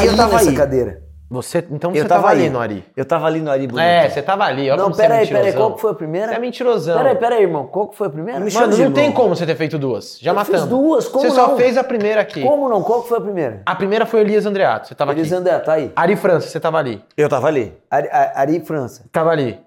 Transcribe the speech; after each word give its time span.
Aí 0.00 0.06
eu 0.06 0.16
tava 0.16 0.32
nessa 0.34 0.50
aí. 0.50 0.56
cadeira. 0.56 1.02
Você, 1.32 1.58
então 1.70 1.92
Eu 1.92 2.02
você 2.02 2.08
tava 2.08 2.22
tava 2.22 2.32
ali 2.34 2.42
aí. 2.42 2.50
no 2.50 2.58
Ari. 2.58 2.84
Eu 2.96 3.04
tava 3.04 3.26
ali 3.28 3.40
no 3.40 3.50
Ari 3.52 3.68
Bonito. 3.68 3.84
É, 3.84 4.08
você 4.08 4.20
tava 4.20 4.42
ali. 4.44 4.62
Olha 4.68 4.78
Não, 4.78 4.84
como 4.84 4.96
você 4.96 5.02
é 5.02 5.06
peraí, 5.06 5.26
peraí, 5.28 5.42
mentirosão. 5.44 5.60
qual 5.68 5.74
que 5.76 5.80
foi 5.80 5.90
a 5.90 5.94
primeira? 5.94 6.26
Você 6.28 6.34
é 6.34 6.38
mentirosão. 6.40 6.96
Peraí, 6.98 7.14
peraí, 7.16 7.42
irmão, 7.42 7.66
qual 7.68 7.86
que 7.88 7.96
foi 7.96 8.06
a 8.08 8.10
primeira? 8.10 8.40
Me 8.40 8.52
Mano, 8.52 8.76
não 8.76 8.92
tem 8.92 9.12
como 9.12 9.36
você 9.36 9.46
ter 9.46 9.54
feito 9.54 9.78
duas. 9.78 10.18
Já 10.20 10.32
Eu 10.32 10.34
matamos. 10.34 10.60
fiz 10.62 10.68
duas, 10.68 11.06
como 11.08 11.24
Você 11.24 11.30
só 11.30 11.48
não? 11.48 11.56
fez 11.56 11.76
a 11.78 11.84
primeira 11.84 12.20
aqui. 12.20 12.42
Como 12.42 12.68
não? 12.68 12.82
Qual 12.82 13.02
que 13.02 13.08
foi 13.10 13.18
a 13.18 13.20
primeira? 13.20 13.62
A 13.64 13.74
primeira 13.76 14.06
foi 14.06 14.20
o 14.20 14.22
Elias 14.24 14.44
Andreato. 14.44 14.88
Você 14.88 14.94
tava 14.96 15.12
Elis 15.12 15.32
aqui. 15.32 15.40
André, 15.40 15.58
tá 15.60 15.74
aí. 15.74 15.92
Ari 15.94 16.16
França, 16.16 16.48
você 16.48 16.58
tava 16.58 16.78
ali. 16.78 17.00
Eu 17.16 17.28
tava 17.28 17.46
ali. 17.46 17.78
Ari, 17.88 18.08
Ari 18.10 18.60
França, 18.64 19.04
Tava 19.12 19.30
ali. 19.30 19.60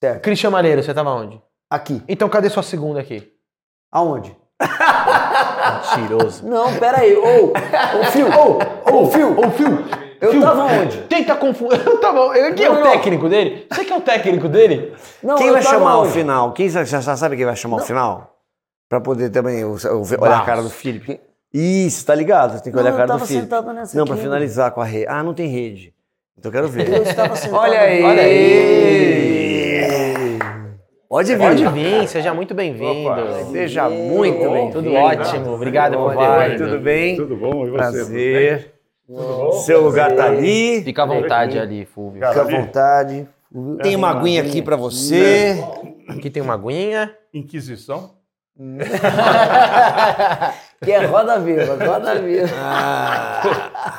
certo. 0.00 0.22
Cristian 0.22 0.50
Malheiro, 0.50 0.80
você 0.80 0.94
tava 0.94 1.10
onde? 1.10 1.42
Aqui. 1.68 2.00
Então 2.08 2.28
cadê 2.28 2.48
sua 2.48 2.62
segunda 2.62 3.00
aqui? 3.00 3.32
Aonde? 3.90 4.36
Mentiroso. 5.96 6.46
Não, 6.46 6.74
peraí. 6.74 7.16
Ô, 7.16 7.52
ô, 7.52 8.04
Fio, 8.10 8.26
ô, 8.28 8.58
ô, 9.02 9.06
Fio. 9.10 9.38
Ô, 9.38 9.50
Fio! 9.50 9.84
Eu 10.20 10.32
Fio, 10.32 10.40
tava 10.42 10.64
onde? 10.64 10.98
Quem 11.08 11.24
tá 11.24 11.34
confundindo? 11.34 11.82
Eu 11.90 11.98
tava. 11.98 12.32
Quem 12.54 12.66
é 12.66 12.68
Não, 12.68 12.76
o 12.76 12.80
não. 12.80 12.90
técnico 12.90 13.28
dele? 13.28 13.66
Você 13.70 13.84
que 13.84 13.92
é 13.92 13.96
o 13.96 14.00
técnico 14.02 14.48
dele? 14.48 14.92
Não, 15.22 15.36
quem 15.36 15.46
eu 15.46 15.54
vai 15.54 15.62
chamar 15.62 15.96
o 15.96 16.02
onde? 16.02 16.12
final? 16.12 16.52
Quem 16.52 16.68
já, 16.68 16.84
já 16.84 17.00
sabe 17.16 17.36
quem 17.36 17.46
vai 17.46 17.56
chamar 17.56 17.76
o 17.78 17.80
final? 17.80 18.36
Pra 18.88 19.00
poder 19.00 19.30
também 19.30 19.64
o- 19.64 19.76
o- 19.76 20.22
olhar 20.22 20.40
a 20.40 20.44
cara 20.44 20.62
do 20.62 20.68
Felipe. 20.68 21.18
Isso, 21.54 22.04
tá 22.04 22.14
ligado? 22.14 22.60
Tem 22.62 22.70
que 22.72 22.76
Não, 22.76 22.82
olhar 22.82 22.90
a 22.90 22.92
eu 22.92 22.96
cara 22.96 23.06
do 23.06 23.12
tava 23.14 23.24
Felipe. 23.26 23.44
sentado 23.44 23.72
nessa 23.72 23.96
Não, 23.96 24.04
aqui, 24.04 24.12
pra 24.12 24.20
finalizar 24.22 24.70
com 24.72 24.80
a 24.80 24.84
rede. 24.84 25.06
Ah, 25.08 25.22
não 25.22 25.32
tem 25.32 25.48
rede. 25.48 25.94
Então 26.38 26.50
eu 26.50 26.52
quero 26.54 26.68
ver. 26.68 26.88
Eu 26.92 27.02
estava 27.02 27.34
sentado. 27.34 27.58
Olha 27.60 27.80
aí. 27.80 28.02
Olha 28.04 28.22
aí. 28.22 29.90
Pode 31.10 31.34
vir. 31.34 31.38
Pode 31.40 31.66
vir, 31.70 32.06
seja 32.06 32.32
muito 32.32 32.54
bem-vindo. 32.54 33.10
Seja 33.50 33.90
muito 33.90 34.48
bem. 34.48 34.70
Tudo 34.70 34.94
ótimo, 34.94 35.54
obrigado 35.54 35.96
por 35.96 36.14
vir. 36.16 36.56
tudo 36.56 36.78
bem? 36.78 37.16
Tudo 37.16 37.36
bom? 37.36 37.66
E 37.66 37.70
você? 37.70 37.76
Prazer. 37.76 38.74
Seu 39.64 39.82
lugar 39.82 40.14
tá 40.14 40.26
ali. 40.26 40.84
Fica 40.84 41.02
à 41.02 41.06
vontade 41.06 41.58
ali, 41.58 41.84
Fulvio. 41.84 42.24
Fica 42.24 42.40
à 42.40 42.44
vontade. 42.44 43.28
Tem 43.82 43.96
uma 43.96 44.10
aguinha 44.10 44.40
aqui 44.40 44.62
pra 44.62 44.76
você. 44.76 45.56
Aqui 46.06 46.30
tem 46.30 46.40
uma 46.40 46.54
aguinha. 46.54 47.12
Inquisição? 47.34 48.12
Que 50.82 50.92
é 50.92 51.04
roda 51.04 51.38
viva, 51.38 51.76
roda 51.84 52.14
viva. 52.22 52.48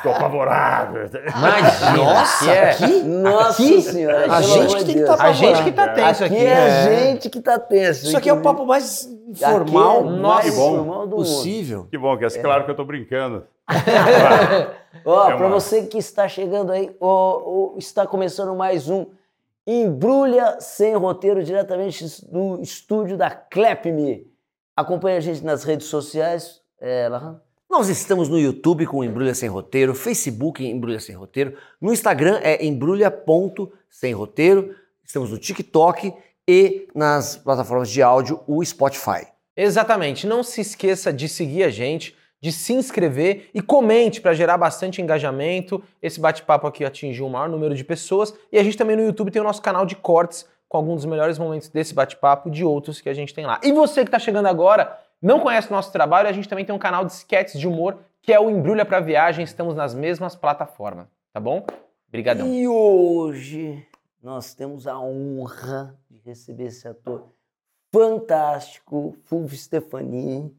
Tô 0.02 0.09
apavorado. 0.09 0.98
Imagina, 1.38 1.98
Nossa, 1.98 2.44
que 2.45 2.50
é. 2.52 2.70
aqui? 2.72 3.03
Nossa 3.03 3.64
Aqui? 3.64 3.81
senhora. 3.84 4.34
A 4.34 4.42
gente 4.42 4.76
que 4.78 4.86
tem 4.86 4.88
que 4.88 4.94
Deus. 4.95 5.16
tá 5.18 5.23
A 5.23 5.31
gente 5.31 5.64
que 5.64 5.72
tá 5.72 5.88
tenso 5.90 6.23
Aqui 6.23 6.36
aqui. 6.36 6.45
é 6.45 6.53
a 6.56 6.68
É. 6.68 7.00
gente 7.12 7.30
que 7.30 7.40
tá 7.40 7.59
tenso. 7.59 8.06
Isso 8.08 8.18
aqui 8.18 8.30
é 8.30 8.34
o 8.34 8.42
papo 8.42 8.66
mais 8.66 9.06
Aqui 9.06 9.44
é 9.45 9.48
informal 9.48 10.02
o 10.02 10.09
Nossa, 10.09 10.44
mais 10.44 10.56
bom. 10.56 10.75
formal 10.78 11.02
do 11.08 11.18
mundo. 11.18 11.25
possível. 11.25 11.88
Que 11.92 11.98
bom, 12.00 12.18
que 12.18 12.25
é 12.25 12.30
claro 12.30 12.66
que 12.66 12.72
eu 12.72 12.75
tô 12.75 12.84
brincando. 12.84 13.44
Ó, 15.06 15.30
É 15.30 15.38
pra 15.38 15.48
uma- 15.48 15.59
você 15.59 15.84
que 15.84 16.00
está 16.00 16.28
chegando 16.28 16.72
aí, 16.72 16.90
ó, 17.00 17.42
ó, 17.46 17.73
está 17.78 18.08
começando 18.08 18.56
mais 18.56 18.90
um 18.90 19.06
Embrulha 19.68 20.58
Sem 20.59 20.96
Roteiro, 20.96 21.44
diretamente 21.44 22.06
do 22.28 22.59
estúdio 22.59 23.16
da 23.18 23.30
Clap.me. 23.30 24.31
Acompanhe 24.82 25.18
a 25.18 25.22
gente 25.22 25.44
nas 25.44 25.64
redes 25.64 25.88
sociais. 25.88 26.60
É, 26.80 27.08
Lahan? 27.08 27.40
Nós 27.70 27.88
estamos 27.88 28.28
no 28.28 28.40
YouTube 28.40 28.88
com 28.88 29.04
Embrulha 29.04 29.36
Sem 29.36 29.48
Roteiro, 29.48 29.94
Facebook 29.94 30.66
Embrulha 30.66 31.00
Sem 31.00 31.16
Roteiro, 31.16 31.56
no 31.80 31.94
Instagram 31.94 32.40
é 32.42 32.66
embrulha.sem 32.66 34.14
roteiro, 34.14 34.76
estamos 35.06 35.30
no 35.30 35.38
TikTok 35.38 36.14
e 36.48 36.88
nas 36.96 37.38
plataformas 37.38 37.90
de 37.90 38.02
áudio, 38.02 38.42
o 38.48 38.66
Spotify. 38.66 39.28
Exatamente. 39.56 40.26
Não 40.26 40.42
se 40.42 40.62
esqueça 40.62 41.14
de 41.14 41.30
seguir 41.30 41.64
a 41.64 41.70
gente, 41.70 42.16
de 42.42 42.52
se 42.52 42.74
inscrever 42.74 43.50
e 43.54 43.62
comente 43.62 44.20
para 44.20 44.34
gerar 44.34 44.58
bastante 44.58 45.02
engajamento. 45.02 45.82
Esse 46.02 46.20
bate-papo 46.20 46.66
aqui 46.66 46.84
atingiu 46.84 47.28
o 47.28 47.30
maior 47.30 47.48
número 47.48 47.76
de 47.76 47.84
pessoas. 47.84 48.34
E 48.52 48.58
a 48.58 48.64
gente 48.64 48.78
também 48.78 48.96
no 48.96 49.04
YouTube 49.04 49.32
tem 49.32 49.42
o 49.42 49.46
nosso 49.46 49.62
canal 49.62 49.86
de 49.86 49.96
cortes 49.96 50.46
com 50.72 50.77
alguns 50.77 51.01
dos 51.01 51.06
melhores 51.06 51.38
momentos 51.38 51.68
desse 51.68 51.94
bate-papo 51.94 52.47
e 52.47 52.51
de 52.51 52.63
outros 52.63 53.01
que 53.01 53.09
a 53.09 53.13
gente 53.13 53.34
tem 53.34 53.46
lá. 53.46 53.59
E 53.62 53.73
você 53.73 54.03
que 54.03 54.07
está 54.07 54.18
chegando 54.18 54.46
agora, 54.46 54.97
não 55.22 55.41
conhece 55.41 55.68
o 55.68 55.73
nosso 55.73 55.91
trabalho, 55.91 56.29
a 56.29 56.31
gente 56.31 56.47
também 56.47 56.63
tem 56.63 56.73
um 56.73 56.79
canal 56.79 57.03
de 57.03 57.12
sketches 57.12 57.59
de 57.59 57.68
humor 57.68 57.97
que 58.22 58.31
é 58.31 58.40
o 58.40 58.50
Embrulha 58.50 58.85
para 58.85 59.01
Viagem. 59.01 59.44
Estamos 59.44 59.75
nas 59.75 59.94
mesmas 59.94 60.34
plataformas, 60.34 61.07
tá 61.34 61.41
bom? 61.41 61.66
Obrigadão. 62.07 62.47
E 62.47 62.69
hoje 62.69 63.85
nós 64.23 64.53
temos 64.53 64.88
a 64.88 64.97
honra 64.97 65.94
de 66.09 66.22
receber 66.22 66.68
esse 66.68 66.88
ator 66.88 67.28
fantástico, 67.94 69.17
Fulvio 69.25 69.57
Stefani, 69.57 70.56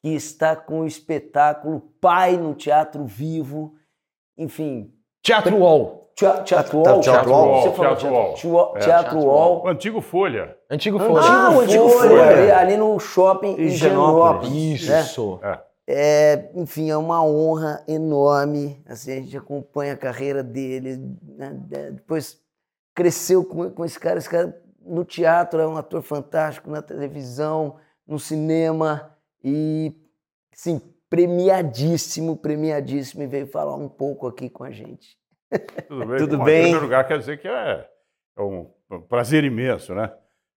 que 0.00 0.10
está 0.10 0.54
com 0.54 0.82
o 0.82 0.86
espetáculo 0.86 1.80
Pai 2.00 2.36
no 2.36 2.54
Teatro 2.54 3.04
Vivo. 3.04 3.74
Enfim, 4.38 4.94
Teatro 5.22 5.56
Wall. 5.56 6.05
Tea- 6.16 6.42
Teatro 6.42 6.78
Wall? 6.78 7.00
Teatro 7.00 7.30
Wall, 7.30 7.62
Você 7.62 7.70
falou 7.72 7.96
Teatro 7.96 8.12
Wall. 8.50 8.74
Teatro, 8.78 9.18
É. 9.18 9.22
O 9.64 9.68
antigo 9.68 10.00
Folha. 10.00 10.56
Antigo 10.70 10.98
Ah, 10.98 11.06
Folha. 11.06 11.56
o 11.58 11.60
Antigo 11.60 11.88
Folha. 11.90 12.56
Ali, 12.58 12.76
no 12.78 12.98
shopping 12.98 13.54
Em 13.56 13.64
Higienópolis. 13.66 14.88
Né? 14.88 15.00
Isso. 15.02 15.38
É, 15.88 16.50
enfim, 16.54 16.90
é 16.90 16.96
uma 16.96 17.22
honra 17.22 17.84
enorme. 17.86 18.82
Assim, 18.88 19.12
a 19.12 19.16
gente 19.16 19.36
acompanha 19.36 19.92
a 19.92 19.96
carreira 19.96 20.42
dele. 20.42 20.96
né? 21.36 21.52
De- 21.54 21.90
Depois 21.92 22.38
cresceu 22.94 23.44
com, 23.44 23.70
com 23.70 23.84
esse 23.84 24.00
cara. 24.00 24.18
Esse 24.18 24.28
cara 24.30 24.58
no 24.84 25.04
teatro 25.04 25.60
é 25.60 25.66
um 25.68 25.76
ator 25.76 26.00
fantástico, 26.02 26.70
na 26.70 26.80
televisão, 26.80 27.76
no 28.06 28.18
cinema. 28.18 29.12
E, 29.44 29.92
assim, 30.52 30.80
premiadíssimo, 31.10 32.36
premiadíssimo. 32.36 33.22
E 33.22 33.26
veio 33.26 33.46
falar 33.46 33.76
um 33.76 33.88
pouco 33.88 34.26
aqui 34.26 34.48
com 34.48 34.64
a 34.64 34.70
gente. 34.70 35.16
Tudo 35.88 36.06
bem? 36.06 36.18
Tudo 36.18 36.38
Bom, 36.38 36.44
bem. 36.44 36.54
Em 36.58 36.62
primeiro 36.62 36.84
lugar, 36.84 37.06
quer 37.06 37.18
dizer 37.18 37.38
que 37.38 37.48
é, 37.48 37.88
é 38.38 38.42
um 38.42 38.70
prazer 39.08 39.44
imenso, 39.44 39.94
né? 39.94 40.12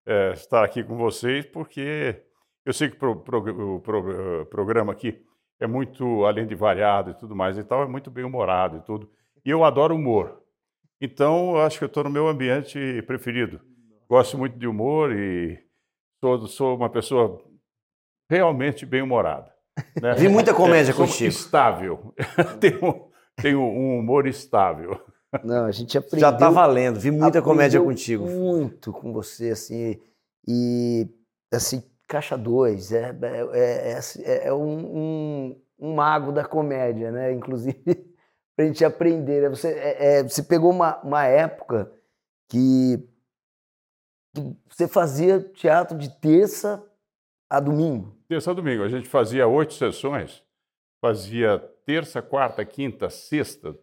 É, 0.06 0.32
estar 0.34 0.64
aqui 0.64 0.84
com 0.84 0.96
vocês, 0.98 1.46
porque 1.46 2.24
eu 2.66 2.74
sei 2.74 2.90
que 2.90 2.96
pro- 2.98 3.18
pro- 3.22 3.76
o 3.76 3.80
pro- 3.80 4.42
eh, 4.42 4.46
programa 4.46 4.92
aqui 4.94 5.22
é 5.60 5.68
muito, 5.68 6.26
além 6.26 6.48
de 6.48 6.56
variado 6.56 7.12
e 7.12 7.14
tudo 7.16 7.36
mais 7.36 7.58
e 7.58 7.64
tal, 7.64 7.84
é 7.84 7.88
muito 7.88 8.10
bem 8.10 8.24
humorado 8.24 8.78
e 8.78 8.82
tudo. 8.82 9.10
E 9.46 9.50
eu 9.50 9.64
adoro 9.64 9.96
humor. 9.96 10.42
Então, 11.02 11.58
acho 11.58 11.78
que 11.78 11.84
eu 11.84 11.88
estou 11.88 12.04
no 12.04 12.10
meu 12.10 12.28
ambiente 12.28 13.02
preferido. 13.04 13.60
Gosto 14.10 14.38
muito 14.38 14.58
de 14.58 14.68
humor 14.68 15.12
e 15.16 15.60
sou, 16.20 16.48
sou 16.48 16.76
uma 16.76 16.90
pessoa 16.90 17.42
realmente 18.30 18.86
bem 18.86 19.02
humorada. 19.02 19.52
né? 20.02 20.14
Vi 20.16 20.28
muita 20.28 20.54
comédia 20.54 20.94
sou 20.94 21.06
contigo. 21.06 21.30
Estável. 21.30 22.14
tenho, 22.60 23.09
tenho 23.42 23.60
um 23.62 24.00
humor 24.00 24.28
estável. 24.28 25.00
Não, 25.44 25.66
a 25.66 25.72
gente 25.72 25.98
aprendeu. 25.98 26.20
Já 26.20 26.36
tá 26.36 26.50
valendo, 26.50 27.00
vi 27.00 27.12
muita 27.12 27.42
comédia 27.42 27.80
contigo. 27.82 28.26
Muito 28.26 28.92
com 28.92 29.14
você, 29.14 29.50
assim. 29.52 30.00
E, 30.48 31.08
assim, 31.54 31.84
Caixa 32.08 32.36
2 32.38 32.92
é, 32.92 33.16
é, 33.22 33.92
é, 33.94 34.00
é- 34.24 34.48
é 34.48 34.54
um, 34.54 34.98
um, 34.98 35.62
um 35.80 35.94
mago 35.94 36.32
da 36.32 36.44
comédia, 36.44 37.12
né? 37.12 37.32
Inclusive, 37.32 37.80
pra 38.58 38.66
gente 38.66 38.84
aprender. 38.84 39.44
né? 39.44 39.50
Você, 39.50 39.68
é, 39.70 40.18
é, 40.20 40.24
você 40.24 40.42
pegou 40.42 40.72
uma, 40.72 41.00
uma 41.04 41.24
época 41.26 41.92
que, 42.50 43.08
que 44.34 44.56
você 44.68 44.88
fazia 44.88 45.40
teatro 45.40 45.96
de 45.98 46.10
terça 46.20 46.84
a 47.48 47.60
domingo. 47.60 48.16
Terça 48.28 48.50
a 48.50 48.54
domingo. 48.56 48.84
A 48.84 48.90
gente 48.90 49.08
fazia 49.08 49.48
oito 49.48 49.74
sessões. 49.76 50.44
Fazia 51.02 51.58
terça, 51.86 52.22
quarta, 52.22 52.64
quinta, 52.66 53.10
sexta, 53.10 53.78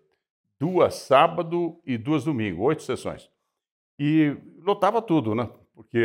duas 0.60 0.94
sábado 0.94 1.80
e 1.84 1.96
duas 1.96 2.24
domingo. 2.24 2.62
Oito 2.64 2.82
sessões. 2.82 3.30
E 3.98 4.36
lotava 4.60 5.00
tudo, 5.00 5.34
né? 5.34 5.48
Porque 5.74 6.04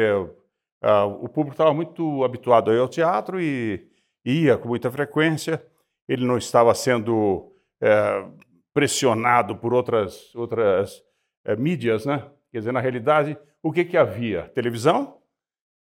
ah, 0.82 1.06
o 1.06 1.28
público 1.28 1.52
estava 1.54 1.74
muito 1.74 2.24
habituado 2.24 2.72
ao 2.72 2.88
teatro 2.88 3.42
e 3.42 3.88
ia 4.26 4.58
com 4.58 4.70
muita 4.70 4.90
frequência. 4.90 5.66
Ele 6.08 6.26
não 6.26 6.38
estava 6.38 6.74
sendo 6.74 7.54
eh, 7.82 8.26
pressionado 8.74 9.56
por 9.58 9.74
outras, 9.74 10.34
outras 10.36 11.04
eh, 11.46 11.56
mídias, 11.56 12.06
né? 12.06 12.30
Quer 12.52 12.60
dizer, 12.60 12.72
na 12.72 12.80
realidade, 12.82 13.38
o 13.62 13.72
que, 13.72 13.86
que 13.86 13.98
havia? 13.98 14.50
Televisão, 14.50 15.22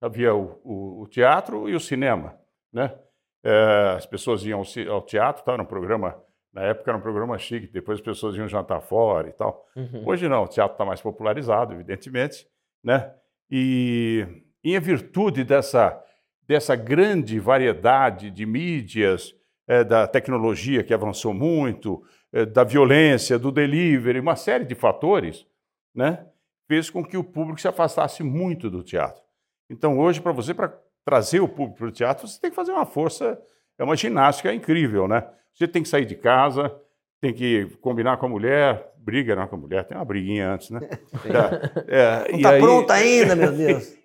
havia 0.01 0.33
o, 0.33 0.59
o- 0.63 1.01
o 1.03 1.07
teatro 1.07 1.69
e 1.69 1.75
o 1.75 1.79
cinema, 1.79 2.39
né? 2.71 2.97
Eh, 3.45 3.93
as 3.95 4.07
pessoas 4.07 4.43
iam 4.43 4.63
ao, 4.89 5.01
teatro, 5.03 5.43
tá? 5.43 5.53
era 5.53 5.61
um 5.61 5.67
programa, 5.67 6.19
na 6.51 6.63
época 6.63 6.89
era 6.89 6.97
um 6.97 7.01
programa 7.01 7.37
chique, 7.37 7.67
depois 7.67 7.99
as 7.99 8.03
pessoas 8.03 8.35
iam 8.35 8.47
jantar 8.47 8.81
fora 8.81 9.29
e 9.29 9.33
tal. 9.33 9.67
Uhum. 9.75 10.03
Hoje 10.03 10.27
não, 10.27 10.45
o 10.45 10.47
teatro 10.47 10.73
está 10.73 10.83
mais 10.83 10.99
popularizado, 10.99 11.71
evidentemente, 11.73 12.47
né? 12.83 13.13
E 13.51 14.25
em 14.63 14.79
virtude 14.79 15.43
dessa, 15.43 16.01
dessa 16.47 16.75
grande 16.75 17.39
variedade 17.39 18.31
de 18.31 18.47
mídias, 18.47 19.35
eh, 19.67 19.83
da 19.83 20.07
tecnologia 20.07 20.83
que 20.83 20.93
avançou 20.93 21.31
muito, 21.31 22.03
eh, 22.33 22.47
da 22.47 22.63
violência, 22.63 23.37
do 23.37 23.51
delivery, 23.51 24.19
uma 24.19 24.35
série 24.35 24.65
de 24.65 24.73
fatores, 24.73 25.45
né? 25.93 26.25
Fez 26.67 26.89
com 26.89 27.05
que 27.05 27.15
o 27.15 27.23
público 27.23 27.61
se 27.61 27.67
afastasse 27.67 28.23
muito 28.23 28.71
do 28.71 28.81
teatro. 28.81 29.21
Então, 29.69 29.99
hoje, 29.99 30.19
para 30.19 30.31
você, 30.31 30.51
para 30.51 30.75
trazer 31.05 31.39
o 31.39 31.47
público 31.47 31.77
para 31.77 31.87
o 31.87 31.91
teatro, 31.91 32.27
você 32.27 32.39
tem 32.41 32.49
que 32.49 32.55
fazer 32.55 32.71
uma 32.71 32.85
força, 32.85 33.39
é 33.77 33.83
uma 33.83 33.95
ginástica 33.95 34.51
incrível, 34.53 35.07
né? 35.07 35.23
Você 35.53 35.67
tem 35.67 35.83
que 35.83 35.87
sair 35.87 36.03
de 36.05 36.15
casa, 36.15 36.75
tem 37.21 37.31
que 37.33 37.65
combinar 37.79 38.17
com 38.17 38.25
a 38.25 38.29
mulher, 38.29 38.91
briga 38.97 39.35
não 39.35 39.47
com 39.47 39.55
a 39.55 39.59
mulher, 39.59 39.83
tem 39.85 39.95
uma 39.95 40.03
briguinha 40.03 40.49
antes, 40.51 40.71
né? 40.71 40.81
É, 41.87 42.31
Não 42.31 42.39
e 42.39 42.41
tá 42.41 42.49
aí- 42.51 42.61
pronta 42.61 42.93
ainda, 42.95 43.35
meu 43.35 43.51
Deus. 43.55 43.95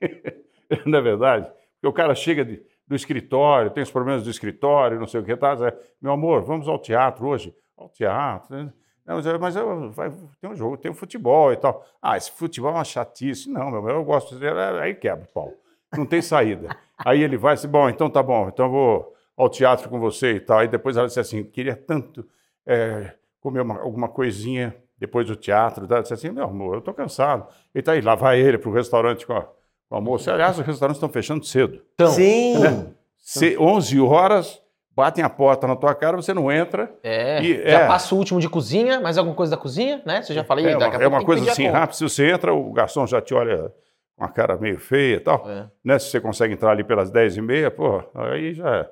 não 0.87 0.99
é 0.99 1.03
verdade? 1.03 1.47
Porque 1.81 1.87
o 1.89 1.93
cara 1.93 2.15
chega 2.15 2.45
de- 2.45 2.63
do 2.87 2.95
escritório, 2.95 3.71
tem 3.71 3.83
os 3.83 3.91
problemas 3.91 4.23
do 4.23 4.31
escritório, 4.31 4.99
não 5.01 5.07
sei 5.07 5.21
o 5.21 5.25
que, 5.25 5.35
tá? 5.37 5.57
Meu 6.03 6.13
amor, 6.13 6.43
vamos 6.43 6.69
ao 6.69 6.79
teatro 6.79 7.27
hoje. 7.27 7.55
Ao 7.79 7.89
teatro, 7.89 8.55
né? 8.55 8.73
Não, 9.07 9.17
mas, 9.17 9.27
mas 9.41 9.57
eu- 9.57 9.91
vai- 9.93 10.11
tem 10.41 10.51
um 10.51 10.55
jogo, 10.55 10.77
tem 10.77 10.91
um 10.91 10.95
futebol 10.95 11.53
e 11.53 11.57
tal. 11.57 11.85
Ah, 12.03 12.17
esse 12.17 12.31
futebol 12.33 12.71
é 12.71 12.75
uma 12.75 12.85
chatice. 12.85 13.51
Não, 13.51 13.71
meu, 13.71 13.89
eu 13.89 14.05
gosto 14.05 14.37
de. 14.39 14.47
Aí 14.81 14.95
quebra 14.95 15.25
o 15.25 15.29
pau. 15.33 15.53
Não 15.97 16.07
tem 16.07 16.23
saída. 16.23 16.69
Aí 16.99 17.23
ele 17.23 17.37
vai 17.37 17.55
assim, 17.55 17.69
bom, 17.69 17.89
então 17.89 18.09
tá 18.11 18.23
bom, 18.23 18.49
então 18.49 18.67
eu 18.67 18.71
vou 18.73 19.15
ao 19.37 19.49
teatro 19.49 19.89
com 19.89 19.99
você 19.99 20.33
e 20.35 20.41
tal. 20.41 20.59
Aí 20.59 20.69
depois 20.69 20.97
ela 20.97 21.07
disse 21.07 21.19
assim, 21.21 21.43
queria 21.45 21.75
tanto 21.75 22.25
é, 22.67 23.15
comer 23.41 23.61
uma- 23.63 23.81
alguma 23.81 24.09
coisinha 24.09 24.77
depois 24.99 25.27
do 25.27 25.35
teatro. 25.35 25.87
Tá? 25.87 25.97
Eu 25.97 26.03
disse 26.03 26.15
assim, 26.15 26.31
meu 26.31 26.45
amor, 26.45 26.75
eu 26.77 26.81
tô 26.81 26.93
cansado. 26.93 27.47
E 27.75 27.81
tá 27.83 27.93
aí, 27.93 28.01
lá 28.01 28.15
vai 28.15 28.39
ele 28.41 28.59
pro 28.59 28.71
restaurante 28.71 29.27
com 29.27 29.33
a, 29.33 29.47
com 29.89 29.97
a 29.97 30.01
moça. 30.01 30.33
Aliás, 30.33 30.59
os 30.59 30.65
restaurantes 30.67 30.99
estão 30.99 31.09
fechando 31.09 31.45
cedo. 31.45 31.81
Então, 31.95 32.09
Sim. 32.09 32.93
Se, 33.19 33.57
11 33.59 33.99
horas, 34.01 34.61
batem 34.95 35.25
a 35.25 35.31
porta 35.31 35.67
na 35.67 35.75
tua 35.77 35.95
cara, 35.95 36.17
você 36.17 36.35
não 36.35 36.53
entra. 36.53 36.93
é, 37.03 37.43
E- 37.43 37.63
já 37.71 37.81
é. 37.81 37.87
passa 37.87 38.15
o 38.15 38.19
último 38.19 38.41
de 38.41 38.49
cozinha, 38.49 39.01
mais 39.01 39.17
alguma 39.17 39.35
coisa 39.35 39.51
da 39.51 39.57
cozinha, 39.57 40.03
né? 40.05 40.21
Você 40.23 40.35
já 40.35 40.45
falei, 40.45 40.67
É 40.67 40.71
uma, 40.77 40.79
daqui 40.81 40.97
a 40.97 40.99
é 40.99 41.01
pouco 41.01 41.09
uma 41.15 41.19
tem 41.19 41.27
que 41.27 41.27
coisa 41.27 41.51
assim 41.53 41.67
rápida. 41.69 41.93
Se 41.95 42.03
você 42.05 42.31
entra, 42.31 42.53
o 42.53 42.71
garçom 42.73 43.07
já 43.07 43.21
te 43.23 43.33
olha 43.35 43.73
com 44.21 44.27
a 44.27 44.29
cara 44.29 44.59
meio 44.59 44.79
feia 44.79 45.17
e 45.17 45.21
tal. 45.21 45.51
É. 45.51 45.71
Né? 45.83 45.99
Se 45.99 46.11
você 46.11 46.21
consegue 46.21 46.53
entrar 46.53 46.73
ali 46.73 46.85
pelas 46.85 47.11
10 47.11 47.39
e 47.39 47.41
meia, 47.41 47.71
pô, 47.71 48.05
aí 48.15 48.53
já 48.53 48.77
é. 48.77 48.91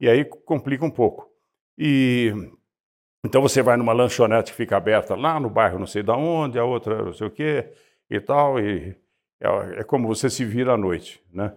E 0.00 0.08
aí 0.08 0.24
complica 0.24 0.84
um 0.84 0.90
pouco. 0.90 1.30
E 1.78 2.32
então 3.24 3.40
você 3.40 3.62
vai 3.62 3.76
numa 3.76 3.92
lanchonete 3.92 4.50
que 4.50 4.56
fica 4.56 4.76
aberta 4.76 5.14
lá 5.14 5.38
no 5.38 5.48
bairro 5.48 5.78
não 5.78 5.86
sei 5.86 6.02
da 6.02 6.16
onde, 6.16 6.58
a 6.58 6.64
outra 6.64 7.04
não 7.04 7.12
sei 7.12 7.26
o 7.28 7.30
quê 7.30 7.72
e 8.10 8.20
tal, 8.20 8.58
e 8.58 8.96
é, 9.40 9.80
é 9.80 9.84
como 9.84 10.08
você 10.08 10.28
se 10.28 10.44
vira 10.44 10.72
à 10.72 10.76
noite, 10.76 11.22
né? 11.32 11.54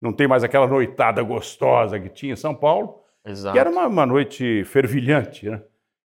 Não 0.00 0.12
tem 0.12 0.28
mais 0.28 0.44
aquela 0.44 0.66
noitada 0.66 1.22
gostosa 1.22 1.98
que 1.98 2.10
tinha 2.10 2.34
em 2.34 2.36
São 2.36 2.54
Paulo, 2.54 3.02
Exato. 3.24 3.54
que 3.54 3.58
era 3.58 3.70
uma, 3.70 3.86
uma 3.86 4.06
noite 4.06 4.62
fervilhante, 4.64 5.48
né? 5.48 5.62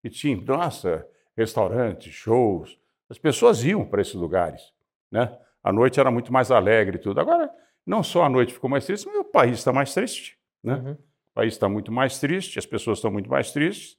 E 0.04 0.10
tinha, 0.10 0.40
nossa, 0.42 1.08
restaurantes, 1.36 2.14
shows. 2.14 2.78
As 3.10 3.18
pessoas 3.18 3.64
iam 3.64 3.84
para 3.86 4.02
esses 4.02 4.14
lugares, 4.14 4.74
né? 5.12 5.36
A 5.64 5.72
noite 5.74 6.00
era 6.00 6.10
muito 6.12 6.32
mais 6.32 6.52
alegre 6.52 6.98
e 6.98 7.00
tudo. 7.00 7.20
Agora, 7.20 7.50
não 7.86 8.02
só 8.04 8.24
a 8.24 8.30
noite 8.30 8.54
ficou 8.54 8.70
mais 8.70 8.86
triste, 8.86 9.06
mas 9.08 9.16
o 9.18 9.24
país 9.24 9.58
está 9.58 9.74
mais 9.74 9.94
triste, 9.94 10.38
né? 10.64 10.76
Uhum. 10.76 10.92
O 10.94 11.34
país 11.36 11.54
está 11.54 11.68
muito 11.70 11.92
mais 11.92 12.20
triste, 12.20 12.58
as 12.60 12.66
pessoas 12.66 12.98
estão 12.98 13.12
muito 13.12 13.30
mais 13.30 13.52
tristes. 13.52 13.98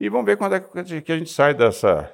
E 0.00 0.08
vamos 0.08 0.26
ver 0.26 0.36
quando 0.36 0.54
é 0.54 0.60
que 0.60 1.12
a 1.12 1.16
gente- 1.16 1.30
sai 1.30 1.54
dessa, 1.54 2.12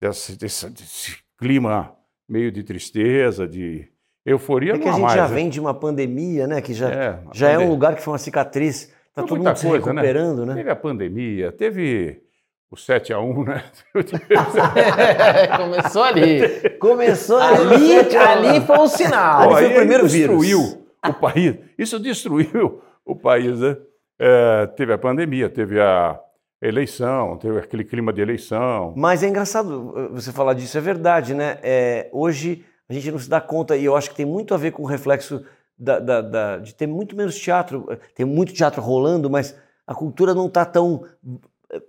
dessa- 0.00 0.36
desse, 0.36 0.70
desse 0.70 1.18
clima 1.36 1.94
meio 2.28 2.50
de 2.52 2.62
tristeza, 2.62 3.46
de 3.46 3.90
euforia. 4.24 4.74
É 4.74 4.78
que 4.78 4.88
a 4.88 4.92
gente 4.92 5.00
mais, 5.02 5.14
já 5.14 5.28
né? 5.28 5.34
vem 5.34 5.48
de 5.48 5.60
uma 5.60 5.74
pandemia, 5.74 6.46
né? 6.46 6.60
Que 6.60 6.72
já 6.74 6.90
É, 6.90 7.22
já 7.32 7.48
é 7.48 7.50
um 7.50 7.54
pandemia. 7.54 7.68
lugar 7.74 7.94
que 7.96 8.02
foi 8.02 8.12
uma 8.12 8.18
cicatriz. 8.18 8.86
Tá 9.14 9.22
Foi 9.22 9.28
todo 9.28 9.38
mundo 9.44 9.56
se 9.56 9.66
coisa, 9.66 9.92
né? 9.92 10.00
recuperando, 10.02 10.46
né? 10.46 10.54
Teve 10.54 10.70
a 10.70 10.76
pandemia, 10.76 11.52
teve 11.52 12.22
o 12.70 12.76
7 12.76 13.12
a 13.12 13.20
1 13.20 13.44
né? 13.44 13.64
Começou 15.56 16.02
ali. 16.02 16.70
Começou 16.78 17.38
ali, 17.38 17.94
ali, 18.16 18.60
foi 18.66 18.78
um 18.78 18.86
sinal. 18.86 19.40
Ali 19.42 19.52
foi 19.54 19.62
o 19.64 19.66
aí 19.68 19.74
primeiro 19.74 20.08
destruiu 20.08 20.58
vírus. 20.60 20.78
o 21.06 21.12
país. 21.14 21.56
Isso 21.78 21.98
destruiu 21.98 22.80
o 23.04 23.16
país, 23.16 23.58
né? 23.60 23.76
É, 24.20 24.66
teve 24.76 24.92
a 24.92 24.98
pandemia, 24.98 25.48
teve 25.48 25.80
a 25.80 26.18
eleição, 26.60 27.36
teve 27.36 27.58
aquele 27.58 27.84
clima 27.84 28.12
de 28.12 28.20
eleição. 28.20 28.92
Mas 28.96 29.22
é 29.22 29.28
engraçado 29.28 29.90
uh, 29.96 30.12
você 30.14 30.32
falar 30.32 30.54
disso, 30.54 30.76
é 30.76 30.80
verdade, 30.80 31.34
né? 31.34 31.58
É, 31.62 32.08
hoje 32.12 32.64
a 32.88 32.92
gente 32.92 33.10
não 33.12 33.18
se 33.18 33.28
dá 33.30 33.40
conta, 33.40 33.76
e 33.76 33.84
eu 33.84 33.94
acho 33.94 34.10
que 34.10 34.16
tem 34.16 34.26
muito 34.26 34.52
a 34.54 34.56
ver 34.56 34.72
com 34.72 34.82
o 34.82 34.86
reflexo 34.86 35.44
da- 35.78 36.00
da- 36.00 36.20
da- 36.20 36.58
de 36.58 36.74
ter 36.74 36.86
muito 36.88 37.14
menos 37.14 37.38
teatro. 37.38 37.86
Tem 38.14 38.26
muito 38.26 38.52
teatro 38.52 38.82
rolando, 38.82 39.30
mas 39.30 39.56
a 39.86 39.94
cultura 39.94 40.34
não 40.34 40.46
está 40.46 40.64
tão 40.64 41.04
eh, 41.24 41.38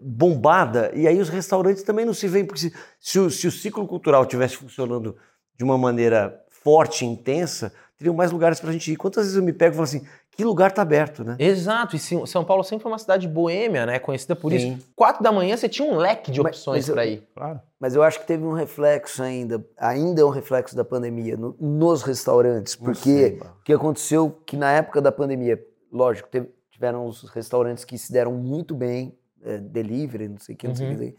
bombada, 0.02 0.92
e 0.94 1.08
aí 1.08 1.20
os 1.20 1.30
restaurantes 1.30 1.84
também 1.84 2.06
não 2.06 2.14
se 2.14 2.28
veem, 2.28 2.46
porque 2.46 2.60
se, 2.62 2.74
se 3.00 3.20
o, 3.20 3.30
se 3.30 3.48
o 3.48 3.52
ciclo 3.52 3.88
cultural 3.88 4.26
tivesse 4.26 4.56
funcionando 4.58 5.16
de 5.58 5.64
uma 5.64 5.78
maneira 5.78 6.42
forte 6.50 7.06
e 7.06 7.08
intensa, 7.08 7.72
teriam 7.98 8.14
mais 8.16 8.32
lugares 8.32 8.60
para 8.60 8.70
a 8.70 8.74
gente 8.74 8.92
ir. 8.92 8.96
Quantas 8.98 9.24
vezes 9.26 9.38
eu 9.38 9.44
me 9.44 9.54
pego 9.54 9.74
e 9.74 9.76
falo 9.76 9.84
assim, 9.84 10.06
que 10.32 10.44
lugar 10.44 10.70
está 10.70 10.82
aberto, 10.82 11.24
né? 11.24 11.36
Exato, 11.38 11.96
e 11.96 12.00
São 12.00 12.26
São 12.26 12.46
Paulo 12.46 12.64
sempre 12.64 12.84
foi 12.84 12.92
uma 12.92 12.98
cidade 13.00 13.28
boêmia, 13.28 13.86
né? 13.86 14.00
Conhecida 14.00 14.36
por 14.38 14.52
Sim. 14.52 14.74
isso. 14.76 14.88
Quatro 14.96 15.22
da 15.22 15.32
manhã 15.34 15.56
você 15.58 15.68
tinha 15.68 15.90
um 15.90 15.98
leque 15.98 16.32
de 16.32 16.40
opções 16.40 16.78
mas 16.78 16.88
eu- 16.90 16.94
pra 16.96 17.06
ir. 17.06 17.28
Claro. 17.36 17.60
Mas 17.80 17.96
eu 17.96 18.04
acho 18.04 18.20
que 18.22 18.28
teve 18.28 18.44
um 18.46 18.54
reflexo 18.54 19.22
ainda, 19.22 19.66
ainda 19.78 20.22
é 20.22 20.26
um 20.26 20.30
reflexo 20.30 20.76
da 20.76 20.84
pandemia 20.86 21.36
no- 21.36 21.56
nos 21.60 22.02
restaurantes, 22.04 22.76
porque 22.76 23.00
sei, 23.10 23.40
o 23.40 23.64
que 23.64 23.74
aconteceu 23.74 24.30
que 24.46 24.56
na 24.56 24.72
época 24.72 25.02
da 25.02 25.12
pandemia, 25.12 25.62
lógico, 25.92 26.30
teve- 26.30 26.50
tiveram 26.72 27.06
os 27.06 27.30
restaurantes 27.32 27.84
que 27.84 27.98
se 27.98 28.12
deram 28.14 28.32
muito 28.32 28.74
bem, 28.74 29.18
é, 29.44 29.58
delivery, 29.58 30.28
não 30.30 30.38
sei 30.40 30.56
o 30.56 30.58
que, 30.58 30.68
não 30.68 30.76
sei 30.76 30.88
o 30.88 30.90
Uhum. 30.92 30.98
que. 30.98 31.16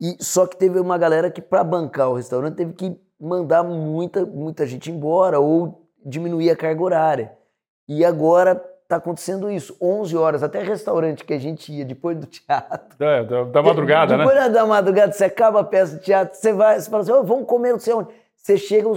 E 0.00 0.16
só 0.24 0.46
que 0.46 0.56
teve 0.56 0.80
uma 0.80 0.98
galera 0.98 1.30
que 1.30 1.40
para 1.40 1.62
bancar 1.62 2.10
o 2.10 2.14
restaurante 2.14 2.56
teve 2.56 2.72
que 2.72 2.96
mandar 3.20 3.62
muita 3.62 4.26
muita 4.26 4.66
gente 4.66 4.90
embora 4.90 5.38
ou 5.38 5.86
diminuir 6.04 6.50
a 6.50 6.56
carga 6.56 6.82
horária. 6.82 7.32
E 7.88 8.04
agora 8.04 8.56
tá 8.88 8.96
acontecendo 8.96 9.50
isso, 9.50 9.76
11 9.80 10.16
horas, 10.16 10.42
até 10.42 10.60
restaurante 10.62 11.24
que 11.24 11.32
a 11.32 11.38
gente 11.38 11.72
ia 11.72 11.84
depois 11.84 12.18
do 12.18 12.26
teatro 12.26 12.98
Da, 12.98 13.22
da- 13.22 13.44
da 13.44 13.62
madrugada, 13.62 14.16
né? 14.18 14.24
depois 14.24 14.52
da 14.52 14.66
madrugada, 14.66 15.12
você 15.12 15.24
acaba 15.24 15.60
a 15.60 15.64
peça 15.64 15.96
de 15.96 16.02
teatro, 16.04 16.36
você 16.36 16.52
vai, 16.52 16.78
você 16.80 16.90
fala 16.90 17.02
assim, 17.02 17.12
"Ô, 17.12 17.22
vamos 17.22 17.46
comer 17.46 17.72
não 17.72 17.78
sei 17.78 17.94
onde. 17.94 18.08
Você 18.36 18.56
chega, 18.58 18.88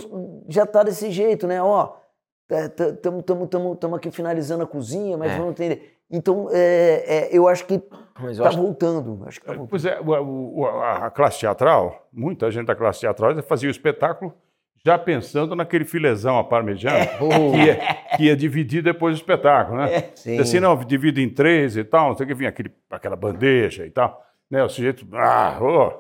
já 0.50 0.66
tá 0.66 0.82
desse 0.84 1.12
jeito, 1.12 1.46
né? 1.48 1.62
Ó, 1.62 1.94
estamos 2.50 3.98
aqui 3.98 4.12
finalizando 4.12 4.64
a 4.64 4.68
cozinha, 4.68 5.18
mas 5.18 5.32
É. 5.32 5.38
vamos 5.38 5.52
entender. 5.52 5.95
Então, 6.12 6.48
é, 6.52 7.04
é, 7.08 7.30
eu 7.38 7.48
acho 7.48 7.66
que 7.66 7.80
tá 7.80 8.48
acho 8.48 8.58
voltando. 8.58 9.24
Acho 9.26 9.40
que 9.40 9.46
tá 9.46 9.54
voltando. 9.54 9.70
Pois 9.70 9.86
é, 9.86 10.00
o- 10.00 10.60
o- 10.60 10.66
a, 10.66 11.08
a 11.08 11.10
classe 11.12 11.40
teatral, 11.40 12.08
muita 12.14 12.50
gente 12.52 12.68
da 12.68 12.76
classe 12.76 13.02
teatral 13.02 13.42
fazia 13.44 13.68
o 13.68 13.72
espetáculo 13.72 14.34
já 14.86 15.00
pensando 15.00 15.56
naquele 15.56 15.84
filezão 15.84 16.38
a 16.38 16.44
parmegiana 16.44 17.08
que, 17.08 17.58
ia, 17.58 17.76
que 18.18 18.24
ia 18.26 18.36
dividir 18.38 18.84
depois 18.84 19.16
do 19.16 19.18
espetáculo, 19.20 19.80
né? 19.80 20.10
Sim. 20.14 20.38
Assim, 20.40 20.60
não, 20.60 20.76
divide 20.78 21.24
em 21.24 21.30
três 21.30 21.76
e 21.76 21.84
tal, 21.84 22.10
não 22.10 22.16
sei 22.16 22.26
o 22.26 22.28
que, 22.28 22.36
vinha 22.36 22.50
aquele, 22.50 22.72
aquela 22.92 23.16
bandeja 23.16 23.84
e 23.86 23.90
tal. 23.90 24.24
Né? 24.50 24.64
O 24.64 24.70
sujeito, 24.70 25.04
ah, 25.14 25.58
ô, 25.60 25.92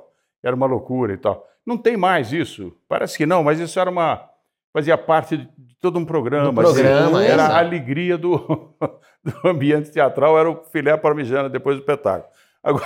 era 0.43 0.55
uma 0.55 0.67
loucura 0.67 1.13
e 1.13 1.17
tal. 1.17 1.47
Não 1.65 1.79
tem 1.79 1.97
mais 1.97 2.31
isso. 2.31 2.71
Parece 2.87 3.17
que 3.17 3.25
não, 3.25 3.43
mas 3.43 3.59
isso 3.59 3.79
era 3.79 3.89
uma. 3.89 4.29
Fazia 4.75 4.97
parte 4.97 5.37
de 5.37 5.75
todo 5.79 5.97
um 5.97 6.03
programa. 6.03 6.51
Programa, 6.53 7.19
assim, 7.19 7.27
era 7.27 7.33
exato. 7.43 7.53
a 7.55 7.59
alegria 7.59 8.17
do, 8.17 8.37
do 9.23 9.47
ambiente 9.47 9.89
teatral, 9.89 10.37
era 10.37 10.51
o 10.51 10.61
filé 10.65 10.97
parmegiana 10.97 11.47
depois 11.49 11.77
do 11.77 11.79
espetáculo. 11.79 12.29
Agora, 12.61 12.85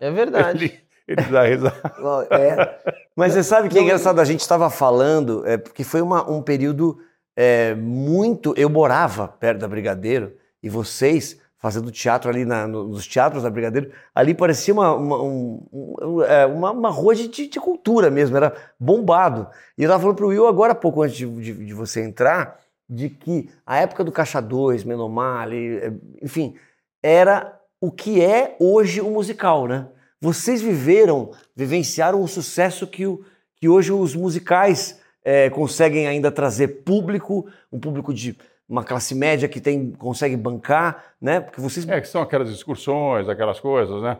É 0.00 0.10
verdade. 0.10 0.64
ele, 1.06 1.20
ele 1.20 1.22
dá 1.30 1.42
risada. 1.44 1.76
É, 2.30 2.78
Mas 3.14 3.34
você 3.34 3.42
sabe 3.42 3.68
que 3.68 3.78
é 3.78 3.82
engraçado, 3.82 4.18
a 4.18 4.24
gente 4.24 4.40
estava 4.40 4.70
falando, 4.70 5.46
é, 5.46 5.58
porque 5.58 5.84
foi 5.84 6.00
uma- 6.00 6.26
um 6.30 6.40
período 6.40 6.98
é, 7.36 7.74
muito. 7.74 8.54
Eu 8.56 8.70
morava 8.70 9.28
perto 9.28 9.58
da 9.58 9.68
Brigadeiro 9.68 10.32
e 10.62 10.70
vocês 10.70 11.38
fazendo 11.62 11.92
teatro 11.92 12.28
ali 12.28 12.44
na- 12.44 12.66
no- 12.66 12.88
nos 12.88 13.06
teatros 13.06 13.44
da 13.44 13.48
Brigadeiro, 13.48 13.92
ali 14.12 14.34
parecia 14.34 14.74
uma, 14.74 14.92
uma, 14.96 15.22
um- 15.22 15.64
um- 15.72 16.22
é, 16.24 16.44
uma, 16.44 16.72
uma 16.72 16.90
rua 16.90 17.14
de, 17.14 17.28
de- 17.28 17.60
cultura 17.60 18.10
mesmo, 18.10 18.36
era 18.36 18.52
bombado. 18.80 19.46
E 19.78 19.82
eu 19.84 19.86
estava 19.86 20.02
falando 20.02 20.16
para 20.16 20.26
o 20.26 20.30
Will 20.30 20.48
agora 20.48 20.72
há 20.72 20.74
pouco, 20.74 21.02
antes 21.02 21.16
de, 21.16 21.26
de- 21.40 21.66
de 21.66 21.72
você 21.72 22.02
entrar, 22.02 22.58
de 22.90 23.08
que 23.08 23.48
a 23.64 23.78
época 23.78 24.02
do 24.02 24.10
Caixa 24.10 24.42
2, 24.42 24.82
Menomar, 24.82 25.48
é, 25.52 25.92
enfim, 26.20 26.56
era 27.00 27.56
o 27.80 27.92
que 27.92 28.20
é 28.20 28.56
hoje 28.58 29.00
o 29.00 29.10
musical, 29.10 29.68
né? 29.68 29.86
Vocês 30.20 30.60
viveram, 30.60 31.30
vivenciaram 31.54 32.20
o 32.20 32.28
sucesso 32.28 32.88
que, 32.88 33.06
o, 33.06 33.24
que 33.56 33.68
hoje 33.68 33.92
os 33.92 34.14
musicais 34.16 35.00
eh, 35.24 35.48
conseguem 35.50 36.06
ainda 36.08 36.30
trazer 36.30 36.82
público, 36.84 37.46
um 37.72 37.78
público 37.78 38.12
de 38.12 38.36
uma 38.72 38.82
classe 38.82 39.14
média 39.14 39.46
que 39.48 39.60
tem, 39.60 39.90
consegue 39.92 40.34
bancar, 40.36 41.04
né? 41.20 41.40
Porque 41.40 41.60
vocês. 41.60 41.86
É, 41.86 42.00
que 42.00 42.08
são 42.08 42.22
aquelas 42.22 42.48
excursões, 42.48 43.28
aquelas 43.28 43.60
coisas, 43.60 44.02
né? 44.02 44.16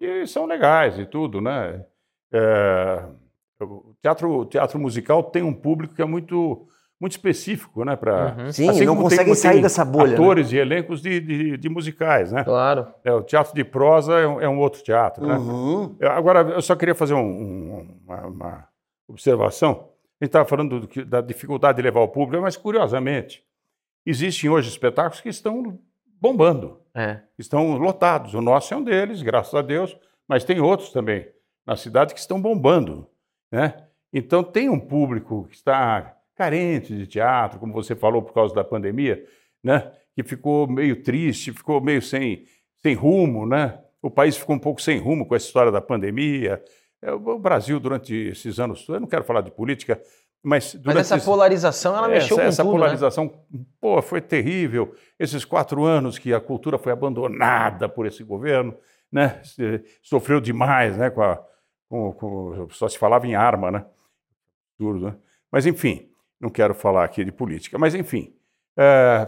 E 0.00 0.26
são 0.28 0.46
legais 0.46 0.96
e 0.98 1.04
tudo, 1.04 1.40
né? 1.40 1.84
É, 2.32 3.02
o 3.60 3.94
teatro, 4.00 4.30
o 4.40 4.44
teatro 4.44 4.78
musical 4.78 5.22
tem 5.24 5.42
um 5.42 5.52
público 5.52 5.94
que 5.94 6.02
é 6.02 6.04
muito, 6.04 6.68
muito 7.00 7.12
específico, 7.12 7.84
né? 7.84 7.96
Pra, 7.96 8.36
Uhum. 8.38 8.52
Sim, 8.52 8.68
assim 8.68 8.84
não 8.84 8.96
conseguem 8.96 9.34
sair 9.34 9.60
dessa 9.60 9.84
bolha. 9.84 10.08
né? 10.08 10.14
Atores 10.14 10.52
e 10.52 10.56
elencos 10.56 11.02
de, 11.02 11.18
de, 11.18 11.56
de 11.56 11.68
musicais, 11.68 12.30
né? 12.30 12.44
Claro. 12.44 12.86
É, 13.04 13.12
o 13.12 13.22
teatro 13.22 13.54
de 13.54 13.64
prosa 13.64 14.12
é 14.20 14.26
um, 14.28 14.40
é 14.40 14.48
um 14.48 14.58
outro 14.60 14.82
teatro, 14.84 15.26
né? 15.26 15.34
Uhum. 15.36 15.96
Eu- 15.98 16.12
Agora, 16.12 16.40
eu 16.42 16.62
só 16.62 16.76
queria 16.76 16.94
fazer 16.94 17.14
um- 17.14 17.18
um- 17.20 17.98
uma, 18.06 18.26
uma 18.26 18.68
observação. 19.08 19.88
A 20.20 20.24
gente 20.24 20.28
estava 20.28 20.44
falando 20.44 20.80
do 20.80 21.04
da 21.04 21.20
dificuldade 21.20 21.76
de 21.76 21.82
levar 21.82 22.00
o 22.00 22.08
público, 22.08 22.40
mas 22.42 22.56
curiosamente, 22.56 23.42
existem 24.06 24.48
hoje 24.48 24.68
espetáculos 24.68 25.20
que 25.20 25.28
estão 25.28 25.78
bombando 26.20 26.80
É. 26.94 27.20
estão 27.38 27.76
lotados. 27.76 28.32
O 28.34 28.40
nosso 28.40 28.72
é 28.72 28.76
um 28.76 28.82
deles, 28.82 29.20
graças 29.22 29.54
a 29.54 29.62
Deus, 29.62 29.96
mas 30.26 30.44
tem 30.44 30.60
outros 30.60 30.90
também 30.90 31.28
na 31.66 31.76
cidade 31.76 32.14
que 32.14 32.20
estão 32.20 32.40
bombando, 32.40 33.06
né? 33.50 33.74
Então 34.12 34.42
tem 34.42 34.68
um 34.68 34.78
público 34.80 35.46
que 35.48 35.56
está 35.56 36.16
carente 36.34 36.96
de 36.96 37.06
teatro, 37.06 37.58
como 37.58 37.72
você 37.72 37.94
falou, 37.94 38.22
por 38.22 38.32
causa 38.32 38.54
da 38.54 38.62
pandemia, 38.64 39.22
né? 39.62 39.90
Que 40.14 40.22
ficou 40.22 40.66
meio 40.66 41.02
triste, 41.02 41.52
ficou 41.52 41.80
meio 41.80 42.00
sem, 42.00 42.44
sem 42.78 42.94
rumo, 42.94 43.46
né? 43.46 43.78
O 44.00 44.10
país 44.10 44.36
ficou 44.36 44.54
um 44.54 44.58
pouco 44.58 44.80
sem 44.80 44.98
rumo 44.98 45.26
com 45.26 45.34
essa 45.34 45.46
história 45.46 45.72
da 45.72 45.80
pandemia. 45.80 46.62
É, 47.02 47.12
o 47.12 47.38
Brasil, 47.38 47.78
durante 47.80 48.14
esses 48.14 48.58
anos, 48.60 48.88
eu 48.88 49.00
não 49.00 49.08
quero 49.08 49.24
falar 49.24 49.40
de 49.42 49.50
política, 49.50 50.00
mas, 50.48 50.78
mas 50.84 50.96
essa 50.98 51.16
esse... 51.16 51.26
polarização, 51.26 51.96
ela 51.96 52.06
mexeu 52.06 52.36
essa, 52.36 52.42
com 52.42 52.42
essa 52.42 52.62
tudo, 52.62 52.72
né? 52.72 52.78
polarização, 52.78 53.24
né? 53.50 53.60
pô, 53.80 54.00
foi 54.00 54.20
terrível. 54.20 54.94
Esses 55.18 55.44
quatro 55.44 55.82
anos 55.82 56.20
que 56.20 56.32
a 56.32 56.40
cultura 56.40 56.78
foi 56.78 56.92
abandonada 56.92 57.88
por 57.88 58.06
esse 58.06 58.22
governo, 58.22 58.72
né? 59.10 59.42
Sofreu 60.00 60.40
demais, 60.40 60.96
né? 60.96 61.10
Com 61.10 61.20
a, 61.20 61.44
com, 61.88 62.12
com, 62.12 62.68
só 62.70 62.88
se 62.88 62.96
falava 62.96 63.26
em 63.26 63.34
arma, 63.34 63.72
né? 63.72 63.86
Tudo, 64.78 65.06
né? 65.06 65.16
Mas 65.50 65.66
enfim, 65.66 66.08
não 66.40 66.48
quero 66.48 66.74
falar 66.74 67.02
aqui 67.02 67.24
de 67.24 67.32
política, 67.32 67.76
mas 67.76 67.92
enfim, 67.96 68.32
é, 68.76 69.24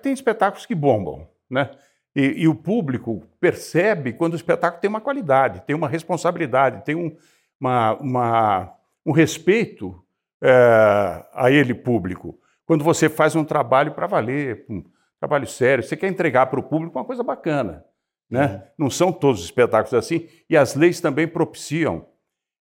tem 0.00 0.14
espetáculos 0.14 0.64
que 0.64 0.74
bombam, 0.74 1.28
né? 1.50 1.70
E, 2.16 2.44
e, 2.44 2.48
o 2.48 2.54
público 2.54 3.22
percebe 3.38 4.14
quando 4.14 4.32
o 4.32 4.36
espetáculo 4.36 4.80
tem 4.80 4.88
uma 4.88 5.02
qualidade, 5.02 5.60
tem 5.66 5.76
uma 5.76 5.88
responsabilidade, 5.88 6.82
tem 6.82 6.94
um, 6.94 7.14
uma, 7.60 7.92
uma, 7.94 8.74
um 9.04 9.12
respeito 9.12 10.01
é, 10.42 11.24
a 11.32 11.50
ele 11.50 11.72
público. 11.72 12.38
Quando 12.66 12.82
você 12.82 13.08
faz 13.08 13.36
um 13.36 13.44
trabalho 13.44 13.92
para 13.92 14.06
valer, 14.06 14.66
um 14.68 14.82
trabalho 15.20 15.46
sério, 15.46 15.84
você 15.84 15.96
quer 15.96 16.08
entregar 16.08 16.46
para 16.46 16.58
o 16.58 16.62
público 16.62 16.98
uma 16.98 17.04
coisa 17.04 17.22
bacana. 17.22 17.84
Né? 18.28 18.46
Uhum. 18.46 18.84
Não 18.84 18.90
são 18.90 19.12
todos 19.12 19.40
os 19.40 19.46
espetáculos 19.46 19.94
assim, 19.94 20.28
e 20.48 20.56
as 20.56 20.74
leis 20.74 21.00
também 21.00 21.28
propiciam 21.28 22.06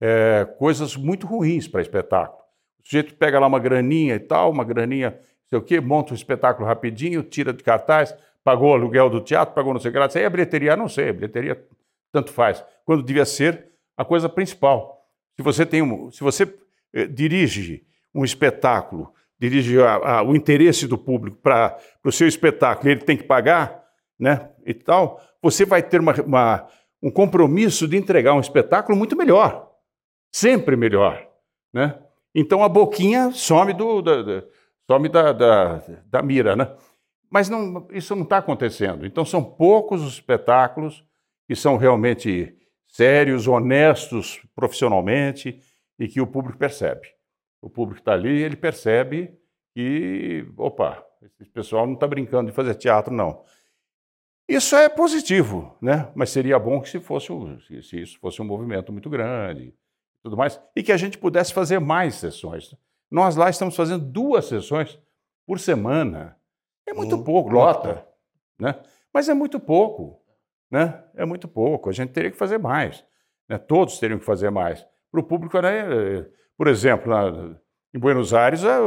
é, 0.01 0.47
coisas 0.59 0.97
muito 0.97 1.27
ruins 1.27 1.67
para 1.67 1.81
espetáculo. 1.81 2.43
O 2.81 2.87
sujeito 2.87 3.15
pega 3.15 3.41
lá 3.41 3.47
uma 3.47 3.59
graninha 3.59 4.15
e 4.15 4.21
tal, 4.21 4.51
uma 4.51 4.63
graninha, 4.63 5.19
sei 5.49 5.59
o 5.59 5.63
quê, 5.63 5.81
monta 5.81 6.13
um 6.13 6.15
espetáculo 6.15 6.69
rapidinho, 6.69 7.23
tira 7.23 7.53
de 7.53 7.65
cartaz, 7.65 8.15
pagou 8.45 8.71
o 8.71 8.75
aluguel 8.75 9.09
do 9.09 9.21
teatro, 9.21 9.55
pagou 9.55 9.73
não 9.73 9.81
sei 9.81 9.89
o 9.89 9.93
que 9.93 9.99
lá. 9.99 10.09
Aí 10.15 10.25
a 10.25 10.31
bilheteria, 10.31 10.77
não 10.77 10.89
sei, 10.89 11.13
bilheteria 11.13 11.67
tanto 12.13 12.31
faz. 12.31 12.63
Quando 12.85 13.03
devia 13.03 13.25
ser 13.25 13.71
a 13.97 14.05
coisa 14.05 14.29
principal. 14.29 15.09
Se 15.37 15.43
você 15.43 15.65
tem 15.65 15.83
um, 15.83 16.11
se 16.11 16.23
você 16.23 16.47
eh, 16.95 17.07
dirige 17.07 17.85
um 18.15 18.25
espetáculo, 18.25 19.13
dirige 19.39 19.83
a, 19.83 19.95
a, 19.95 20.23
o 20.23 20.37
interesse 20.37 20.87
do 20.87 20.97
público 20.97 21.37
para 21.39 21.77
o 22.05 22.13
seu 22.13 22.29
espetáculo, 22.29 22.89
ele 22.89 23.01
tem 23.01 23.17
que 23.17 23.25
pagar, 23.25 23.83
né, 24.19 24.49
e 24.65 24.73
tal, 24.73 25.21
você 25.43 25.67
vai 25.67 25.83
ter 25.83 26.01
uma, 26.01 26.15
uma, 26.23 26.69
um 27.03 27.11
compromisso 27.11 27.89
de 27.89 27.97
entregar 27.97 28.33
um 28.35 28.41
espetáculo 28.41 28.97
muito 28.97 29.17
melhor, 29.17 29.71
sempre 30.33 30.77
melhor, 30.77 31.29
né? 31.73 31.99
Então 32.35 32.63
a 32.63 32.69
boquinha 32.69 33.31
some 33.33 33.73
do, 33.73 34.01
da, 34.01 34.23
da 34.23 34.45
some 34.87 35.09
da, 35.09 35.33
da, 35.33 35.83
da, 36.07 36.23
mira, 36.23 36.57
né? 36.57 36.73
Mas 37.31 37.49
não, 37.49 37.87
isso 37.93 38.15
não 38.15 38.23
está 38.23 38.39
acontecendo. 38.39 39.05
Então 39.05 39.25
são 39.25 39.43
poucos 39.43 40.03
os 40.03 40.15
espetáculos 40.15 41.05
que 41.47 41.55
são 41.55 41.77
realmente 41.77 42.57
sérios, 42.87 43.47
honestos 43.49 44.41
profissionalmente 44.55 45.61
e 45.99 46.09
que 46.09 46.21
o 46.21 46.27
público 46.27 46.59
percebe. 46.59 47.09
O 47.61 47.71
público 47.71 48.01
está 48.01 48.13
ali, 48.13 48.43
ele 48.43 48.57
percebe 48.57 49.39
que, 49.75 50.47
opa, 50.57 51.05
esse 51.41 51.51
pessoal 51.51 51.87
não 51.87 51.95
está 51.95 52.07
brincando 52.07 52.51
de 52.51 52.57
fazer 52.57 52.75
teatro, 52.75 53.13
não. 53.13 53.45
Isso 54.49 54.77
é 54.77 54.89
positivo, 54.89 55.77
né? 55.81 56.11
Mas 56.15 56.31
seria 56.31 56.59
bom 56.59 56.81
que 56.81 56.89
se 56.89 57.01
fosse 57.01 57.29
se, 57.67 57.83
se 57.83 58.03
isso 58.03 58.19
fosse 58.19 58.43
um 58.43 58.45
movimento 58.45 58.93
muito 58.93 59.09
grande, 59.09 59.75
tudo 60.23 60.37
mais, 60.37 60.61
e 60.77 60.83
que 60.83 60.93
a 60.93 60.97
gente 60.97 61.17
pudesse 61.17 61.53
fazer 61.53 61.79
mais 61.79 62.17
sessões. 62.17 62.75
Nós 63.11 63.37
lá 63.37 63.49
estamos 63.49 63.75
fazendo 63.75 64.05
duas 64.05 64.45
sessões 64.45 64.99
por 65.47 65.59
semana. 65.59 66.37
É 66.87 66.93
muito 66.93 67.17
hum, 67.17 67.25
pouco, 67.25 67.51
lota, 67.51 68.07
né? 68.59 68.79
Mas 69.13 69.29
é 69.29 69.35
muito 69.35 69.59
pouco, 69.59 70.21
né? 70.71 71.03
É 71.15 71.25
muito 71.25 71.49
pouco. 71.49 71.89
A 71.89 71.93
gente 71.93 72.13
teria 72.13 72.31
que 72.31 72.37
fazer 72.37 72.59
mais, 72.59 73.05
né? 73.49 73.57
Todos 73.57 73.99
teriam 73.99 74.19
que 74.19 74.25
fazer 74.25 74.51
mais 74.51 74.87
para 75.15 75.21
o 75.21 75.25
público. 75.25 75.61
Né? 75.61 76.27
Por 76.57 76.67
exemplo, 76.67 77.09
na, 77.09 77.57
em 77.95 77.99
Buenos 77.99 78.35
Aires, 78.35 78.65
a, 78.65 78.79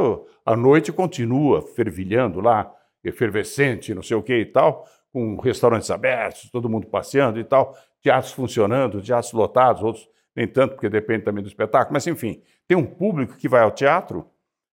a, 0.44 0.54
noite 0.54 0.92
continua 0.92 1.62
fervilhando 1.62 2.40
lá, 2.40 2.70
efervescente, 3.02 3.94
não 3.94 4.02
sei 4.02 4.16
o 4.16 4.22
que 4.22 4.36
e 4.36 4.46
tal, 4.46 4.86
com 5.10 5.36
restaurantes 5.40 5.90
abertos, 5.90 6.50
todo 6.50 6.68
mundo 6.68 6.86
passeando 6.88 7.40
e 7.40 7.44
tal, 7.44 7.74
teatros 8.02 8.32
funcionando, 8.32 9.00
teatros 9.00 9.32
lotados, 9.32 9.82
outros 9.82 10.06
nem 10.36 10.46
tanto, 10.46 10.74
porque 10.74 10.88
depende 10.88 11.24
também 11.24 11.42
do 11.42 11.48
espetáculo, 11.48 11.94
mas 11.94 12.06
enfim, 12.06 12.42
tem 12.66 12.76
um 12.76 12.86
público 12.86 13.36
que 13.36 13.48
vai 13.48 13.62
ao 13.62 13.72
teatro, 13.72 14.30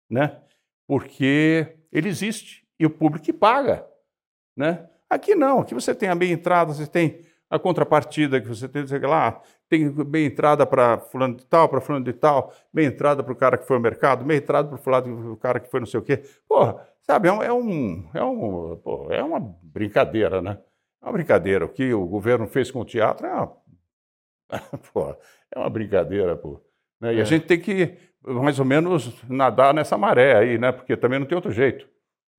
né? 0.10 0.40
Porque 0.88 1.78
ele 1.92 2.10
existe 2.10 2.66
e 2.80 2.86
o 2.86 2.90
público 2.90 3.26
que 3.26 3.34
paga, 3.34 3.86
né? 4.58 4.88
Aqui 5.10 5.36
não, 5.36 5.60
aqui 5.60 5.74
você 5.74 5.94
tem 5.94 6.10
a 6.10 6.16
meia 6.16 6.32
entrada, 6.32 6.74
você 6.74 6.88
tem 6.88 7.22
a 7.50 7.60
contrapartida 7.60 8.40
que 8.42 8.48
você 8.48 8.68
tem, 8.68 8.88
sei 8.88 9.00
lá, 9.00 9.42
tem 9.72 9.90
bem 9.90 10.26
entrada 10.26 10.66
para 10.66 10.98
fulano 10.98 11.38
de 11.38 11.46
tal, 11.46 11.70
para 11.70 11.80
fulano 11.80 12.04
de 12.04 12.12
tal, 12.12 12.54
bem 12.74 12.88
entrada 12.88 13.24
para 13.24 13.32
o 13.32 13.36
cara 13.36 13.58
que 13.58 13.66
foi 13.66 13.78
ao 13.78 13.82
mercado, 13.82 14.26
bem 14.26 14.36
entrada 14.36 14.68
para 14.68 15.00
o 15.08 15.38
cara 15.38 15.62
que 15.62 15.72
foi 15.72 15.80
não 15.80 15.88
sei 15.88 15.98
o 15.98 16.04
quê. 16.04 16.22
Porra, 16.46 16.86
sabe, 17.04 17.30
é 17.30 17.32
um, 17.32 17.42
é, 17.42 17.54
um, 17.54 18.10
é, 18.14 18.22
um, 18.22 18.76
pô, 18.84 19.08
é 19.10 19.24
uma 19.24 19.40
brincadeira, 19.40 20.42
né? 20.42 20.58
É 21.02 21.06
uma 21.06 21.14
brincadeira. 21.14 21.64
O 21.64 21.70
que 21.70 21.94
o 21.94 22.06
governo 22.06 22.48
fez 22.48 22.70
com 22.70 22.82
o 22.82 22.86
teatro 22.86 23.26
é 23.26 23.34
uma, 23.34 23.48
pô, 24.92 25.16
é 25.56 25.58
uma 25.58 25.70
brincadeira, 25.70 26.36
pô. 26.36 26.62
Né? 27.00 27.16
E 27.16 27.20
é. 27.20 27.22
a 27.22 27.26
gente 27.26 27.46
tem 27.46 27.58
que, 27.58 27.98
mais 28.22 28.60
ou 28.60 28.66
menos, 28.66 29.24
nadar 29.30 29.74
nessa 29.74 29.98
maré 29.98 30.36
aí, 30.36 30.58
né? 30.58 30.74
Porque 30.74 30.98
também 30.98 31.18
não 31.18 31.26
tem 31.26 31.38
outro 31.38 31.52
jeito. 31.54 31.88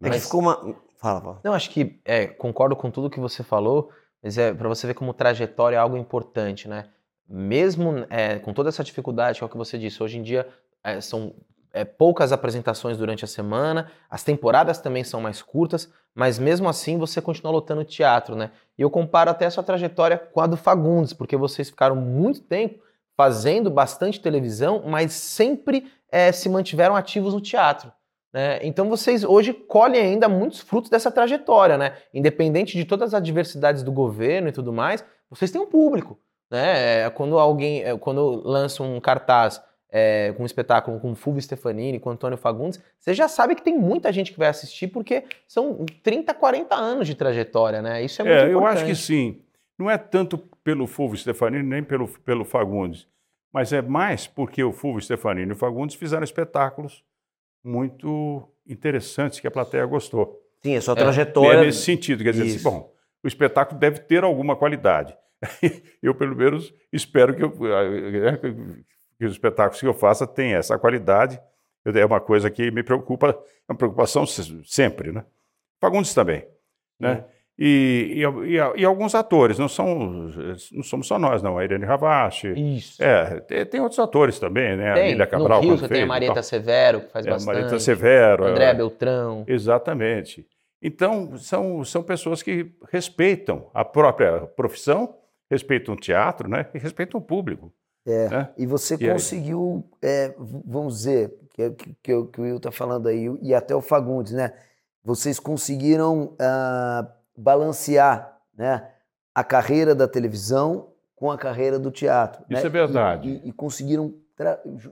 É 0.02 0.10
que 0.10 0.20
ficou 0.20 0.40
uma... 0.40 0.56
Fala, 0.96 1.20
fala. 1.22 1.40
Não, 1.42 1.54
acho 1.54 1.70
que 1.70 1.98
é, 2.04 2.26
concordo 2.26 2.76
com 2.76 2.90
tudo 2.90 3.08
que 3.08 3.18
você 3.18 3.42
falou. 3.42 3.90
Mas 4.22 4.36
é 4.36 4.52
para 4.52 4.68
você 4.68 4.86
ver 4.86 4.94
como 4.94 5.14
trajetória 5.14 5.76
é 5.76 5.78
algo 5.78 5.96
importante, 5.96 6.68
né? 6.68 6.90
Mesmo 7.28 8.06
é, 8.10 8.38
com 8.38 8.52
toda 8.52 8.68
essa 8.68 8.84
dificuldade, 8.84 9.38
que 9.38 9.44
é 9.44 9.46
o 9.46 9.50
que 9.50 9.56
você 9.56 9.78
disse, 9.78 10.02
hoje 10.02 10.18
em 10.18 10.22
dia 10.22 10.46
é, 10.84 11.00
são 11.00 11.34
é, 11.72 11.84
poucas 11.84 12.32
apresentações 12.32 12.96
durante 12.96 13.24
a 13.24 13.28
semana, 13.28 13.90
as 14.10 14.22
temporadas 14.22 14.78
também 14.78 15.02
são 15.04 15.20
mais 15.20 15.40
curtas, 15.40 15.90
mas 16.14 16.38
mesmo 16.38 16.68
assim 16.68 16.98
você 16.98 17.20
continua 17.22 17.52
lotando 17.52 17.84
teatro, 17.84 18.36
né? 18.36 18.50
E 18.76 18.82
eu 18.82 18.90
comparo 18.90 19.30
até 19.30 19.46
a 19.46 19.50
sua 19.50 19.62
trajetória 19.62 20.18
com 20.18 20.40
a 20.40 20.46
do 20.46 20.56
Fagundes, 20.56 21.12
porque 21.12 21.36
vocês 21.36 21.70
ficaram 21.70 21.96
muito 21.96 22.42
tempo 22.42 22.82
fazendo 23.16 23.70
bastante 23.70 24.20
televisão, 24.20 24.82
mas 24.86 25.12
sempre 25.12 25.90
é, 26.10 26.32
se 26.32 26.48
mantiveram 26.48 26.94
ativos 26.94 27.32
no 27.32 27.40
teatro. 27.40 27.92
Né? 28.32 28.58
Então 28.62 28.88
vocês 28.88 29.24
hoje 29.24 29.52
colhem 29.52 30.00
ainda 30.00 30.28
muitos 30.28 30.60
frutos 30.60 30.90
dessa 30.90 31.10
trajetória, 31.10 31.76
né? 31.76 31.96
Independente 32.14 32.76
de 32.76 32.84
todas 32.84 33.08
as 33.08 33.14
adversidades 33.14 33.82
do 33.82 33.92
governo 33.92 34.48
e 34.48 34.52
tudo 34.52 34.72
mais, 34.72 35.04
vocês 35.28 35.50
têm 35.50 35.60
um 35.60 35.66
público. 35.66 36.18
Né? 36.52 37.04
É, 37.04 37.10
quando 37.10 37.38
alguém, 37.38 37.82
é, 37.82 37.96
quando 37.96 38.42
lança 38.44 38.82
um 38.82 39.00
cartaz 39.00 39.62
é, 39.90 40.34
com 40.36 40.42
um 40.42 40.46
espetáculo 40.46 41.00
com 41.00 41.12
o 41.12 41.14
Fulvio 41.14 41.40
Stefanini, 41.40 41.98
com 41.98 42.10
o 42.10 42.12
Antônio 42.12 42.36
Fagundes, 42.36 42.78
você 43.00 43.14
já 43.14 43.26
sabe 43.26 43.54
que 43.54 43.62
tem 43.62 43.74
muita 43.78 44.12
gente 44.12 44.32
que 44.32 44.38
vai 44.38 44.48
assistir, 44.48 44.88
porque 44.88 45.24
são 45.48 45.86
30, 46.02 46.34
40 46.34 46.74
anos 46.74 47.06
de 47.06 47.14
trajetória, 47.14 47.80
né? 47.80 48.04
Isso 48.04 48.20
é 48.20 48.24
muito 48.26 48.34
é, 48.34 48.50
importante. 48.50 48.62
Eu 48.62 48.66
acho 48.66 48.84
que 48.84 48.94
sim. 48.94 49.40
Não 49.78 49.90
é 49.90 49.96
tanto 49.96 50.36
pelo 50.62 50.86
Fulvio 50.86 51.16
Stefanini, 51.16 51.66
nem 51.66 51.82
pelo, 51.82 52.06
pelo 52.06 52.44
Fagundes, 52.44 53.08
mas 53.50 53.72
é 53.72 53.80
mais 53.80 54.26
porque 54.26 54.62
o 54.62 54.72
Fulvio 54.72 55.00
Stefanini 55.00 55.48
e 55.48 55.52
o 55.54 55.56
Fagundes 55.56 55.96
fizeram 55.96 56.22
espetáculos 56.22 57.02
muito 57.64 58.46
interessantes 58.66 59.40
que 59.40 59.46
a 59.46 59.50
plateia 59.50 59.86
gostou. 59.86 60.38
Sim, 60.62 60.76
a 60.76 60.82
sua 60.82 60.94
trajetória. 60.94 61.60
É, 61.60 61.62
é 61.62 61.66
nesse 61.66 61.82
sentido, 61.82 62.22
quer 62.22 62.32
dizer, 62.32 62.44
assim, 62.44 62.62
bom, 62.62 62.92
o 63.24 63.26
espetáculo 63.26 63.80
deve 63.80 64.00
ter 64.00 64.22
alguma 64.22 64.54
qualidade. 64.54 65.16
eu, 66.02 66.14
pelo 66.14 66.36
menos, 66.36 66.72
espero 66.92 67.34
que, 67.34 67.42
eu, 67.42 67.52
é, 68.26 68.36
que 69.18 69.24
os 69.24 69.32
espetáculos 69.32 69.80
que 69.80 69.86
eu 69.86 69.94
faça 69.94 70.26
tenham 70.26 70.58
essa 70.58 70.78
qualidade. 70.78 71.40
É 71.84 72.06
uma 72.06 72.20
coisa 72.20 72.48
que 72.48 72.70
me 72.70 72.82
preocupa, 72.82 73.30
é 73.30 73.72
uma 73.72 73.76
preocupação 73.76 74.24
sempre, 74.24 75.10
né? 75.10 75.24
Fagundes 75.80 76.14
também, 76.14 76.46
né? 76.98 77.24
E, 77.58 78.24
e, 78.46 78.80
e, 78.80 78.84
alguns 78.84 79.14
atores, 79.14 79.58
não, 79.58 79.68
são, 79.68 80.30
não 80.72 80.82
somos 80.82 81.06
só 81.06 81.18
nós, 81.18 81.42
não. 81.42 81.58
A 81.58 81.64
Irene 81.64 81.84
Ravache. 81.84 82.48
Isso. 82.56 83.02
É, 83.02 83.40
tem, 83.40 83.66
tem 83.66 83.80
outros 83.80 83.98
atores 83.98 84.38
também, 84.38 84.76
né? 84.76 84.94
Tem, 84.94 85.02
a 85.02 85.06
Lília 85.08 85.26
Cabral. 85.26 85.62
No 85.62 85.68
Rio, 85.68 85.78
você 85.78 85.88
tem 85.88 86.02
a 86.02 86.06
Marieta 86.06 86.42
Severo, 86.42 87.02
que 87.02 87.12
faz 87.12 87.26
é, 87.26 87.30
bastante. 87.30 87.54
Marieta 87.54 87.78
Severo. 87.78 88.44
André 88.46 88.64
é, 88.64 88.74
Beltrão. 88.74 89.44
Exatamente. 89.46 90.46
Então, 90.80 91.36
são, 91.36 91.84
são 91.84 92.02
pessoas 92.02 92.42
que 92.42 92.72
respeitam 92.90 93.70
a 93.72 93.84
própria 93.84 94.40
profissão, 94.40 95.14
respeitam 95.52 95.94
o 95.94 95.96
teatro, 95.96 96.48
né? 96.48 96.66
E 96.74 96.78
respeitam 96.78 97.20
o 97.20 97.22
público. 97.22 97.72
É, 98.04 98.28
né? 98.28 98.48
e 98.58 98.66
você 98.66 98.94
e 98.94 99.08
conseguiu, 99.08 99.88
é, 100.02 100.34
vamos 100.36 100.96
dizer, 100.96 101.32
que, 101.50 101.70
que, 101.70 101.94
que, 102.02 102.12
o 102.12 102.30
Will 102.38 102.56
está 102.56 102.72
falando 102.72 103.06
aí, 103.06 103.30
e 103.40 103.54
até 103.54 103.74
o 103.76 103.80
Fagundes, 103.80 104.32
né? 104.32 104.52
Vocês 105.04 105.38
conseguiram... 105.38 106.34
Uh, 106.34 107.22
balancear 107.36 108.38
né, 108.56 108.90
a 109.34 109.42
carreira 109.42 109.94
da 109.94 110.06
televisão 110.06 110.92
com 111.16 111.30
a 111.30 111.38
carreira 111.38 111.78
do 111.78 111.90
teatro. 111.90 112.44
Isso 112.48 112.62
né? 112.62 112.66
é 112.66 112.70
verdade. 112.70 113.28
E, 113.28 113.32
e- 113.32 113.48
e 113.48 113.52
conseguiram, 113.52 114.14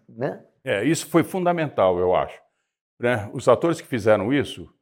né? 0.08 0.44
É, 0.64 0.84
isso 0.84 1.06
foi 1.06 1.22
fundamental, 1.22 1.98
eu 1.98 2.14
acho. 2.14 2.38
né? 2.98 3.30
Os 3.32 3.48
atores 3.48 3.80
que 3.80 3.86
fizeram 3.86 4.32
isso 4.32 4.72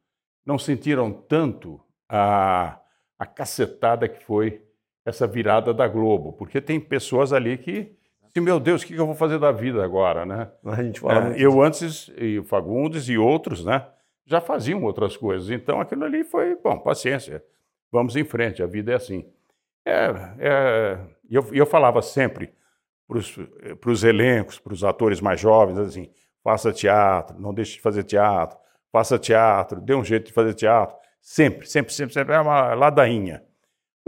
não 0.45 0.57
sentiram 0.57 1.11
tanto 1.11 1.79
a, 2.07 2.79
a 3.17 3.25
cacetada 3.25 4.07
que 4.07 4.23
foi 4.23 4.65
essa 5.05 5.25
virada 5.25 5.73
da 5.73 5.87
Globo, 5.87 6.33
porque 6.33 6.61
tem 6.61 6.79
pessoas 6.79 7.33
ali 7.33 7.57
que, 7.57 7.95
assim, 8.23 8.39
meu 8.39 8.59
Deus, 8.59 8.81
o 8.83 8.85
que 8.85 8.95
eu 8.95 9.05
vou 9.05 9.15
fazer 9.15 9.39
da 9.39 9.51
vida 9.51 9.83
agora, 9.83 10.25
né? 10.25 10.49
A 10.65 10.83
gente 10.83 11.01
É, 11.05 11.43
eu 11.43 11.61
antes, 11.61 12.11
e 12.17 12.39
o 12.39 12.43
Fagundes 12.43 13.09
e 13.09 13.17
outros, 13.17 13.65
né, 13.65 13.85
já 14.25 14.39
faziam 14.39 14.83
outras 14.83 15.17
coisas. 15.17 15.49
Então 15.49 15.81
aquilo 15.81 16.03
ali 16.05 16.23
foi, 16.23 16.55
bom, 16.55 16.77
paciência, 16.79 17.43
vamos 17.91 18.15
em 18.15 18.23
frente, 18.23 18.61
a 18.61 18.67
vida 18.67 18.91
é 18.91 18.95
assim. 18.95 19.25
É, 19.85 20.11
é, 20.39 20.99
eu, 21.29 21.47
eu 21.51 21.65
falava 21.65 22.01
sempre 22.01 22.53
para 23.07 23.91
os 23.91 24.03
elencos, 24.03 24.59
para 24.59 24.73
os 24.73 24.83
atores 24.83 25.19
mais 25.19 25.39
jovens, 25.39 25.79
assim, 25.79 26.09
faça 26.43 26.71
teatro, 26.71 27.39
não 27.39 27.53
deixe 27.53 27.73
de 27.73 27.81
fazer 27.81 28.03
teatro, 28.03 28.57
faça 28.91 29.17
teatro, 29.17 29.81
dê 29.81 29.95
um 29.95 30.03
jeito 30.03 30.27
de 30.27 30.33
fazer 30.33 30.53
teatro. 30.53 30.95
Sempre, 31.21 31.67
sempre, 31.67 31.93
sempre, 31.93 32.13
sempre 32.13 32.35
é 32.35 32.39
uma 32.39 32.73
ladainha. 32.73 33.43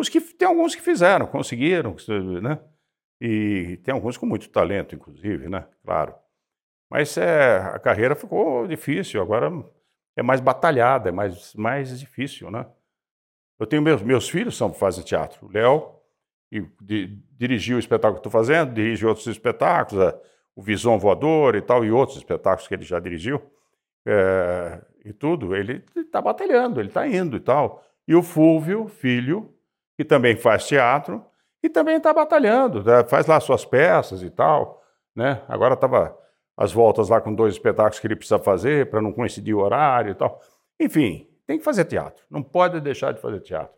Os 0.02 0.10
que, 0.10 0.20
tem 0.20 0.48
alguns 0.48 0.74
que 0.74 0.82
fizeram, 0.82 1.28
conseguiram, 1.28 1.96
né? 2.42 2.60
E 3.22 3.78
tem 3.84 3.94
alguns 3.94 4.18
com 4.18 4.26
muito 4.26 4.50
talento, 4.50 4.96
inclusive, 4.96 5.48
né? 5.48 5.68
Claro. 5.86 6.16
Mas 6.90 7.16
é, 7.18 7.58
a 7.58 7.78
carreira 7.78 8.16
ficou 8.16 8.68
difícil, 8.68 9.22
agora 9.22 9.52
é 10.18 10.24
mais 10.24 10.42
batalhada, 10.42 11.10
é 11.10 11.12
mais, 11.12 11.54
mais 11.54 12.00
difícil, 12.00 12.50
né? 12.50 12.66
Eu 13.60 13.68
tenho 13.68 13.82
meus, 13.84 14.02
meus 14.02 14.28
filhos 14.28 14.58
são, 14.58 14.74
fazem 14.74 15.04
teatro. 15.04 15.46
O 15.46 15.52
Léo 15.52 16.00
di- 16.82 17.16
dirigiu 17.38 17.78
o 17.78 17.80
espetáculo 17.80 18.16
que 18.16 18.28
estou 18.28 18.32
fazendo, 18.32 18.74
dirige 18.74 19.06
outros 19.06 19.28
espetáculos, 19.28 20.04
é, 20.04 20.20
o 20.56 20.62
Visão 20.64 20.98
Voador 20.98 21.56
e 21.56 21.62
tal, 21.62 21.86
e 21.86 21.92
outros 21.92 22.18
espetáculos 22.18 22.68
que 22.68 22.74
ele 22.74 22.84
já 22.84 23.00
dirigiu, 23.00 23.40
é, 24.04 24.82
e 25.06 25.14
tudo. 25.14 25.56
Ele 25.56 25.86
está 25.96 26.20
batalhando, 26.20 26.82
ele 26.82 26.90
está 26.90 27.08
indo 27.08 27.38
e 27.38 27.40
tal. 27.40 27.86
E 28.08 28.16
o 28.16 28.24
Fúvio, 28.24 28.88
filho, 28.88 29.54
que 29.98 30.04
também 30.06 30.36
faz 30.36 30.66
teatro, 30.68 31.24
e 31.64 31.70
também 31.70 31.98
está 31.98 32.14
batalhando, 32.14 32.84
né? 32.84 33.04
faz 33.04 33.28
lá 33.28 33.40
suas 33.40 33.64
peças 33.66 34.24
e 34.24 34.30
tal. 34.30 34.82
Né? 35.16 35.42
Agora 35.48 35.74
estava 35.76 36.18
as 36.58 36.72
voltas 36.72 37.10
lá 37.10 37.20
com 37.22 37.34
dois 37.34 37.54
espetáculos 37.54 38.00
que 38.00 38.08
ele 38.08 38.16
precisa 38.16 38.40
fazer 38.40 38.90
para 38.90 39.02
não 39.02 39.12
coincidir 39.12 39.56
o 39.56 39.60
horário 39.60 40.12
e 40.12 40.16
tal. 40.16 40.40
Enfim, 40.80 41.28
tem 41.46 41.58
que 41.60 41.64
fazer 41.64 41.86
teatro. 41.86 42.24
Não 42.30 42.42
pode 42.42 42.80
deixar 42.82 43.14
de 43.14 43.20
fazer 43.22 43.40
teatro. 43.42 43.78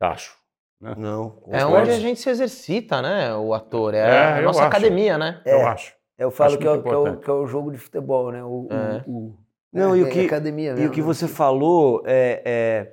Acho. 0.00 0.36
Não. 0.80 1.42
É 1.48 1.64
onde 1.64 1.90
a 1.90 1.98
gente 1.98 2.20
se 2.20 2.28
exercita, 2.28 3.00
né? 3.00 3.34
O 3.34 3.54
ator. 3.54 3.94
É, 3.94 3.98
É, 4.00 4.32
a 4.38 4.42
nossa 4.42 4.60
acho. 4.60 4.68
academia, 4.68 5.16
né? 5.16 5.40
É. 5.44 5.54
Eu 5.54 5.66
acho. 5.66 5.94
Eu 6.18 6.30
falo 6.30 6.50
Acho 6.50 6.58
que 6.58 6.66
é, 6.66 6.70
o- 6.70 6.82
que, 6.82 6.88
é 6.88 6.96
o, 6.96 7.16
que 7.16 7.30
é 7.30 7.32
o 7.32 7.46
jogo 7.46 7.70
de 7.72 7.78
futebol, 7.78 8.30
né? 8.30 8.42
O, 8.44 8.66
o- 8.66 8.68
É. 8.70 9.04
o- 9.06 9.34
Não, 9.72 9.94
é, 9.94 9.98
e 9.98 10.02
o 10.02 10.06
é 10.06 10.10
que- 10.10 10.26
academia 10.26 10.70
E 10.72 10.74
mesmo, 10.74 10.88
o 10.88 10.92
que 10.92 11.00
né? 11.00 11.06
você 11.06 11.26
falou 11.26 12.02
é. 12.06 12.92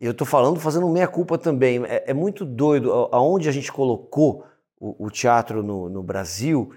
É- 0.00 0.06
eu 0.06 0.10
estou 0.12 0.26
falando 0.26 0.60
fazendo 0.60 0.88
meia 0.88 1.08
culpa 1.08 1.38
também. 1.38 1.84
É, 1.84 2.04
é 2.10 2.14
muito 2.14 2.44
doido 2.44 2.92
aonde 3.12 3.48
a 3.48 3.52
gente 3.52 3.72
colocou 3.72 4.44
o, 4.78 5.06
o 5.06 5.10
teatro 5.10 5.62
no, 5.62 5.88
no 5.88 6.02
Brasil, 6.02 6.72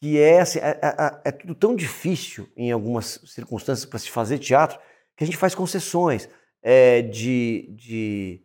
que 0.00 0.18
é, 0.18 0.40
assim, 0.40 0.58
é, 0.60 0.78
é- 0.82 1.20
é 1.24 1.32
tudo 1.32 1.54
tão 1.54 1.74
difícil 1.74 2.48
em 2.56 2.70
algumas 2.72 3.20
circunstâncias 3.26 3.84
para 3.84 3.98
se 3.98 4.10
fazer 4.10 4.38
teatro 4.38 4.78
que 5.16 5.24
a 5.24 5.26
gente 5.26 5.36
faz 5.36 5.54
concessões 5.54 6.28
é, 6.62 7.02
de, 7.02 7.68
de 7.76 8.42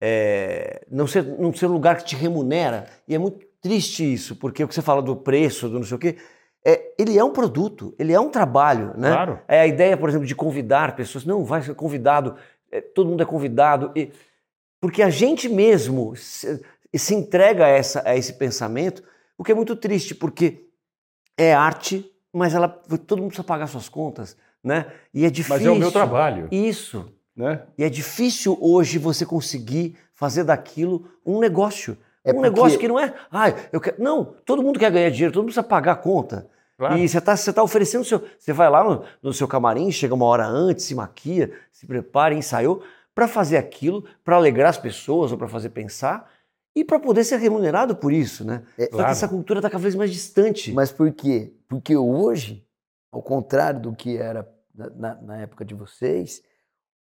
é, 0.00 0.84
não, 0.90 1.06
ser, 1.06 1.24
não 1.24 1.54
ser 1.54 1.66
um 1.66 1.72
lugar 1.72 1.96
que 1.96 2.04
te 2.04 2.16
remunera. 2.16 2.86
E 3.06 3.14
é 3.14 3.18
muito 3.18 3.46
triste 3.60 4.12
isso, 4.12 4.36
porque 4.36 4.64
o 4.64 4.68
que 4.68 4.74
você 4.74 4.82
fala 4.82 5.00
do 5.00 5.14
preço, 5.16 5.68
do 5.68 5.76
não 5.78 5.84
sei 5.86 5.96
o 5.96 6.00
quê, 6.00 6.16
é, 6.64 6.92
ele 6.98 7.18
é 7.18 7.24
um 7.24 7.32
produto, 7.32 7.94
ele 7.98 8.12
é 8.12 8.20
um 8.20 8.28
trabalho, 8.28 8.92
né? 8.96 9.10
Claro. 9.10 9.40
É 9.48 9.60
a 9.60 9.66
ideia, 9.66 9.96
por 9.96 10.08
exemplo, 10.08 10.26
de 10.26 10.34
convidar 10.34 10.94
pessoas. 10.94 11.24
Não, 11.24 11.44
vai 11.44 11.62
ser 11.62 11.74
convidado, 11.74 12.36
é, 12.72 12.80
todo 12.80 13.08
mundo 13.08 13.22
é 13.22 13.26
convidado. 13.26 13.92
e- 13.94 14.10
porque 14.80 15.00
a 15.02 15.10
gente 15.10 15.48
mesmo 15.48 16.16
se, 16.16 16.60
se 16.96 17.14
entrega 17.14 17.66
a, 17.66 17.68
essa, 17.68 18.02
a 18.04 18.16
esse 18.16 18.32
pensamento, 18.32 19.02
o 19.38 19.44
que 19.44 19.52
é 19.52 19.54
muito 19.54 19.76
triste, 19.76 20.12
porque 20.14 20.64
é 21.38 21.54
arte, 21.54 22.10
mas 22.32 22.52
ela, 22.54 22.66
todo 22.68 23.18
mundo 23.20 23.28
precisa 23.28 23.44
pagar 23.46 23.68
suas 23.68 23.88
contas, 23.88 24.36
né? 24.62 24.86
E 25.14 25.24
é 25.24 25.30
difícil. 25.30 25.56
Mas 25.56 25.66
é 25.66 25.70
o 25.70 25.76
meu 25.76 25.92
trabalho. 25.92 26.48
Isso. 26.50 27.12
Né? 27.36 27.62
E 27.78 27.84
é 27.84 27.88
difícil 27.88 28.58
hoje 28.60 28.98
você 28.98 29.24
conseguir 29.24 29.96
fazer 30.14 30.44
daquilo 30.44 31.08
um 31.24 31.38
negócio. 31.38 31.96
É 32.24 32.30
um 32.30 32.34
porque- 32.34 32.48
negócio 32.50 32.78
que 32.78 32.88
não 32.88 32.98
é. 32.98 33.14
Ai, 33.30 33.54
eu 33.72 33.80
quero. 33.80 34.02
Não, 34.02 34.34
todo 34.44 34.62
mundo 34.62 34.78
quer 34.78 34.90
ganhar 34.90 35.10
dinheiro, 35.10 35.32
todo 35.32 35.42
mundo 35.42 35.48
precisa 35.52 35.62
pagar 35.66 35.92
a 35.92 35.96
conta. 35.96 36.48
Claro. 36.82 36.98
E 36.98 37.08
você 37.08 37.18
está 37.18 37.36
você 37.36 37.52
tá 37.52 37.62
oferecendo 37.62 38.00
o 38.02 38.04
seu. 38.04 38.24
Você 38.36 38.52
vai 38.52 38.68
lá 38.68 38.82
no, 38.82 39.04
no 39.22 39.32
seu 39.32 39.46
camarim, 39.46 39.88
chega 39.92 40.14
uma 40.14 40.24
hora 40.26 40.44
antes, 40.44 40.84
se 40.84 40.96
maquia, 40.96 41.52
se 41.70 41.86
prepara, 41.86 42.34
ensaiou, 42.34 42.82
para 43.14 43.28
fazer 43.28 43.56
aquilo, 43.56 44.04
para 44.24 44.34
alegrar 44.34 44.70
as 44.70 44.78
pessoas 44.78 45.30
ou 45.30 45.38
para 45.38 45.46
fazer 45.46 45.68
pensar 45.70 46.28
e 46.74 46.84
para 46.84 46.98
poder 46.98 47.22
ser 47.22 47.36
remunerado 47.36 47.94
por 47.94 48.12
isso, 48.12 48.44
né? 48.44 48.64
É, 48.76 48.84
Só 48.84 48.88
que 48.90 48.96
claro. 48.96 49.10
essa 49.12 49.28
cultura 49.28 49.60
está 49.60 49.70
cada 49.70 49.80
vez 49.82 49.94
mais 49.94 50.10
distante. 50.10 50.72
Mas 50.72 50.90
por 50.90 51.12
quê? 51.12 51.54
Porque 51.68 51.96
hoje, 51.96 52.66
ao 53.12 53.22
contrário 53.22 53.78
do 53.78 53.94
que 53.94 54.16
era 54.16 54.48
na, 54.74 54.90
na- 54.90 55.14
na 55.22 55.36
época 55.36 55.64
de 55.64 55.74
vocês, 55.74 56.42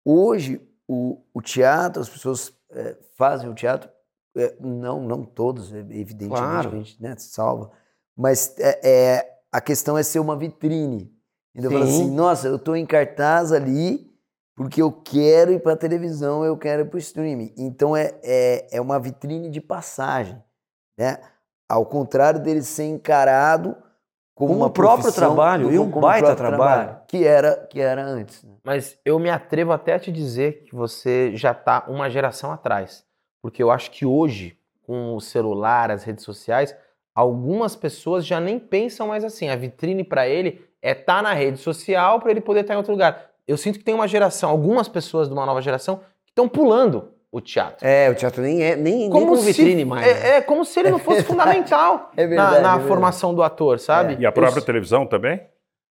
hoje 0.05 0.61
o, 0.87 1.19
o 1.33 1.41
teatro, 1.41 2.01
as 2.01 2.07
pessoas 2.07 2.53
eh, 2.71 2.95
fazem 3.17 3.49
o 3.49 3.53
teatro, 3.55 3.89
eh, 4.37 4.55
não, 4.59 5.01
não 5.01 5.23
todos, 5.25 5.73
eh, 5.73 5.79
evidentemente, 5.79 6.29
Claro. 6.29 6.69
a 6.69 6.77
gente 6.77 7.01
né, 7.01 7.15
salva, 7.17 7.71
mas 8.15 8.55
é, 8.59 8.79
é- 8.83 9.34
a 9.55 9.61
questão 9.61 9.97
é 9.97 10.03
ser 10.03 10.19
uma 10.19 10.35
vitrine. 10.35 11.09
Então 11.55 11.71
fala 11.71 11.85
Sim. 11.85 11.91
assim, 11.93 12.11
nossa, 12.11 12.47
eu 12.49 12.57
estou 12.57 12.75
em 12.75 12.85
cartaz 12.85 13.53
ali 13.53 14.13
porque 14.53 14.81
eu 14.81 14.91
quero 14.91 15.53
ir 15.53 15.61
para 15.61 15.71
a 15.71 15.77
televisão, 15.77 16.43
eu 16.43 16.57
quero 16.57 16.81
ir 16.81 16.89
para 16.89 16.97
o 16.97 16.99
streaming. 16.99 17.53
Então 17.57 17.95
é, 17.95 18.19
é, 18.21 18.67
é 18.75 18.81
uma 18.81 18.99
vitrine 18.99 19.49
de 19.49 19.61
passagem, 19.61 20.43
né? 20.99 21.19
Ao 21.69 21.85
contrário 21.85 22.41
dele 22.41 22.61
ser 22.63 22.83
encarado 22.83 23.77
como, 24.35 24.65
um 24.65 24.69
próprio 24.69 25.13
trabalho, 25.13 25.71
e 25.71 25.79
um 25.79 25.89
baita 25.89 26.35
próprio 26.35 26.47
trabalho. 26.49 26.97
que 27.07 27.25
era 27.25 27.55
que 27.67 27.79
era 27.79 28.03
antes. 28.03 28.43
né? 28.43 28.55
Mas 28.61 28.99
eu 29.05 29.17
me 29.17 29.29
atrevo 29.29 29.71
até 29.71 29.93
a 29.93 29.99
te 29.99 30.11
dizer 30.11 30.65
que 30.65 30.75
você 30.75 31.33
já 31.33 31.53
está 31.53 31.85
uma 31.87 32.09
geração 32.09 32.51
atrás. 32.51 33.05
Porque 33.41 33.63
eu 33.63 33.71
acho 33.71 33.89
que 33.91 34.05
hoje, 34.05 34.59
com 34.85 35.15
o 35.15 35.21
celular, 35.21 35.91
as 35.91 36.03
redes 36.03 36.25
sociais, 36.25 36.75
algumas 37.15 37.75
pessoas 37.75 38.25
já 38.25 38.39
nem 38.39 38.59
pensam 38.59 39.07
mais 39.07 39.23
assim. 39.23 39.47
A 39.49 39.55
vitrine 39.55 40.03
para 40.03 40.27
ele 40.27 40.61
é 40.81 40.91
estar 40.91 41.23
na 41.23 41.33
rede 41.33 41.57
social 41.57 42.19
para 42.19 42.29
ele 42.31 42.41
poder 42.41 42.59
estar 42.61 42.73
em 42.73 42.77
outro 42.77 42.91
lugar. 42.91 43.31
Eu 43.47 43.57
sinto 43.57 43.79
que 43.79 43.85
tem 43.85 43.95
uma 43.95 44.07
geração, 44.07 44.49
algumas 44.49 44.87
pessoas 44.87 45.27
de 45.29 45.33
uma 45.33 45.45
nova 45.45 45.61
geração, 45.61 45.97
que 46.25 46.31
estão 46.31 46.47
pulando 46.49 47.09
o 47.31 47.39
teatro. 47.41 47.85
É, 47.87 48.09
o 48.09 48.15
teatro 48.15 48.41
nem 48.41 48.61
é 48.63 48.75
nem, 48.75 48.97
nem 49.01 49.09
como 49.09 49.35
vitrine 49.37 49.79
se, 49.79 49.85
mais. 49.85 50.05
né? 50.05 50.29
É, 50.29 50.37
é 50.37 50.41
como 50.41 50.63
se 50.65 50.79
ele 50.79 50.89
não 50.89 50.99
fosse 50.99 51.23
fundamental 51.25 52.11
É 52.17 52.23
na- 52.23 52.27
verdade, 52.27 52.51
na, 52.51 52.57
é 52.57 52.61
verdade. 52.71 52.87
formação 52.87 53.33
do 53.33 53.41
ator, 53.43 53.79
sabe? 53.79 54.17
E 54.19 54.25
a 54.25 54.31
própria 54.31 54.59
Eu- 54.59 54.65
televisão 54.65 55.05
também? 55.05 55.41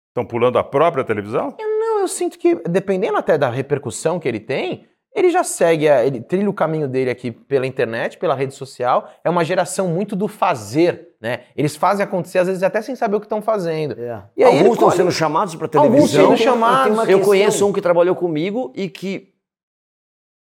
Estão 0.09 0.25
pulando 0.25 0.59
a 0.59 0.65
própria 0.65 1.05
televisão? 1.05 1.55
Não, 1.59 2.01
eu 2.01 2.09
sinto 2.09 2.37
que, 2.39 2.57
dependendo 2.69 3.17
até 3.17 3.39
da 3.39 3.49
repercussão 3.49 4.19
que 4.19 4.27
ele 4.29 4.41
tem, 4.41 4.87
ele 5.15 5.31
já 5.31 5.43
segue, 5.45 5.89
a- 5.89 6.05
ele 6.05 6.21
trilha 6.21 6.49
o 6.49 6.55
caminho 6.55 6.87
dele 6.89 7.11
aqui 7.11 7.31
pela 7.31 7.67
internet, 7.67 8.17
pela 8.19 8.35
rede 8.35 8.55
social. 8.55 9.11
É 9.25 9.31
uma 9.31 9.45
geração 9.45 9.89
muito 9.89 10.15
do 10.15 10.29
fazer, 10.29 11.17
né? 11.21 11.45
Eles 11.57 11.75
fazem 11.77 12.05
acontecer, 12.05 12.39
às 12.39 12.47
vezes 12.47 12.63
até 12.63 12.81
sem 12.81 12.95
saber 12.95 13.17
o 13.17 13.21
que 13.21 13.27
estão 13.27 13.43
fazendo. 13.43 14.01
É. 14.01 14.23
E 14.37 14.45
aí 14.45 14.59
Alguns 14.59 14.73
estão 14.75 14.89
colhe- 14.89 14.97
sendo 14.97 15.13
chamados 15.13 15.55
para 15.57 15.67
Alguns 15.79 15.91
televisão. 16.13 16.27
sendo 16.27 16.37
Tem- 16.37 16.45
chamados. 16.47 16.99
Eu 16.99 17.05
questão- 17.07 17.21
conheço 17.25 17.67
um 17.69 17.73
que 17.73 17.81
trabalhou 17.81 18.15
comigo 18.15 18.73
e 18.77 18.89
que 18.89 19.33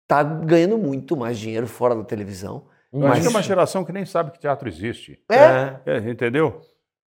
tá 0.08 0.22
ganhando 0.24 0.78
muito 0.78 1.16
mais 1.18 1.38
dinheiro 1.38 1.68
fora 1.68 1.96
da 1.96 2.04
televisão. 2.04 2.68
Eu 2.94 3.00
acho 3.02 3.10
Mas- 3.10 3.20
que 3.22 3.28
é 3.28 3.30
uma 3.30 3.42
geração 3.42 3.84
que 3.84 3.92
nem 3.92 4.06
sabe 4.06 4.32
que 4.32 4.40
teatro 4.40 4.68
existe. 4.70 5.20
É, 5.30 5.80
É, 5.86 5.98
entendeu? 6.10 6.62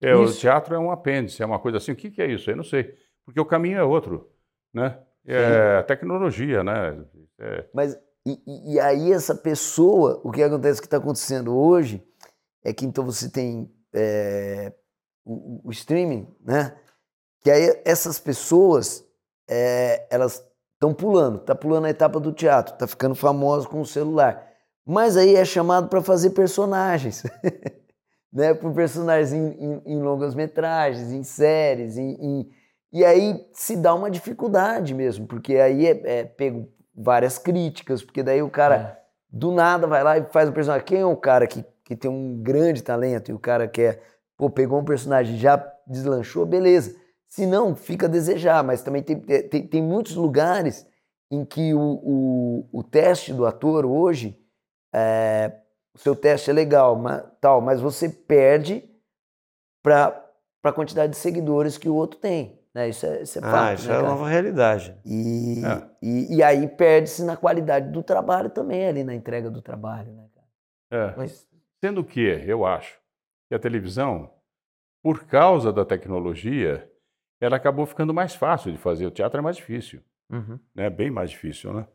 É, 0.02 0.14
o 0.14 0.30
teatro 0.32 0.74
é 0.74 0.78
um 0.78 0.90
apêndice, 0.90 1.42
é 1.42 1.46
uma 1.46 1.58
coisa 1.58 1.78
assim. 1.78 1.92
O 1.92 1.96
que, 1.96 2.10
que 2.10 2.20
é 2.20 2.26
isso? 2.26 2.50
Eu 2.50 2.56
não 2.56 2.64
sei. 2.64 2.94
Porque 3.24 3.40
o 3.40 3.44
caminho 3.44 3.78
é 3.78 3.82
outro, 3.84 4.28
né? 4.74 4.98
É 5.26 5.78
a 5.78 5.82
tecnologia, 5.82 6.62
né? 6.62 7.04
É, 7.38 7.64
Mas 7.74 7.98
e, 8.26 8.40
e- 8.46 8.74
e 8.74 8.80
aí 8.80 9.12
essa 9.12 9.34
pessoa, 9.34 10.20
o 10.24 10.30
que 10.30 10.42
acontece 10.42 10.80
que 10.80 10.86
está 10.86 10.96
acontecendo 10.96 11.56
hoje 11.56 12.02
é 12.64 12.72
que 12.72 12.84
então 12.86 13.04
você 13.04 13.28
tem 13.30 13.70
é, 13.94 14.72
o, 15.24 15.68
o 15.68 15.70
streaming, 15.70 16.26
né? 16.44 16.76
Que 17.40 17.50
aí 17.50 17.80
essas 17.84 18.18
pessoas 18.18 19.04
é, 19.48 20.06
elas 20.10 20.44
estão 20.74 20.92
pulando, 20.92 21.38
tá 21.38 21.54
pulando 21.54 21.86
a 21.86 21.90
etapa 21.90 22.18
do 22.20 22.32
teatro, 22.32 22.76
tá 22.76 22.86
ficando 22.86 23.14
famoso 23.14 23.68
com 23.68 23.80
o 23.80 23.86
celular, 23.86 24.44
mas 24.84 25.16
aí 25.16 25.34
é 25.36 25.44
chamado 25.44 25.88
para 25.88 26.02
fazer 26.02 26.30
personagens, 26.30 27.22
né? 28.32 28.54
Por 28.54 28.72
personagens 28.74 29.32
em, 29.32 29.48
em- 29.64 29.82
em 29.86 30.02
longas 30.02 30.34
metragens, 30.34 31.12
em 31.12 31.22
séries, 31.22 31.96
em, 31.96 32.12
em- 32.20 32.50
e 32.98 33.04
aí 33.04 33.46
se 33.52 33.76
dá 33.76 33.94
uma 33.94 34.10
dificuldade 34.10 34.94
mesmo, 34.94 35.26
porque 35.26 35.56
aí 35.56 35.86
é, 35.86 36.20
é 36.20 36.24
pego 36.24 36.68
várias 36.94 37.38
críticas, 37.38 38.02
porque 38.02 38.22
daí 38.22 38.42
o 38.42 38.50
cara 38.50 38.98
do 39.28 39.52
nada 39.52 39.86
vai 39.86 40.02
lá 40.02 40.18
e 40.18 40.24
faz 40.24 40.48
o 40.48 40.52
personagem. 40.52 40.86
Quem 40.86 41.00
é 41.00 41.06
o 41.06 41.16
cara 41.16 41.46
que 41.46 41.64
que 41.86 41.94
tem 41.94 42.10
um 42.10 42.42
grande 42.42 42.82
talento 42.82 43.30
e 43.30 43.34
o 43.34 43.38
cara 43.38 43.68
quer, 43.68 44.02
pô, 44.36 44.50
pegou 44.50 44.80
um 44.80 44.84
personagem 44.84 45.38
já 45.38 45.56
deslanchou, 45.86 46.44
beleza. 46.44 46.96
Se 47.28 47.46
não, 47.46 47.76
fica 47.76 48.06
a 48.06 48.10
desejar, 48.10 48.64
mas 48.64 48.82
também 48.82 49.04
tem, 49.04 49.20
tem, 49.20 49.66
tem 49.66 49.82
muitos 49.82 50.16
lugares 50.16 50.84
em 51.30 51.44
que 51.44 51.72
o, 51.74 51.80
o, 51.80 52.68
o 52.72 52.82
teste 52.82 53.32
do 53.32 53.46
ator 53.46 53.86
hoje, 53.86 54.36
é, 54.92 55.52
o 55.94 55.98
seu 55.98 56.16
teste 56.16 56.50
é 56.50 56.52
legal, 56.52 56.96
mas, 56.96 57.22
tal, 57.40 57.60
mas 57.60 57.80
você 57.80 58.08
perde 58.08 58.82
para 59.80 60.28
a 60.64 60.72
quantidade 60.72 61.12
de 61.12 61.18
seguidores 61.18 61.78
que 61.78 61.88
o 61.88 61.94
outro 61.94 62.18
tem. 62.18 62.60
Né? 62.76 62.90
Isso 62.90 63.06
é, 63.06 63.22
isso 63.22 63.38
é 63.38 63.42
Ah, 63.42 63.50
fato. 63.50 63.78
isso 63.78 63.88
né, 63.88 63.94
é 63.94 63.98
a 63.98 64.02
nova 64.02 64.28
realidade. 64.28 64.94
E, 65.02 65.62
É. 65.64 65.88
e, 66.02 66.36
e 66.36 66.42
aí 66.42 66.68
perde-se 66.68 67.24
na 67.24 67.34
qualidade 67.34 67.90
do 67.90 68.02
trabalho 68.02 68.50
também, 68.50 68.86
ali 68.86 69.02
na 69.02 69.14
entrega 69.14 69.50
do 69.50 69.62
trabalho. 69.62 70.12
Né, 70.12 70.26
cara? 70.90 71.04
É. 71.12 71.14
Mas 71.16 71.48
Sendo 71.82 72.04
que, 72.04 72.20
eu 72.20 72.66
acho, 72.66 72.98
que 73.48 73.54
a 73.54 73.58
televisão, 73.58 74.30
por 75.02 75.24
causa 75.24 75.72
da 75.72 75.86
tecnologia, 75.86 76.86
ela 77.40 77.56
acabou 77.56 77.86
ficando 77.86 78.12
mais 78.12 78.34
fácil 78.34 78.70
de 78.72 78.76
fazer. 78.78 79.06
O 79.06 79.10
teatro 79.10 79.38
é 79.38 79.42
mais 79.42 79.56
difícil, 79.56 80.02
Uhum. 80.30 80.58
né? 80.74 80.90
bem 80.90 81.10
mais 81.10 81.30
difícil. 81.30 81.72
Né? 81.72 81.86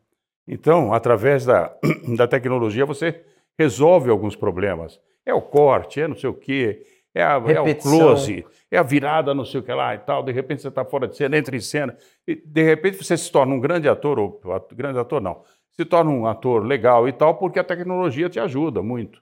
Então, 0.48 0.92
através 0.92 1.44
da, 1.44 1.72
da 2.16 2.26
tecnologia, 2.26 2.84
você 2.84 3.24
resolve 3.56 4.10
alguns 4.10 4.34
problemas. 4.34 5.00
É 5.24 5.32
o 5.32 5.42
corte, 5.42 6.00
é 6.00 6.08
não 6.08 6.16
sei 6.16 6.28
o 6.30 6.34
quê, 6.34 6.84
é, 7.14 7.22
a, 7.22 7.32
é 7.46 7.60
o 7.60 7.64
close, 7.76 8.46
é 8.70 8.78
a 8.78 8.82
virada 8.82 9.34
não 9.34 9.44
sei 9.44 9.60
o 9.60 9.62
que 9.62 9.72
lá 9.72 9.94
e 9.94 9.98
tal. 9.98 10.22
De 10.22 10.32
repente 10.32 10.62
você 10.62 10.68
está 10.68 10.84
fora 10.84 11.06
de 11.08 11.16
cena, 11.16 11.36
entra 11.36 11.54
em 11.56 11.60
cena. 11.60 11.96
E, 12.26 12.34
de 12.36 12.62
repente 12.62 13.02
você 13.02 13.16
se 13.16 13.30
torna 13.30 13.54
um 13.54 13.60
grande 13.60 13.88
ator, 13.88 14.18
ou 14.18 14.40
grande 14.74 14.98
ator 14.98 15.20
não, 15.20 15.42
se 15.70 15.84
torna 15.84 16.10
um 16.10 16.26
ator 16.26 16.64
legal 16.64 17.06
e 17.08 17.12
tal, 17.12 17.34
porque 17.36 17.58
a 17.58 17.64
tecnologia 17.64 18.28
te 18.28 18.38
ajuda 18.40 18.82
muito. 18.82 19.20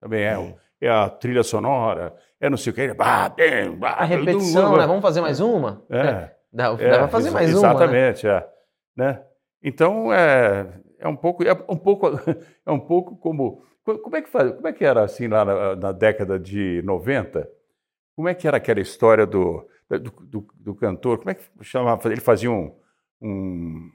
Também 0.00 0.24
é, 0.24 0.38
o- 0.38 0.54
é 0.80 0.88
a 0.90 1.08
trilha 1.08 1.42
sonora, 1.42 2.14
é 2.40 2.50
não 2.50 2.56
sei 2.56 2.72
o 2.72 2.74
que. 2.74 2.92
Bah, 2.94 3.28
bem, 3.28 3.70
bah, 3.76 3.90
A 3.98 4.04
repetição, 4.04 4.76
né? 4.76 4.86
Vamos 4.86 5.02
fazer 5.02 5.20
mais 5.20 5.38
uma? 5.40 5.82
É. 5.88 6.30
Dá, 6.52 6.72
dá 6.74 6.82
É, 6.82 6.98
pra 6.98 7.08
fazer 7.08 7.28
exa- 7.28 7.34
mais 7.38 7.54
uma, 7.54 7.62
né? 7.68 7.70
Exatamente, 8.10 8.26
é. 8.28 8.48
Né? 8.96 9.22
Então, 9.62 10.12
é, 10.12 10.66
é, 10.98 11.08
um 11.08 11.16
pouco, 11.16 11.42
é 11.44 11.52
um 11.68 11.76
pouco, 11.76 12.08
é 12.66 12.70
um 12.72 12.80
pouco 12.80 13.16
como... 13.16 13.62
co- 13.84 13.98
Como 13.98 14.16
é 14.16 14.22
que, 14.22 14.28
faz, 14.28 14.52
como 14.54 14.66
é 14.68 14.72
que 14.72 14.84
era 14.84 15.02
assim 15.04 15.28
lá 15.28 15.44
na, 15.44 15.76
na 15.76 15.92
década 15.92 16.38
de 16.38 16.82
90? 16.84 17.48
Como 18.16 18.28
é 18.28 18.34
que 18.34 18.46
era 18.46 18.56
aquela 18.58 18.80
história 18.80 19.26
do, 19.26 19.66
do, 19.88 19.98
do- 20.22 20.48
do 20.54 20.74
cantor? 20.74 21.18
Como 21.18 21.30
é 21.30 21.34
que 21.34 21.42
chamava? 21.62 22.10
Ele 22.10 22.20
fazia 22.20 22.50
um, 22.50 22.74
um, 23.20 23.90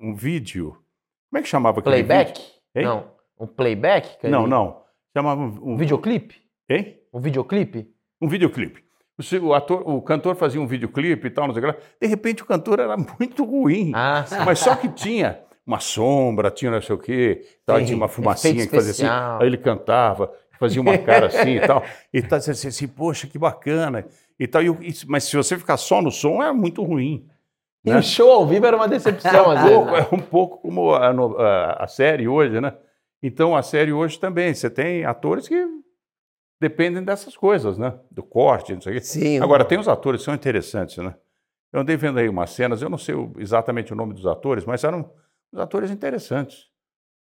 um 0.00 0.14
vídeo. 0.14 0.72
Como 1.30 1.38
é 1.38 1.42
que 1.42 1.48
chamava 1.48 1.80
aquele 1.80 1.96
Playback? 2.04 2.40
vídeo? 2.74 2.88
Não. 2.88 3.10
Um 3.38 3.46
playback? 3.46 4.18
que 4.18 4.28
Não, 4.28 4.46
não. 4.46 4.82
Chamava 5.14 5.40
um, 5.40 5.72
Um 5.72 5.76
videoclipe? 5.76 6.40
Hein? 6.68 6.98
Um 7.12 7.20
videoclipe? 7.20 7.90
Um 8.20 8.28
videoclipe. 8.28 8.84
O, 9.42 9.54
ator, 9.54 9.82
o 9.88 10.02
cantor 10.02 10.34
fazia 10.36 10.60
um 10.60 10.66
videoclipe 10.66 11.26
e 11.26 11.30
tal, 11.30 11.46
não 11.46 11.54
sei 11.54 11.62
o 11.62 11.66
que 11.66 11.72
lá. 11.72 11.82
De 12.00 12.06
repente 12.06 12.42
o 12.42 12.46
cantor 12.46 12.80
era 12.80 12.96
muito 13.18 13.44
ruim. 13.44 13.92
Ah. 13.94 14.24
Mas 14.44 14.58
só 14.58 14.74
que 14.76 14.88
tinha 14.90 15.40
uma 15.66 15.80
sombra, 15.80 16.50
tinha 16.50 16.70
não 16.70 16.80
sei 16.80 16.94
o 16.94 16.98
quê, 16.98 17.44
tal, 17.66 17.78
Sim, 17.80 17.84
tinha 17.86 17.96
uma 17.96 18.08
fumacinha 18.08 18.66
que 18.66 18.74
fazia 18.74 18.92
assim. 18.92 19.06
Aí 19.40 19.46
ele 19.48 19.58
cantava, 19.58 20.32
fazia 20.60 20.80
uma 20.80 20.96
cara 20.96 21.26
assim 21.26 21.56
e 21.56 21.60
tal. 21.66 21.82
E 22.12 22.22
tá 22.22 22.38
dizendo 22.38 22.52
assim, 22.54 22.68
assim, 22.68 22.86
poxa, 22.88 23.26
que 23.26 23.38
bacana. 23.38 24.06
E 24.38 24.46
tal, 24.46 24.62
e 24.62 24.68
e- 24.68 24.94
mas 25.08 25.24
se 25.24 25.36
você 25.36 25.58
ficar 25.58 25.76
só 25.76 26.00
no 26.00 26.10
som, 26.10 26.42
é 26.42 26.52
muito 26.52 26.84
ruim. 26.84 27.26
E 27.84 27.90
né? 27.90 27.98
o 27.98 28.02
show 28.02 28.30
ao 28.30 28.46
vivo 28.46 28.64
era 28.66 28.76
uma 28.76 28.86
decepção, 28.88 29.50
às 29.50 29.62
vezes. 29.64 29.86
né? 29.86 30.08
é 30.10 30.14
um 30.14 30.20
pouco 30.20 30.58
como 30.58 30.92
a, 30.94 31.08
a- 31.10 31.84
a 31.84 31.86
série 31.88 32.28
hoje, 32.28 32.60
né? 32.60 32.72
Então, 33.22 33.56
a 33.56 33.62
série 33.62 33.92
hoje 33.92 34.20
também, 34.20 34.54
você 34.54 34.70
tem 34.70 35.04
atores 35.04 35.48
que 35.48 35.66
dependem 36.60 37.02
dessas 37.02 37.36
coisas, 37.36 37.76
né? 37.76 37.94
Do 38.10 38.22
corte, 38.22 38.72
não 38.74 38.80
sei 38.80 38.92
o 38.92 38.96
quê. 38.96 39.00
Sim. 39.04 39.40
Agora, 39.40 39.64
tem 39.64 39.78
os 39.78 39.88
atores 39.88 40.20
que 40.20 40.24
são 40.26 40.34
interessantes, 40.34 40.96
né? 40.98 41.14
Eu 41.72 41.80
andei 41.80 41.96
vendo 41.96 42.18
aí 42.18 42.28
umas 42.28 42.50
cenas, 42.50 42.80
eu 42.82 42.88
não 42.88 42.96
sei 42.98 43.14
exatamente 43.38 43.92
o 43.92 43.96
nome 43.96 44.14
dos 44.14 44.26
atores, 44.26 44.64
mas 44.64 44.84
eram 44.84 45.10
os 45.52 45.58
atores 45.60 45.90
interessantes. 45.90 46.66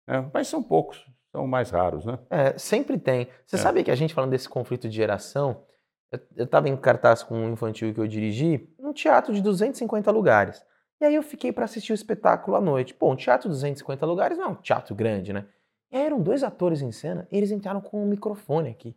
né? 0.07 0.29
Mas 0.33 0.47
são 0.47 0.61
poucos, 0.61 1.03
são 1.31 1.47
mais 1.47 1.69
raros, 1.71 2.05
né? 2.05 2.19
É, 2.29 2.57
sempre 2.57 2.97
tem. 2.99 3.27
Você 3.45 3.55
É. 3.55 3.59
sabe 3.59 3.83
que 3.83 3.89
a 3.91 3.95
gente 3.95 4.13
falando 4.13 4.31
desse 4.31 4.47
conflito 4.47 4.87
de 4.87 4.95
geração, 4.95 5.63
eu, 6.11 6.19
eu 6.35 6.47
tava 6.47 6.69
em 6.69 6.77
cartaz 6.77 7.23
com 7.23 7.35
um 7.35 7.53
infantil 7.53 7.93
que 7.93 7.99
eu 7.99 8.07
dirigi, 8.07 8.69
num 8.79 8.93
teatro 8.93 9.33
de 9.33 9.41
250 9.41 10.11
lugares. 10.11 10.63
E 11.01 11.05
aí 11.05 11.15
eu 11.15 11.23
fiquei 11.23 11.51
para 11.51 11.65
assistir 11.65 11.91
o 11.91 11.95
espetáculo 11.95 12.55
à 12.55 12.61
noite. 12.61 12.93
Pô, 12.93 13.11
um 13.11 13.15
teatro 13.15 13.49
de 13.49 13.55
250 13.55 14.05
lugares 14.05 14.37
não 14.37 14.45
é 14.45 14.47
um 14.49 14.55
teatro 14.55 14.93
grande, 14.95 15.33
né? 15.33 15.45
E 15.91 15.97
aí 15.97 16.03
eram 16.05 16.21
dois 16.21 16.43
atores 16.43 16.81
em 16.81 16.91
cena, 16.91 17.27
e 17.31 17.37
eles 17.37 17.51
entraram 17.51 17.81
com 17.81 18.01
um 18.03 18.07
microfone 18.07 18.69
aqui. 18.69 18.95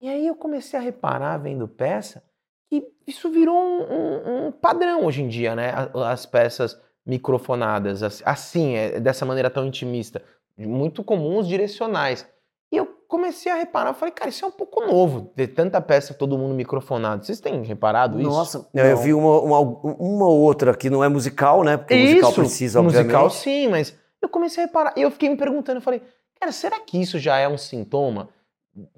E 0.00 0.08
aí 0.08 0.26
eu 0.26 0.34
comecei 0.34 0.78
a 0.78 0.82
reparar, 0.82 1.36
vendo 1.38 1.68
peça, 1.68 2.22
que 2.68 2.86
isso 3.06 3.30
virou 3.30 3.56
um, 3.56 3.82
um- 3.82 4.46
um 4.46 4.52
padrão 4.52 5.04
hoje 5.04 5.22
em 5.22 5.28
dia, 5.28 5.54
né? 5.54 5.72
As 6.06 6.26
peças 6.26 6.80
microfonadas, 7.06 8.02
as- 8.02 8.22
assim, 8.24 8.74
é, 8.76 9.00
dessa 9.00 9.24
maneira 9.24 9.50
tão 9.50 9.66
intimista. 9.66 10.22
Muito 10.56 11.02
comuns 11.02 11.46
direcionais. 11.48 12.26
E 12.72 12.76
eu 12.76 12.86
comecei 13.08 13.50
a 13.50 13.56
reparar, 13.56 13.90
eu 13.90 13.94
falei, 13.94 14.12
cara, 14.12 14.28
isso 14.30 14.44
é 14.44 14.48
um 14.48 14.52
pouco 14.52 14.84
novo, 14.86 15.32
ter 15.34 15.48
tanta 15.48 15.80
peça, 15.80 16.14
todo 16.14 16.38
mundo 16.38 16.54
microfonado. 16.54 17.24
Vocês 17.24 17.40
têm 17.40 17.62
reparado 17.62 18.20
isso? 18.20 18.28
Nossa, 18.30 18.68
Não, 18.72 18.84
eu 18.84 18.96
vi 18.98 19.12
uma, 19.12 19.40
uma, 19.40 19.58
uma 19.98 20.28
outra 20.28 20.76
que 20.76 20.88
não 20.88 21.02
é 21.02 21.08
musical, 21.08 21.64
né? 21.64 21.76
Porque 21.76 21.94
o 21.94 21.98
musical 21.98 22.30
Isso, 22.30 22.40
precisa, 22.40 22.82
musical 22.82 23.24
obviamente. 23.24 23.34
sim, 23.34 23.68
mas 23.68 23.96
eu 24.22 24.28
comecei 24.28 24.62
a 24.62 24.66
reparar, 24.66 24.92
e 24.96 25.02
eu 25.02 25.10
fiquei 25.10 25.28
me 25.28 25.36
perguntando, 25.36 25.78
eu 25.78 25.82
falei, 25.82 26.02
cara, 26.38 26.52
será 26.52 26.78
que 26.78 27.00
isso 27.00 27.18
já 27.18 27.36
é 27.38 27.48
um 27.48 27.58
sintoma 27.58 28.28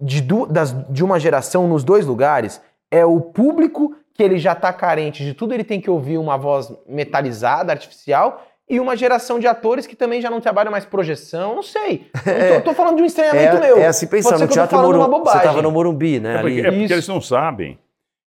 de, 0.00 0.20
du- 0.20 0.46
das- 0.46 0.74
de 0.90 1.02
uma 1.02 1.18
geração 1.18 1.66
nos 1.66 1.82
dois 1.82 2.04
lugares? 2.04 2.60
É 2.90 3.06
o 3.06 3.18
público 3.20 3.94
que 4.14 4.22
ele 4.22 4.38
já 4.38 4.54
tá 4.54 4.72
carente 4.72 5.24
de 5.24 5.34
tudo, 5.34 5.54
ele 5.54 5.64
tem 5.64 5.80
que 5.80 5.90
ouvir 5.90 6.18
uma 6.18 6.36
voz 6.36 6.72
metalizada, 6.86 7.72
artificial, 7.72 8.46
e 8.68 8.80
uma 8.80 8.96
geração 8.96 9.38
de 9.38 9.46
atores 9.46 9.86
que 9.86 9.96
também 9.96 10.20
já 10.20 10.30
não 10.30 10.40
trabalham 10.40 10.70
mais 10.70 10.84
projeção, 10.84 11.54
não 11.54 11.62
sei. 11.62 12.10
Eu 12.26 12.62
tô, 12.62 12.70
tô 12.70 12.74
falando 12.74 12.96
de 12.96 13.02
um 13.02 13.06
estranhamento 13.06 13.60
meu. 13.60 13.78
É, 13.78 13.82
é 13.82 13.86
assim 13.86 14.06
pensando, 14.06 14.38
no 14.38 14.44
eu 14.44 14.48
Teatro 14.48 14.78
Morumbi, 14.78 15.18
você 15.28 15.36
estava 15.36 15.62
no 15.62 15.70
Morumbi, 15.70 16.20
né? 16.20 16.36
É 16.36 16.40
porque, 16.40 16.60
ali. 16.60 16.66
é 16.66 16.70
porque 16.70 16.92
eles 16.92 17.08
não 17.08 17.20
sabem, 17.20 17.78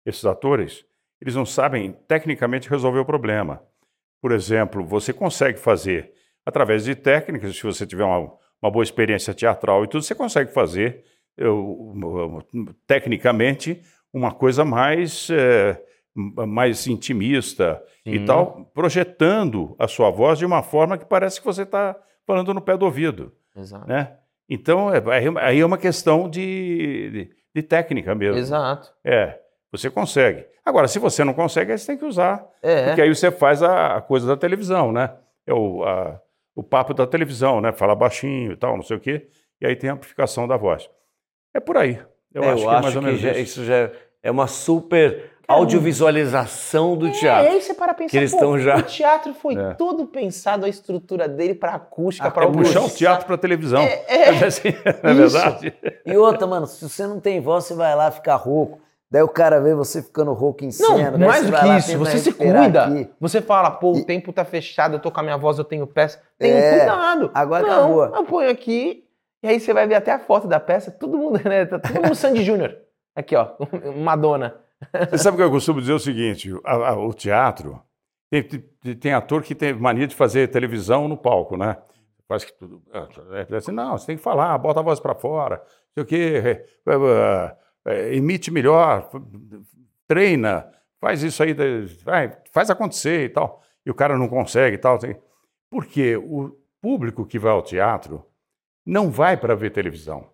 esses 0.04 0.24
atores, 0.24 0.84
eles 1.20 1.34
não 1.34 1.46
sabem 1.46 1.96
tecnicamente 2.06 2.68
resolver 2.68 2.98
o 2.98 3.04
problema. 3.04 3.62
Por 4.20 4.32
exemplo, 4.32 4.84
você 4.84 5.12
consegue 5.12 5.58
fazer, 5.58 6.12
através 6.44 6.84
de 6.84 6.94
técnicas, 6.94 7.56
se 7.56 7.62
você 7.62 7.86
tiver 7.86 8.04
uma, 8.04 8.30
uma 8.62 8.70
boa 8.70 8.82
experiência 8.82 9.32
teatral 9.32 9.84
e 9.84 9.88
tudo, 9.88 10.02
você 10.02 10.14
consegue 10.14 10.52
fazer, 10.52 11.04
eu, 11.36 12.42
tecnicamente, 12.86 13.82
uma 14.14 14.32
coisa 14.32 14.64
mais, 14.64 15.28
eh, 15.30 15.78
mais 16.46 16.86
intimista 16.86 17.82
e 18.06 18.18
Sim. 18.20 18.24
tal, 18.24 18.70
projetando 18.72 19.74
a 19.78 19.88
sua 19.88 20.10
voz 20.10 20.38
de 20.38 20.46
uma 20.46 20.62
forma 20.62 20.96
que 20.96 21.04
parece 21.04 21.40
que 21.40 21.46
você 21.46 21.62
está 21.62 21.96
falando 22.26 22.54
no 22.54 22.60
pé 22.60 22.76
do 22.76 22.84
ouvido 22.84 23.32
Exato. 23.56 23.86
né? 23.88 24.16
Então, 24.48 24.92
é, 24.92 25.02
aí- 25.42 25.60
é 25.60 25.66
uma 25.66 25.78
questão 25.78 26.28
de, 26.28 27.10
de, 27.10 27.30
de 27.54 27.62
técnica 27.62 28.14
mesmo. 28.14 28.38
Exato. 28.38 28.92
É, 29.02 29.38
você 29.72 29.90
consegue. 29.90 30.46
Agora, 30.64 30.86
se 30.86 30.98
você 30.98 31.24
não 31.24 31.32
consegue, 31.34 31.72
aí 31.72 31.78
você 31.78 31.86
tem 31.88 31.98
que 31.98 32.04
usar. 32.04 32.46
É. 32.62 32.86
Porque 32.86 33.02
aí 33.02 33.14
você 33.14 33.30
faz 33.30 33.62
a, 33.62 33.96
a 33.96 34.00
coisa 34.02 34.26
da 34.26 34.36
televisão, 34.36 34.92
né? 34.92 35.14
É 35.46 35.52
o, 35.52 35.82
a- 35.82 36.20
o 36.54 36.62
papo 36.62 36.94
da 36.94 37.06
televisão, 37.06 37.60
né? 37.60 37.72
Fala 37.72 37.94
baixinho 37.94 38.52
e 38.52 38.56
tal, 38.56 38.76
não 38.76 38.82
sei 38.84 38.96
o 38.96 39.00
quê. 39.00 39.26
E 39.60 39.66
aí 39.66 39.74
tem 39.74 39.90
a 39.90 39.94
amplificação 39.94 40.46
da 40.46 40.56
voz. 40.56 40.88
É 41.54 41.58
por 41.60 41.76
aí. 41.76 41.98
Eu, 42.32 42.42
É, 42.44 42.50
acho 42.52 42.62
que 42.62 42.68
é 42.68 42.80
mais 42.82 42.96
ou 42.96 43.02
menos 43.02 43.22
isso. 43.22 43.38
isso 43.38 43.64
já 43.64 43.90
é 44.24 44.30
uma 44.30 44.46
super 44.48 45.30
audiovisualização 45.46 46.96
do 46.96 47.06
É, 47.08 47.10
teatro. 47.10 47.52
aí 47.52 47.60
você 47.60 47.74
para 47.74 47.92
pensar, 47.92 48.10
Que 48.10 48.16
eles 48.16 48.30
pô, 48.30 48.36
estão 48.38 48.58
já- 48.58 48.76
o 48.78 48.82
teatro 48.82 49.34
foi 49.34 49.54
É. 49.58 49.74
todo 49.74 50.06
pensado, 50.06 50.64
a 50.64 50.68
estrutura 50.68 51.28
dele 51.28 51.54
para 51.54 51.74
acústica, 51.74 52.28
Ah, 52.28 52.30
para 52.30 52.44
é 52.46 52.48
É 52.48 52.52
puxar 52.52 52.80
o 52.80 52.88
teatro 52.90 53.26
para 53.26 53.36
televisão. 53.36 53.82
É, 53.82 54.04
é. 54.08 54.28
assim, 54.46 54.70
não 55.02 55.10
é 55.10 55.12
Isso. 55.12 55.32
verdade? 55.38 55.74
E 56.06 56.16
outra, 56.16 56.46
mano, 56.46 56.66
se 56.66 56.88
você 56.88 57.06
não 57.06 57.20
tem 57.20 57.40
voz, 57.40 57.64
você 57.64 57.74
vai 57.74 57.94
lá 57.94 58.10
ficar 58.10 58.36
rouco. 58.36 58.80
Daí 59.10 59.22
o 59.22 59.28
cara 59.28 59.60
vê 59.60 59.74
você 59.74 60.02
ficando 60.02 60.32
rouco 60.32 60.64
em 60.64 60.70
cena. 60.72 61.10
Não, 61.12 61.18
daí 61.18 61.28
mais 61.28 61.40
você 61.40 61.46
do 61.46 61.52
vai 61.52 61.60
que 61.60 61.66
lá, 61.68 61.78
isso, 61.78 61.98
você 61.98 62.18
se 62.18 62.32
cuida. 62.32 62.84
aqui. 62.86 63.10
Você 63.20 63.40
fala, 63.42 63.70
pô, 63.70 63.92
o 63.92 63.98
E- 63.98 64.04
tempo 64.04 64.32
tá 64.32 64.44
fechado, 64.44 64.94
eu 64.96 64.98
tô 64.98 65.10
com 65.12 65.20
a 65.20 65.22
minha 65.22 65.36
voz, 65.36 65.56
eu 65.58 65.64
tenho 65.64 65.86
peça. 65.86 66.20
Tem 66.38 66.50
É, 66.50 66.78
cuidado. 66.78 67.30
agora 67.32 67.62
não, 67.66 68.00
acabou. 68.00 68.16
Eu 68.16 68.24
ponho 68.24 68.50
aqui, 68.50 69.04
e 69.42 69.46
aí 69.46 69.60
você 69.60 69.72
vai 69.72 69.86
ver 69.86 69.94
até 69.96 70.10
a 70.10 70.18
foto 70.18 70.48
da 70.48 70.58
peça, 70.58 70.90
todo 70.90 71.16
mundo, 71.16 71.38
né? 71.46 71.64
Tá 71.66 71.78
todo 71.78 71.94
mundo 72.02 72.14
Sandy 72.16 72.42
Júnior. 72.42 72.74
Aqui, 73.14 73.36
ó, 73.36 73.54
Madonna. 74.02 74.60
Você 75.10 75.18
sabe 75.18 75.36
que 75.36 75.42
eu 75.42 75.50
costumo 75.50 75.80
dizer 75.80 75.92
o 75.92 75.98
seguinte: 75.98 76.50
a- 76.64 76.90
a- 76.90 76.98
o 76.98 77.12
teatro 77.14 77.80
tem, 78.30 78.42
tem- 78.42 78.94
tem 78.96 79.12
ator 79.12 79.42
que 79.42 79.54
tem 79.54 79.72
mania 79.72 80.06
de 80.06 80.14
fazer 80.14 80.48
televisão 80.48 81.08
no 81.08 81.16
palco, 81.16 81.56
né? 81.56 81.76
Faz 82.28 82.44
que 82.44 82.52
tudo. 82.58 82.82
É, 82.92 83.46
é 83.54 83.56
assim, 83.56 83.72
não, 83.72 83.96
você 83.96 84.06
tem 84.06 84.16
que 84.16 84.22
falar, 84.22 84.56
bota 84.58 84.80
a 84.80 84.82
voz 84.82 84.98
para 84.98 85.14
fora, 85.14 85.62
sei 85.92 86.02
o 86.02 86.06
quê, 86.06 86.42
é, 86.44 86.66
é, 86.90 87.56
é, 87.86 88.14
emite 88.16 88.50
melhor, 88.50 89.08
treina, 90.08 90.70
faz 91.00 91.22
isso 91.22 91.42
aí, 91.42 91.54
vai, 92.04 92.36
faz 92.52 92.70
acontecer 92.70 93.24
e 93.24 93.28
tal. 93.28 93.62
E 93.84 93.90
o 93.90 93.94
cara 93.94 94.16
não 94.16 94.28
consegue 94.28 94.76
e 94.76 94.78
tal. 94.78 94.98
tem- 94.98 95.16
Porque 95.70 96.16
o 96.16 96.56
público 96.80 97.26
que 97.26 97.38
vai 97.38 97.52
ao 97.52 97.62
teatro 97.62 98.24
não 98.86 99.10
vai 99.10 99.36
para 99.36 99.54
ver 99.54 99.70
televisão. 99.70 100.30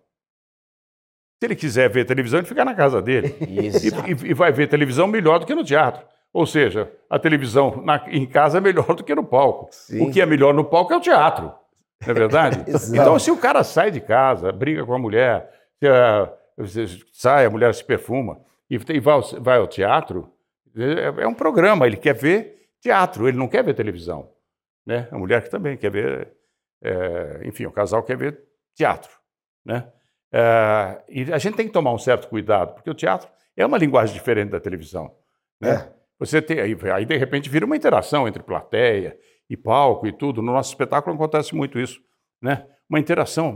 Se 1.41 1.45
ele 1.47 1.55
quiser 1.55 1.89
ver 1.89 2.05
televisão, 2.05 2.37
ele 2.39 2.45
fica 2.47 2.63
na 2.63 2.75
casa 2.75 3.01
dele. 3.01 3.35
E, 3.41 4.29
e- 4.29 4.33
vai 4.35 4.51
ver 4.51 4.67
televisão 4.67 5.07
melhor 5.07 5.39
do 5.39 5.45
que 5.47 5.55
no 5.55 5.63
teatro. 5.63 6.05
Ou 6.31 6.45
seja, 6.45 6.91
a 7.09 7.17
televisão 7.17 7.81
na- 7.83 8.05
em 8.09 8.27
casa 8.27 8.59
é 8.59 8.61
melhor 8.61 8.93
do 8.93 9.03
que 9.03 9.15
no 9.15 9.23
palco. 9.23 9.67
Sim. 9.71 10.07
O 10.07 10.11
que 10.11 10.21
é 10.21 10.25
melhor 10.27 10.53
no 10.53 10.63
palco 10.63 10.93
é 10.93 10.97
o 10.97 11.01
teatro. 11.01 11.45
Não 12.05 12.11
é 12.11 12.13
verdade? 12.13 12.63
Então, 12.93 13.17
se 13.17 13.31
o 13.31 13.37
cara 13.37 13.63
sai 13.63 13.89
de 13.89 13.99
casa, 13.99 14.51
briga 14.51 14.85
com 14.85 14.93
a 14.93 14.99
mulher, 14.99 15.49
se 15.79 15.87
a- 15.87 16.31
se 16.67 17.03
sai, 17.11 17.47
a 17.47 17.49
mulher 17.49 17.73
se 17.73 17.83
perfuma 17.83 18.39
e, 18.69 18.75
e 18.89 18.99
vai, 18.99 19.13
ao, 19.15 19.21
vai 19.41 19.57
ao 19.57 19.67
teatro, 19.67 20.31
é, 20.77 21.23
é 21.23 21.27
um 21.27 21.33
programa, 21.33 21.87
ele 21.87 21.97
quer 21.97 22.13
ver 22.13 22.67
teatro, 22.79 23.27
ele 23.27 23.37
não 23.39 23.47
quer 23.47 23.63
ver 23.63 23.73
televisão. 23.73 24.29
Né? 24.85 25.07
A 25.11 25.17
mulher 25.17 25.41
que 25.41 25.49
também 25.49 25.75
quer 25.75 25.89
ver, 25.89 26.33
é, 26.83 27.41
enfim, 27.45 27.65
o 27.65 27.71
casal 27.71 28.03
quer 28.03 28.15
ver 28.15 28.39
teatro. 28.75 29.09
Né? 29.65 29.87
É, 30.33 31.01
e 31.09 31.33
a 31.33 31.37
gente 31.37 31.55
tem 31.57 31.67
que 31.67 31.73
tomar 31.73 31.91
um 31.93 31.97
certo 31.97 32.27
cuidado, 32.27 32.73
porque 32.75 32.89
o 32.89 32.93
teatro 32.93 33.29
é 33.55 33.65
uma 33.65 33.77
linguagem 33.77 34.13
diferente 34.13 34.51
da 34.51 34.59
televisão. 34.59 35.13
Né? 35.59 35.71
É. 35.71 35.93
Você 36.19 36.41
tem, 36.41 36.59
aí, 36.59 36.77
aí, 36.93 37.05
de 37.05 37.17
repente, 37.17 37.49
vira 37.49 37.65
uma 37.65 37.75
interação 37.75 38.27
entre 38.27 38.43
plateia 38.43 39.17
e 39.49 39.57
palco 39.57 40.07
e 40.07 40.11
tudo. 40.13 40.41
No 40.41 40.53
nosso 40.53 40.69
espetáculo 40.69 41.15
acontece 41.15 41.53
muito 41.55 41.79
isso. 41.79 41.99
Né? 42.41 42.65
Uma 42.89 42.99
interação. 42.99 43.55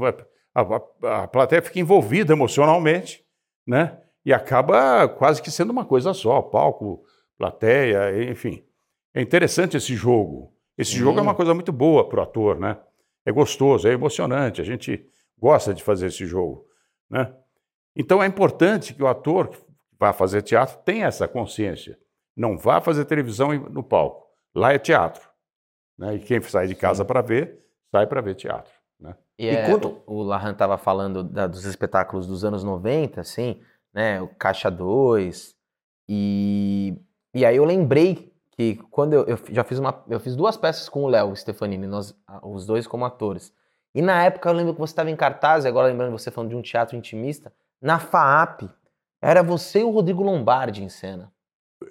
A, 0.53 0.61
a- 0.61 1.23
a 1.23 1.27
plateia 1.27 1.61
fica 1.61 1.79
envolvida 1.79 2.33
emocionalmente 2.33 3.23
né? 3.67 3.99
e 4.25 4.33
acaba 4.33 5.07
quase 5.07 5.41
que 5.41 5.51
sendo 5.51 5.69
uma 5.69 5.85
coisa 5.85 6.13
só: 6.13 6.41
palco, 6.41 7.03
plateia, 7.37 8.29
enfim. 8.31 8.63
É 9.13 9.21
interessante 9.21 9.77
esse 9.77 9.95
jogo. 9.95 10.51
Esse 10.77 10.91
jogo 10.97 11.19
é 11.19 11.21
uma 11.21 11.35
coisa 11.35 11.53
muito 11.53 11.71
boa 11.71 12.09
para 12.09 12.19
o 12.19 12.23
ator, 12.23 12.59
né? 12.59 12.77
É 13.25 13.31
gostoso, 13.31 13.87
é 13.87 13.91
emocionante. 13.93 14.59
A 14.59 14.63
gente 14.65 15.05
gosta 15.37 15.73
de 15.73 15.83
fazer 15.83 16.07
esse 16.07 16.25
jogo, 16.25 16.65
né? 17.09 17.33
Então 17.95 18.21
é 18.21 18.25
importante 18.27 18.93
que 18.93 19.01
o 19.03 19.07
ator 19.07 19.49
que 19.49 19.57
vai 19.99 20.11
fazer 20.11 20.41
teatro 20.41 20.77
tenha 20.83 21.05
essa 21.07 21.27
consciência. 21.27 21.97
Não 22.35 22.57
vá 22.57 22.81
fazer 22.81 23.05
televisão 23.05 23.53
no 23.69 23.81
palco. 23.83 24.27
Lá 24.53 24.73
é 24.73 24.77
teatro. 24.79 25.29
Né? 25.97 26.15
E 26.15 26.19
quem 26.19 26.41
sai 26.41 26.67
de 26.67 26.75
casa 26.75 27.05
para 27.05 27.21
ver, 27.21 27.63
sai 27.91 28.05
para 28.05 28.19
ver 28.19 28.35
teatro. 28.35 28.73
Né? 28.99 29.15
E, 29.39 29.45
E 29.45 29.49
é, 29.49 29.69
quanto- 29.69 30.01
o, 30.05 30.21
Lahan 30.23 30.51
estava 30.51 30.77
falando 30.77 31.23
da- 31.23 31.47
dos 31.47 31.63
espetáculos 31.63 32.27
dos 32.27 32.43
anos 32.43 32.63
90, 32.63 33.21
assim, 33.21 33.61
né? 33.93 34.21
O 34.21 34.27
Caixa 34.27 34.69
2. 34.69 35.55
E, 36.09 36.97
e 37.33 37.45
aí 37.45 37.55
eu 37.55 37.63
lembrei 37.65 38.33
que 38.51 38.75
quando 38.91 39.13
eu, 39.13 39.23
eu 39.25 39.39
já 39.49 39.63
fiz 39.63 39.79
uma. 39.79 40.03
Eu 40.09 40.19
fiz 40.19 40.35
duas 40.35 40.55
peças 40.57 40.87
com 40.89 41.03
o 41.03 41.07
Léo 41.07 41.35
Stefanini, 41.35 41.87
nós, 41.87 42.13
os 42.43 42.65
dois 42.65 42.85
como 42.87 43.05
atores. 43.05 43.53
E 43.95 44.01
na 44.01 44.21
época 44.25 44.49
eu 44.49 44.53
lembro 44.53 44.73
que 44.73 44.79
você 44.79 44.91
estava 44.91 45.09
em 45.09 45.15
cartaz, 45.15 45.63
e 45.63 45.67
agora 45.69 45.87
lembrando 45.87 46.11
você 46.11 46.29
falando 46.29 46.49
de 46.49 46.55
um 46.57 46.61
teatro 46.61 46.97
intimista, 46.97 47.51
na 47.81 47.97
FAAP. 47.97 48.63
Era 49.21 49.41
você 49.41 49.79
e 49.79 49.83
o 49.85 49.89
Rodrigo 49.89 50.21
Lombardi 50.21 50.83
em 50.83 50.89
cena. 50.89 51.31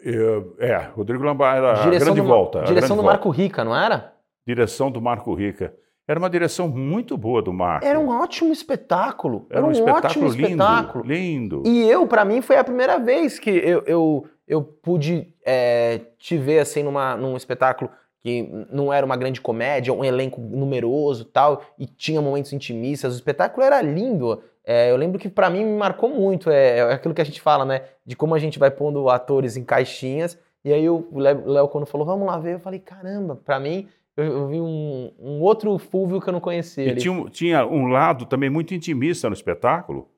Eu- 0.02 0.54
é, 0.58 0.76
Rodrigo 0.76 1.24
Lombardi 1.24 1.58
era 1.64 1.80
a 1.82 1.86
grande 1.86 2.20
do, 2.20 2.26
volta. 2.26 2.58
Direção 2.64 2.74
grande 2.74 2.88
do 2.88 2.94
volta. 2.96 3.10
Marco 3.10 3.30
Rica, 3.30 3.64
não 3.64 3.74
era? 3.74 4.12
Direção 4.46 4.90
do 4.90 5.00
Marco 5.00 5.32
Rica. 5.32 5.74
Era 6.06 6.18
uma 6.18 6.28
direção 6.28 6.68
muito 6.68 7.16
boa 7.16 7.40
do 7.40 7.50
Marco. 7.50 7.86
Era 7.86 7.98
um 7.98 8.10
ótimo 8.10 8.52
espetáculo. 8.52 9.46
Era 9.48 9.64
um 9.64 9.70
espetáculo 9.70 10.06
ótimo 10.06 10.28
lindo. 10.28 10.42
espetáculo. 10.62 11.04
Lindo. 11.04 11.62
E 11.64 11.88
eu, 11.88 12.06
pra 12.06 12.22
mim, 12.26 12.42
foi 12.42 12.58
a 12.58 12.64
primeira 12.64 12.98
vez 12.98 13.38
que 13.38 13.48
eu, 13.48 13.82
eu, 13.86 14.26
eu 14.46 14.62
pude 14.62 15.34
é, 15.42 16.02
te 16.18 16.36
ver 16.36 16.58
assim 16.58 16.82
numa, 16.82 17.16
num 17.16 17.34
espetáculo 17.38 17.90
que 18.24 18.66
não 18.72 18.90
era 18.90 19.04
uma 19.04 19.18
grande 19.18 19.38
comédia, 19.38 19.92
um 19.92 20.02
elenco 20.02 20.40
numeroso 20.40 21.26
tal, 21.26 21.62
e 21.78 21.84
tinha 21.84 22.22
momentos 22.22 22.54
intimistas. 22.54 23.12
O 23.12 23.16
espetáculo 23.16 23.66
era 23.66 23.82
lindo. 23.82 24.42
É, 24.64 24.90
eu 24.90 24.96
lembro 24.96 25.18
que 25.18 25.28
pra 25.28 25.50
mim 25.50 25.62
me 25.62 25.76
marcou 25.76 26.08
muito. 26.08 26.48
É, 26.48 26.78
é 26.78 26.92
aquilo 26.94 27.12
que 27.12 27.20
a 27.20 27.24
gente 27.24 27.38
fala, 27.38 27.66
né? 27.66 27.82
De 28.04 28.16
como 28.16 28.34
a 28.34 28.38
gente 28.38 28.58
vai 28.58 28.70
pondo 28.70 29.10
atores 29.10 29.58
em 29.58 29.62
caixinhas. 29.62 30.38
E 30.64 30.72
aí 30.72 30.88
o 30.88 31.06
Léo, 31.12 31.68
quando 31.68 31.84
falou, 31.84 32.06
vamos 32.06 32.26
lá 32.26 32.38
ver, 32.38 32.54
eu 32.54 32.60
falei, 32.60 32.80
caramba, 32.80 33.36
pra 33.36 33.60
mim, 33.60 33.86
eu, 34.16 34.24
eu 34.24 34.48
vi 34.48 34.58
um, 34.58 35.12
um 35.20 35.42
outro 35.42 35.76
Fulvio 35.76 36.18
que 36.18 36.26
eu 36.26 36.32
não 36.32 36.40
conhecia. 36.40 36.92
E 36.92 36.96
tinha, 36.96 37.28
tinha 37.28 37.66
um 37.66 37.88
lado 37.88 38.24
também 38.24 38.48
muito 38.48 38.72
intimista 38.72 39.28
no 39.28 39.34
espetáculo, 39.34 40.08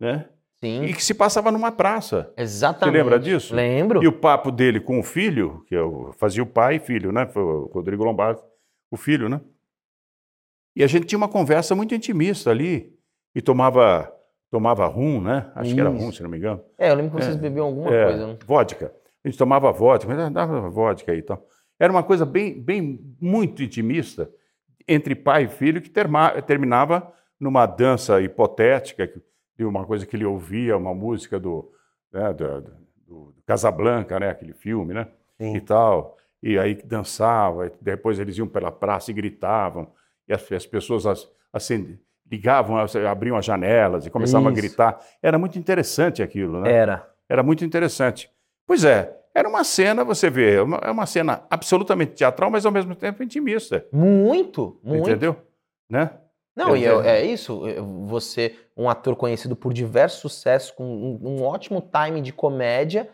né? 0.00 0.26
Sim, 0.66 0.84
E 0.84 0.92
que 0.94 1.02
se 1.04 1.14
passava 1.14 1.50
numa 1.50 1.70
praça. 1.72 2.32
exatamente. 2.36 2.92
Você 2.96 3.02
lembra 3.02 3.18
disso? 3.18 3.54
Lembro. 3.54 4.02
E 4.02 4.06
o 4.08 4.12
papo 4.12 4.50
dele 4.50 4.80
com 4.80 4.98
o 4.98 5.02
filho, 5.02 5.64
que 5.66 5.74
eu 5.74 6.12
fazia 6.18 6.42
o 6.42 6.46
pai 6.46 6.76
e 6.76 6.80
filho, 6.80 7.12
né? 7.12 7.26
Foi 7.26 7.42
o 7.42 7.70
Rodrigo 7.72 8.04
Lombardi, 8.04 8.40
o 8.90 8.96
filho, 8.96 9.28
né? 9.28 9.40
E 10.74 10.84
a 10.84 10.86
gente 10.86 11.06
tinha 11.06 11.16
uma 11.16 11.28
conversa 11.28 11.74
muito 11.74 11.94
intimista 11.94 12.50
ali. 12.50 12.94
E 13.34 13.40
tomava, 13.42 14.10
tomava 14.50 14.86
rum, 14.86 15.20
né? 15.20 15.50
Acho 15.54 15.74
que 15.74 15.80
era 15.80 15.90
rum, 15.90 16.08
Isso. 16.08 16.18
se 16.18 16.22
não 16.22 16.30
me 16.30 16.38
engano. 16.38 16.62
É, 16.78 16.90
eu 16.90 16.94
lembro 16.94 17.16
que 17.16 17.22
vocês 17.22 17.36
É, 17.36 17.38
bebiam 17.38 17.66
alguma 17.66 17.94
É, 17.94 18.04
coisa. 18.06 18.26
né? 18.28 18.38
Vodka. 18.46 18.92
A 19.24 19.28
gente 19.28 19.36
tomava 19.38 19.70
vodka, 19.72 20.14
mas 20.14 20.32
dava 20.32 20.70
vodka 20.70 21.12
aí 21.12 21.18
e 21.18 21.22
tal. 21.22 21.46
Era 21.78 21.92
uma 21.92 22.02
coisa 22.02 22.24
bem, 22.24 22.58
bem 22.58 22.98
muito 23.20 23.62
intimista 23.62 24.30
entre 24.88 25.14
pai 25.14 25.44
e 25.44 25.48
filho 25.48 25.82
que 25.82 25.90
terma- 25.90 26.40
terminava 26.42 27.12
numa 27.38 27.66
dança 27.66 28.20
hipotética 28.22 29.06
de 29.58 29.64
uma 29.64 29.84
coisa 29.84 30.04
que 30.06 30.14
ele 30.16 30.24
ouvia, 30.24 30.76
uma 30.76 30.94
música 30.94 31.38
do, 31.40 31.70
né, 32.12 32.32
do, 32.32 32.60
do- 32.60 32.86
do 33.32 33.42
Casablanca, 33.46 34.18
né, 34.20 34.30
aquele 34.30 34.52
filme, 34.52 34.92
né, 34.94 35.06
Sim. 35.40 35.56
e 35.56 35.60
tal. 35.60 36.16
E 36.42 36.58
aí 36.58 36.74
dançava, 36.74 37.66
e 37.66 37.72
depois 37.80 38.18
eles 38.18 38.36
iam 38.36 38.46
pela 38.46 38.70
praça 38.70 39.10
e 39.10 39.14
gritavam, 39.14 39.88
e 40.28 40.32
as, 40.34 40.50
as 40.52 40.66
pessoas 40.66 41.06
as, 41.06 41.28
acend- 41.52 41.98
ligavam, 42.30 42.76
as- 42.76 42.94
abriam 42.96 43.36
as 43.36 43.44
janelas 43.44 44.04
e 44.06 44.10
começavam 44.10 44.50
Isso. 44.50 44.58
a 44.58 44.60
gritar. 44.62 45.00
Era 45.22 45.38
muito 45.38 45.58
interessante 45.58 46.22
aquilo, 46.22 46.60
né? 46.60 46.72
Era. 46.72 47.08
Era 47.28 47.42
muito 47.42 47.64
interessante. 47.64 48.30
Pois 48.66 48.84
é, 48.84 49.16
era 49.34 49.48
uma 49.48 49.62
cena, 49.64 50.04
você 50.04 50.28
vê, 50.28 50.56
é 50.56 50.62
uma, 50.62 50.76
é 50.78 50.90
uma 50.90 51.06
cena 51.06 51.42
absolutamente 51.50 52.12
teatral, 52.12 52.50
mas 52.50 52.66
ao 52.66 52.72
mesmo 52.72 52.94
tempo 52.94 53.22
intimista. 53.22 53.86
Muito, 53.92 54.78
muito. 54.82 55.08
Entendeu? 55.08 55.36
Né? 55.88 56.10
Não, 56.56 56.74
e 56.76 56.84
é, 56.86 56.88
dizer- 56.96 57.06
é 57.06 57.24
isso. 57.24 57.66
é, 57.68 57.74
Você, 58.06 58.54
um 58.76 58.88
ator 58.88 59.14
conhecido 59.14 59.54
por 59.54 59.72
diversos 59.72 60.20
sucessos, 60.20 60.70
com 60.70 60.84
um, 60.84 61.18
um 61.22 61.42
ótimo 61.44 61.80
time 61.80 62.20
de 62.20 62.32
comédia. 62.32 63.08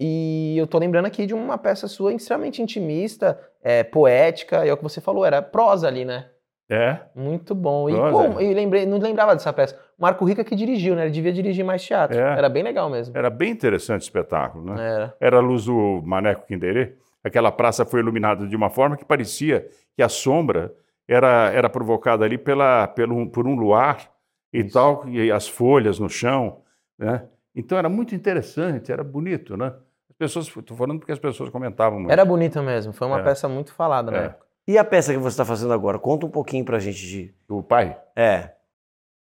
E 0.00 0.56
eu 0.56 0.66
tô 0.66 0.78
lembrando 0.78 1.06
aqui 1.06 1.26
de 1.26 1.34
uma 1.34 1.56
peça 1.58 1.88
sua 1.88 2.12
extremamente 2.12 2.62
intimista, 2.62 3.38
é, 3.62 3.82
poética, 3.82 4.64
e 4.64 4.68
é 4.68 4.72
o 4.72 4.76
que 4.76 4.82
você 4.82 5.00
falou, 5.00 5.24
era 5.24 5.40
prosa 5.42 5.88
ali, 5.88 6.04
né? 6.04 6.26
É. 6.70 6.98
Muito 7.14 7.54
bom. 7.54 7.88
E, 7.88 7.94
Prosa. 7.94 8.30
pô, 8.30 8.38
lembrei, 8.38 8.84
não 8.84 8.98
lembrava 8.98 9.34
dessa 9.34 9.52
peça. 9.52 9.78
Marco 9.98 10.24
Rica 10.26 10.44
que 10.44 10.54
dirigiu, 10.54 10.94
né? 10.94 11.02
Ele 11.04 11.10
devia 11.10 11.32
dirigir 11.32 11.64
mais 11.64 11.82
teatro. 11.82 12.16
É. 12.18 12.20
Era 12.38 12.48
bem 12.48 12.62
legal 12.62 12.90
mesmo. 12.90 13.16
Era 13.16 13.30
bem 13.30 13.50
interessante 13.50 14.02
o 14.02 14.04
espetáculo, 14.04 14.64
né? 14.74 14.74
Era. 14.86 15.14
Era 15.18 15.36
a 15.38 15.40
luz 15.40 15.64
do 15.64 16.02
Maneco 16.04 16.46
Quinderê. 16.46 16.92
Aquela 17.24 17.50
praça 17.50 17.84
foi 17.86 18.00
iluminada 18.00 18.46
de 18.46 18.54
uma 18.54 18.68
forma 18.70 18.96
que 18.98 19.04
parecia 19.04 19.66
que 19.96 20.02
a 20.02 20.08
sombra 20.10 20.72
era, 21.08 21.50
era 21.50 21.68
provocada 21.70 22.24
ali 22.24 22.36
pela, 22.38 22.86
pelo, 22.86 23.28
por 23.30 23.46
um 23.46 23.54
luar 23.56 24.10
e 24.52 24.60
Isso. 24.60 24.74
tal, 24.74 25.08
e 25.08 25.32
as 25.32 25.48
folhas 25.48 25.98
no 25.98 26.08
chão, 26.08 26.60
né? 26.98 27.24
Então 27.54 27.76
era 27.78 27.88
muito 27.88 28.14
interessante, 28.14 28.92
era 28.92 29.02
bonito, 29.02 29.56
né? 29.56 29.72
As 30.10 30.16
pessoas, 30.16 30.46
estou 30.54 30.76
falando 30.76 30.98
porque 31.00 31.12
as 31.12 31.18
pessoas 31.18 31.48
comentavam 31.50 31.98
muito. 31.98 32.12
Era 32.12 32.24
bonito 32.24 32.62
mesmo. 32.62 32.92
Foi 32.92 33.06
uma 33.06 33.20
É. 33.20 33.22
peça 33.22 33.48
muito 33.48 33.72
falada 33.72 34.10
na 34.10 34.18
É. 34.18 34.24
época. 34.26 34.46
E 34.66 34.76
a 34.76 34.84
peça 34.84 35.12
que 35.12 35.18
você 35.18 35.28
está 35.28 35.44
fazendo 35.46 35.72
agora? 35.72 35.98
Conta 35.98 36.26
um 36.26 36.30
pouquinho 36.30 36.64
pra 36.64 36.78
gente 36.78 36.98
de. 37.06 37.34
O 37.48 37.62
pai? 37.62 37.96
É. 38.14 38.50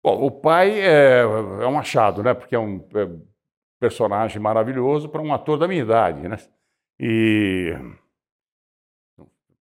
Bom, 0.03 0.25
o 0.25 0.31
pai 0.31 0.81
é, 0.81 1.21
é 1.21 1.67
um 1.67 1.79
achado, 1.79 2.23
né? 2.23 2.33
Porque 2.33 2.55
é 2.55 2.59
um 2.59 2.83
é, 2.95 3.09
personagem 3.79 4.41
maravilhoso 4.41 5.09
para 5.09 5.21
um 5.21 5.33
ator 5.35 5.59
da 5.59 5.69
minha 5.69 5.83
idade, 5.83 6.27
né? 6.29 6.39
E. 6.99 7.77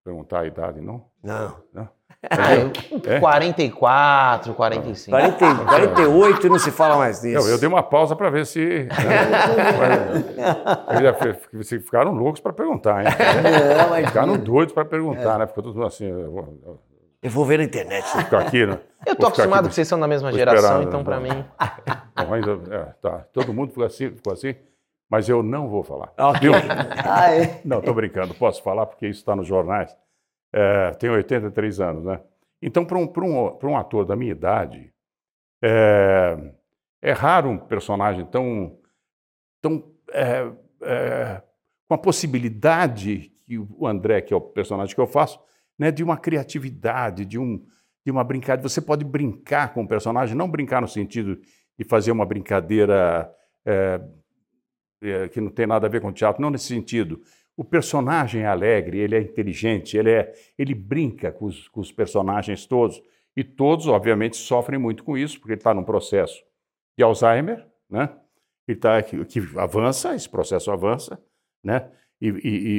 Perguntar 0.04 0.40
a 0.40 0.46
idade, 0.46 0.80
não? 0.80 1.06
Não. 1.22 1.56
não? 1.72 1.88
Ah, 2.30 2.54
eu- 2.54 2.72
É? 3.06 3.20
44, 3.20 4.54
45. 4.54 5.10
40, 5.10 5.44
e- 5.44 5.64
48 5.66 6.46
e 6.46 6.50
não 6.50 6.58
se 6.58 6.70
fala 6.70 6.96
mais 6.96 7.20
disso. 7.20 7.46
Eu, 7.46 7.52
eu 7.52 7.58
dei 7.58 7.68
uma 7.68 7.82
pausa 7.82 8.16
para 8.16 8.30
ver 8.30 8.46
se. 8.46 8.88
Fi- 11.20 11.56
Vocês 11.58 11.84
ficaram 11.84 12.12
loucos 12.14 12.40
para 12.40 12.52
perguntar, 12.54 13.04
hein? 13.04 13.10
Não, 13.78 13.90
mas 13.90 14.06
Ficaram 14.06 14.38
doidos 14.38 14.72
para 14.72 14.84
perguntar, 14.86 15.38
né? 15.38 15.46
Ficou 15.46 15.62
tudo 15.64 15.84
assim. 15.84 16.06
Eu 16.06 16.30
vou, 16.30 16.58
eu 16.66 16.80
eu 17.22 17.30
vou 17.30 17.44
ver 17.46 17.56
na 17.58 17.64
internet. 17.64 18.04
vou 18.12 18.22
ficar 18.22 18.40
aqui, 18.40 18.66
né? 18.66 18.78
Eu 19.06 19.16
tô 19.16 19.26
acostumado 19.26 19.60
aqui- 19.60 19.68
que 19.68 19.74
vocês 19.74 19.88
são 19.88 19.98
da 19.98 20.06
mesma 20.06 20.30
geração, 20.32 20.82
esperar, 20.82 20.82
então 20.82 21.00
né? 21.00 21.04
pra 21.04 21.20
mim. 21.20 21.44
Bom, 22.26 22.34
ainda, 22.34 22.74
é, 22.74 22.84
tá. 23.00 23.24
Todo 23.32 23.52
mundo 23.54 23.68
ficou 23.70 23.84
assim, 23.84 24.10
ficou 24.10 24.32
assim, 24.32 24.54
mas 25.10 25.28
eu 25.28 25.42
não 25.42 25.68
vou 25.68 25.82
falar. 25.82 26.12
Ok. 26.18 26.40
Viu? 26.40 26.54
É? 26.54 27.60
Não, 27.64 27.78
estou 27.78 27.94
brincando, 27.94 28.34
posso 28.34 28.62
falar 28.62 28.86
porque 28.86 29.06
isso 29.06 29.20
está 29.20 29.36
nos 29.36 29.46
jornais. 29.46 29.96
É, 30.52 30.90
tenho 30.92 31.14
83 31.14 31.80
anos, 31.80 32.04
né? 32.04 32.20
Então, 32.62 32.84
para 32.84 32.96
um, 32.96 33.06
pra 33.06 33.24
um, 33.24 33.56
pra 33.56 33.68
um 33.68 33.76
ator 33.76 34.06
da 34.06 34.16
minha 34.16 34.32
idade, 34.32 34.92
é, 35.62 36.36
é 37.02 37.12
raro 37.12 37.50
um 37.50 37.58
personagem 37.58 38.24
tão. 38.26 38.78
tão 39.60 39.92
é, 40.12 40.50
é, 40.82 41.42
com 41.86 41.94
a 41.94 41.98
possibilidade 41.98 43.32
que 43.44 43.58
o 43.58 43.86
André, 43.86 44.22
que 44.22 44.32
é 44.32 44.36
o 44.36 44.40
personagem 44.40 44.94
que 44.94 45.00
eu 45.00 45.06
faço, 45.06 45.38
né, 45.78 45.90
de 45.90 46.02
uma 46.02 46.16
criatividade, 46.16 47.26
de, 47.26 47.38
um, 47.38 47.62
de 48.04 48.10
uma 48.10 48.24
brincadeira. 48.24 48.66
Você 48.66 48.80
pode 48.80 49.04
brincar 49.04 49.74
com 49.74 49.82
o 49.82 49.88
personagem, 49.88 50.34
não 50.34 50.48
brincar 50.48 50.80
no 50.80 50.88
sentido 50.88 51.38
de 51.78 51.84
fazer 51.84 52.12
uma 52.12 52.24
brincadeira 52.24 53.30
é, 53.66 54.00
que 55.32 55.40
não 55.40 55.50
tem 55.50 55.66
nada 55.66 55.86
a 55.86 55.90
ver 55.90 56.00
com 56.00 56.12
teatro, 56.12 56.40
não 56.40 56.50
nesse 56.50 56.66
sentido. 56.66 57.20
O 57.56 57.64
personagem 57.64 58.42
é 58.42 58.46
alegre, 58.46 58.98
ele 58.98 59.14
é 59.14 59.20
inteligente, 59.20 59.96
ele, 59.96 60.10
é, 60.10 60.32
ele 60.58 60.74
brinca 60.74 61.30
com 61.30 61.46
os, 61.46 61.68
com 61.68 61.80
os 61.80 61.92
personagens 61.92 62.66
todos. 62.66 63.00
E 63.36 63.44
todos, 63.44 63.86
obviamente, 63.86 64.36
sofrem 64.36 64.78
muito 64.78 65.04
com 65.04 65.16
isso, 65.16 65.38
porque 65.38 65.52
ele 65.52 65.60
está 65.60 65.74
num 65.74 65.84
processo 65.84 66.42
de 66.96 67.04
Alzheimer, 67.04 67.66
né? 67.88 68.10
Ele 68.66 68.78
tá, 68.78 69.02
que, 69.02 69.24
que 69.24 69.40
avança, 69.56 70.14
esse 70.14 70.28
processo 70.28 70.70
avança, 70.70 71.20
né? 71.62 71.90
E, 72.20 72.28
e, 72.28 72.78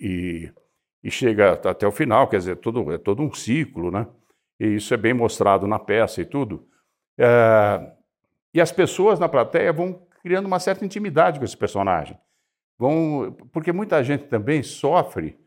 e, 0.00 0.52
e, 1.02 1.10
chega 1.10 1.52
até 1.52 1.86
o 1.86 1.90
final, 1.90 2.28
quer 2.28 2.38
dizer, 2.38 2.56
todo, 2.56 2.92
é 2.92 2.98
todo 2.98 3.22
um 3.22 3.32
ciclo, 3.32 3.90
né? 3.90 4.06
E 4.60 4.76
isso 4.76 4.92
é 4.94 4.96
bem 4.96 5.12
mostrado 5.12 5.66
na 5.66 5.78
peça 5.78 6.20
e 6.20 6.24
tudo. 6.24 6.68
É, 7.18 7.92
e 8.52 8.60
as 8.60 8.70
pessoas 8.70 9.18
na 9.18 9.28
plateia 9.28 9.72
vão 9.72 10.03
criando 10.24 10.46
uma 10.46 10.58
certa 10.58 10.86
intimidade 10.86 11.38
com 11.38 11.44
esse 11.44 11.56
personagem. 11.56 12.18
Vão, 12.78 13.36
porque 13.52 13.70
muita 13.72 14.02
gente 14.02 14.24
também 14.24 14.62
sofre 14.62 15.38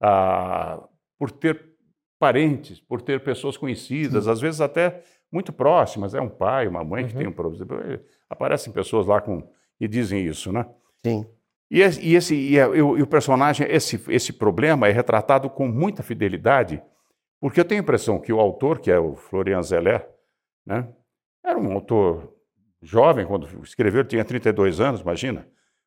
ah, 0.00 0.88
por 1.18 1.32
ter 1.32 1.74
parentes, 2.16 2.78
por 2.78 3.02
ter 3.02 3.24
pessoas 3.24 3.56
conhecidas, 3.56 4.24
Sim. 4.24 4.30
às 4.30 4.40
vezes 4.40 4.60
até 4.60 5.02
muito 5.32 5.52
próximas, 5.52 6.14
é 6.14 6.20
um 6.20 6.28
pai, 6.28 6.68
uma 6.68 6.84
mãe 6.84 7.02
uhum. 7.02 7.08
que 7.08 7.16
tem 7.16 7.26
um 7.26 7.32
problema. 7.32 8.00
Aparecem 8.28 8.72
pessoas 8.72 9.04
lá 9.04 9.20
com 9.20 9.50
e 9.80 9.88
dizem 9.88 10.24
isso, 10.24 10.52
né? 10.52 10.64
Sim. 11.04 11.26
E, 11.68 11.80
esse, 11.80 12.00
e, 12.00 12.14
esse, 12.14 12.34
e, 12.34 12.54
e 12.54 12.82
o 13.02 13.06
personagem, 13.06 13.66
esse, 13.68 14.00
esse 14.08 14.32
problema 14.32 14.86
é 14.86 14.92
retratado 14.92 15.50
com 15.50 15.66
muita 15.66 16.04
fidelidade, 16.04 16.80
porque 17.40 17.58
eu 17.58 17.64
tenho 17.64 17.80
a 17.80 17.84
impressão 17.84 18.20
que 18.20 18.32
o 18.32 18.38
autor, 18.38 18.78
que 18.78 18.90
é 18.90 18.98
o 18.98 19.16
Florian 19.16 19.62
Zeller, 19.62 20.08
né, 20.64 20.88
era 21.44 21.58
um 21.58 21.72
autor 21.72 22.39
jovem, 22.82 23.26
quando 23.26 23.46
escreveu, 23.62 24.04
tinha 24.04 24.24
32 24.24 24.80
anos, 24.80 25.00
imagina. 25.00 25.46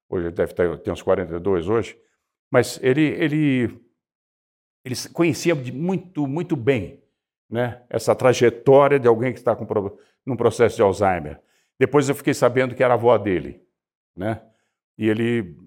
Hoje 0.10 0.28
ele 0.28 0.36
deve 0.36 0.54
ter, 0.54 0.78
ter 0.80 0.92
uns 0.92 1.02
42 1.02 1.68
hoje. 1.68 1.98
Mas 2.52 2.80
ele, 2.84 3.02
ele, 3.02 3.80
ele 4.86 4.96
conhecia 5.12 5.56
muito, 5.56 6.28
muito 6.28 6.56
bem 6.56 7.02
né, 7.50 7.82
essa 7.90 8.16
trajetória 8.16 9.00
de 9.00 9.08
alguém 9.08 9.34
que 9.34 9.40
está 9.40 9.56
com 9.56 9.66
num 10.26 10.36
processo 10.36 10.76
de 10.76 10.82
Alzheimer. 10.82 11.40
Depois 11.80 12.08
eu 12.08 12.16
fiquei 12.16 12.34
sabendo 12.34 12.76
que 12.76 12.84
era 12.84 12.94
a 12.94 12.98
avó 12.98 13.18
dele. 13.18 13.62
Né? 14.16 14.42
E 14.98 15.10
ele 15.10 15.58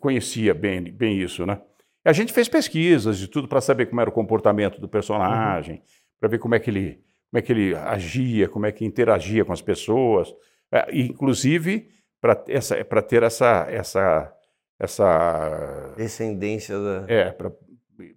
conhecia 0.00 0.54
bem, 0.54 0.82
bem 0.90 1.18
isso. 1.18 1.44
Né? 1.44 1.60
A 2.04 2.12
gente 2.12 2.32
fez 2.32 2.48
pesquisas 2.48 3.18
de 3.18 3.28
tudo 3.28 3.46
para 3.46 3.60
saber 3.60 3.86
como 3.86 4.00
era 4.00 4.10
o 4.10 4.12
comportamento 4.12 4.80
do 4.80 4.88
personagem, 4.88 5.76
uhum. 5.76 5.82
para 6.18 6.28
ver 6.28 6.38
como 6.38 6.54
é 6.54 6.58
que 6.58 6.70
ele 6.70 7.02
como 7.30 7.38
é 7.38 7.42
que 7.42 7.50
ele 7.50 7.74
agia, 7.74 8.46
como 8.46 8.66
é 8.66 8.72
que 8.72 8.84
interagia 8.84 9.42
com 9.42 9.54
as 9.54 9.62
pessoas, 9.62 10.34
inclusive 10.92 11.90
para 12.20 13.02
ter 13.02 13.22
essa, 13.22 13.66
essa, 13.68 14.36
essa 14.78 15.94
descendência 15.96 16.78
da... 16.78 17.04
É, 17.08 17.32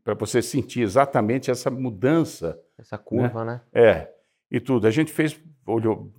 para 0.03 0.13
você 0.13 0.41
sentir 0.41 0.81
exatamente 0.81 1.51
essa 1.51 1.69
mudança. 1.69 2.59
Essa 2.77 2.97
curva, 2.97 3.43
né? 3.43 3.61
né? 3.73 3.81
É, 3.81 4.11
e 4.49 4.59
tudo. 4.59 4.87
A 4.87 4.91
gente 4.91 5.11
fez, 5.11 5.39
olhou, 5.65 6.13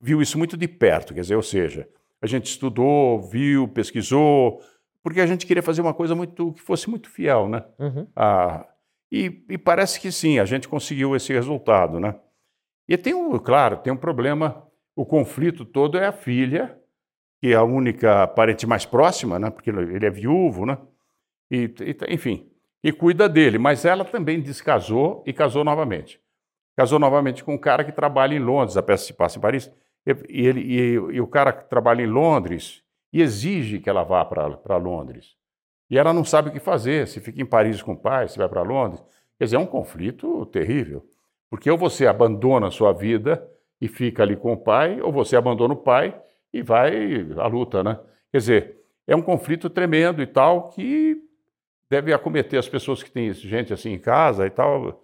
viu 0.00 0.22
isso 0.22 0.38
muito 0.38 0.56
de 0.56 0.68
perto, 0.68 1.14
quer 1.14 1.20
dizer, 1.20 1.36
ou 1.36 1.42
seja, 1.42 1.88
a 2.22 2.26
gente 2.26 2.46
estudou, 2.46 3.20
viu, 3.20 3.68
pesquisou, 3.68 4.60
porque 5.02 5.20
a 5.20 5.26
gente 5.26 5.46
queria 5.46 5.62
fazer 5.62 5.80
uma 5.80 5.94
coisa 5.94 6.14
muito 6.14 6.52
que 6.52 6.60
fosse 6.60 6.88
muito 6.88 7.08
fiel, 7.08 7.48
né? 7.48 7.64
Uhum. 7.78 8.06
Ah, 8.14 8.66
e, 9.10 9.44
e, 9.48 9.58
parece 9.58 9.98
que 9.98 10.12
sim, 10.12 10.38
a 10.38 10.44
gente 10.44 10.68
conseguiu 10.68 11.16
esse 11.16 11.32
resultado, 11.32 11.98
né? 11.98 12.14
E 12.88 12.96
tem 12.96 13.14
um, 13.14 13.36
claro, 13.38 13.78
tem 13.78 13.92
um 13.92 13.96
problema 13.96 14.69
o 14.94 15.04
conflito 15.06 15.64
todo 15.64 15.98
é 15.98 16.06
a 16.06 16.12
filha, 16.12 16.78
que 17.40 17.52
é 17.52 17.54
a 17.54 17.62
única 17.62 18.26
parente 18.28 18.66
mais 18.66 18.84
próxima, 18.84 19.38
né? 19.38 19.50
porque 19.50 19.70
ele 19.70 20.04
é 20.04 20.10
viúvo, 20.10 20.66
né? 20.66 20.78
E, 21.50 21.64
e, 21.80 22.14
enfim, 22.14 22.50
e 22.82 22.92
cuida 22.92 23.28
dele. 23.28 23.58
Mas 23.58 23.84
ela 23.84 24.04
também 24.04 24.40
descasou 24.40 25.22
e 25.26 25.32
casou 25.32 25.64
novamente. 25.64 26.20
Casou 26.76 26.98
novamente 26.98 27.42
com 27.42 27.54
um 27.54 27.58
cara 27.58 27.84
que 27.84 27.92
trabalha 27.92 28.34
em 28.34 28.38
Londres, 28.38 28.76
a 28.76 28.82
peça 28.82 29.04
se 29.04 29.12
passa 29.12 29.38
em 29.38 29.40
Paris, 29.40 29.70
e, 30.06 30.46
ele, 30.46 30.60
e, 30.60 30.94
e 30.94 31.20
o 31.20 31.26
cara 31.26 31.52
que 31.52 31.68
trabalha 31.68 32.02
em 32.02 32.06
Londres 32.06 32.82
e 33.12 33.20
exige 33.20 33.80
que 33.80 33.90
ela 33.90 34.02
vá 34.02 34.24
para 34.24 34.76
Londres. 34.76 35.36
E 35.90 35.98
ela 35.98 36.12
não 36.12 36.24
sabe 36.24 36.48
o 36.48 36.52
que 36.52 36.60
fazer, 36.60 37.08
se 37.08 37.20
fica 37.20 37.42
em 37.42 37.46
Paris 37.46 37.82
com 37.82 37.92
o 37.92 38.00
pai, 38.00 38.28
se 38.28 38.38
vai 38.38 38.48
para 38.48 38.62
Londres. 38.62 39.02
Quer 39.36 39.44
dizer, 39.44 39.56
é 39.56 39.58
um 39.58 39.66
conflito 39.66 40.46
terrível. 40.46 41.04
Porque 41.50 41.68
ou 41.70 41.76
você 41.76 42.06
abandona 42.06 42.68
a 42.68 42.70
sua 42.70 42.92
vida 42.92 43.44
e 43.80 43.88
fica 43.88 44.22
ali 44.22 44.36
com 44.36 44.52
o 44.52 44.56
pai, 44.56 45.00
ou 45.00 45.10
você 45.10 45.36
abandona 45.36 45.74
o 45.74 45.76
pai 45.76 46.20
e 46.52 46.62
vai 46.62 47.26
à 47.38 47.46
luta, 47.46 47.82
né? 47.82 47.98
Quer 48.30 48.38
dizer, 48.38 48.76
é 49.06 49.16
um 49.16 49.22
conflito 49.22 49.70
tremendo 49.70 50.22
e 50.22 50.26
tal 50.26 50.68
que 50.68 51.16
deve 51.88 52.12
acometer 52.12 52.58
as 52.58 52.68
pessoas 52.68 53.02
que 53.02 53.10
têm 53.10 53.32
gente 53.32 53.72
assim 53.72 53.92
em 53.92 53.98
casa 53.98 54.46
e 54.46 54.50
tal, 54.50 55.02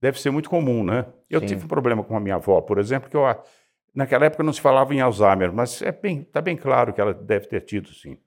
deve 0.00 0.20
ser 0.20 0.30
muito 0.30 0.50
comum, 0.50 0.84
né? 0.84 1.06
Eu 1.30 1.40
Sim. 1.40 1.46
tive 1.46 1.64
um 1.64 1.68
problema 1.68 2.04
com 2.04 2.16
a 2.16 2.20
minha 2.20 2.34
avó, 2.34 2.60
por 2.60 2.78
exemplo, 2.78 3.08
que 3.08 3.16
eu 3.16 3.24
naquela 3.94 4.26
época 4.26 4.42
não 4.42 4.52
se 4.52 4.60
falava 4.60 4.94
em 4.94 5.00
Alzheimer, 5.00 5.52
mas 5.52 5.80
é 5.80 5.90
bem, 5.90 6.22
tá 6.24 6.42
bem 6.42 6.56
claro 6.56 6.92
que 6.92 7.00
ela 7.00 7.14
deve 7.14 7.46
ter 7.46 7.62
tido 7.62 7.88
sim. 7.88 8.18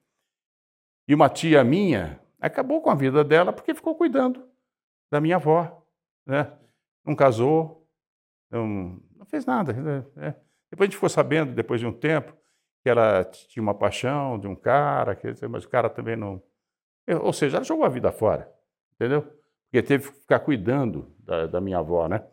E 1.08 1.14
uma 1.14 1.30
tia 1.30 1.64
minha 1.64 2.20
acabou 2.42 2.82
com 2.82 2.90
a 2.90 2.96
vida 2.96 3.24
dela 3.24 3.54
porque 3.54 3.76
ficou 3.76 3.96
cuidando 3.96 4.44
da 5.12 5.22
minha 5.22 5.36
avó, 5.36 5.86
né? 6.26 6.52
Não 7.06 7.16
casou, 7.16 7.88
não, 8.50 9.00
fez 9.30 9.46
nada. 9.46 9.74
Né? 9.74 10.04
É. 10.18 10.34
Depois 10.70 10.86
a 10.86 10.90
gente 10.90 10.96
ficou 10.96 11.10
sabendo, 11.10 11.54
depois 11.54 11.80
de 11.80 11.88
um 11.88 11.94
tempo, 11.94 12.34
que 12.82 12.90
ela 12.90 13.24
tinha 13.24 13.62
uma 13.62 13.74
paixão 13.74 14.40
de 14.40 14.48
um 14.48 14.56
cara, 14.56 15.16
que, 15.16 15.28
mas 15.48 15.66
o 15.66 15.70
cara 15.70 15.90
também 15.90 16.16
não. 16.16 16.42
Ou 17.22 17.34
seja, 17.34 17.58
ela 17.58 17.66
jogou 17.66 17.86
a 17.86 17.90
vida 17.90 18.12
fora, 18.12 18.52
entendeu? 18.96 19.24
Porque 19.64 19.82
teve 19.82 20.10
que 20.10 20.20
ficar 20.20 20.40
cuidando 20.40 21.12
da, 21.20 21.48
da 21.48 21.62
minha 21.62 21.80
avó, 21.80 22.08
né? 22.08 22.24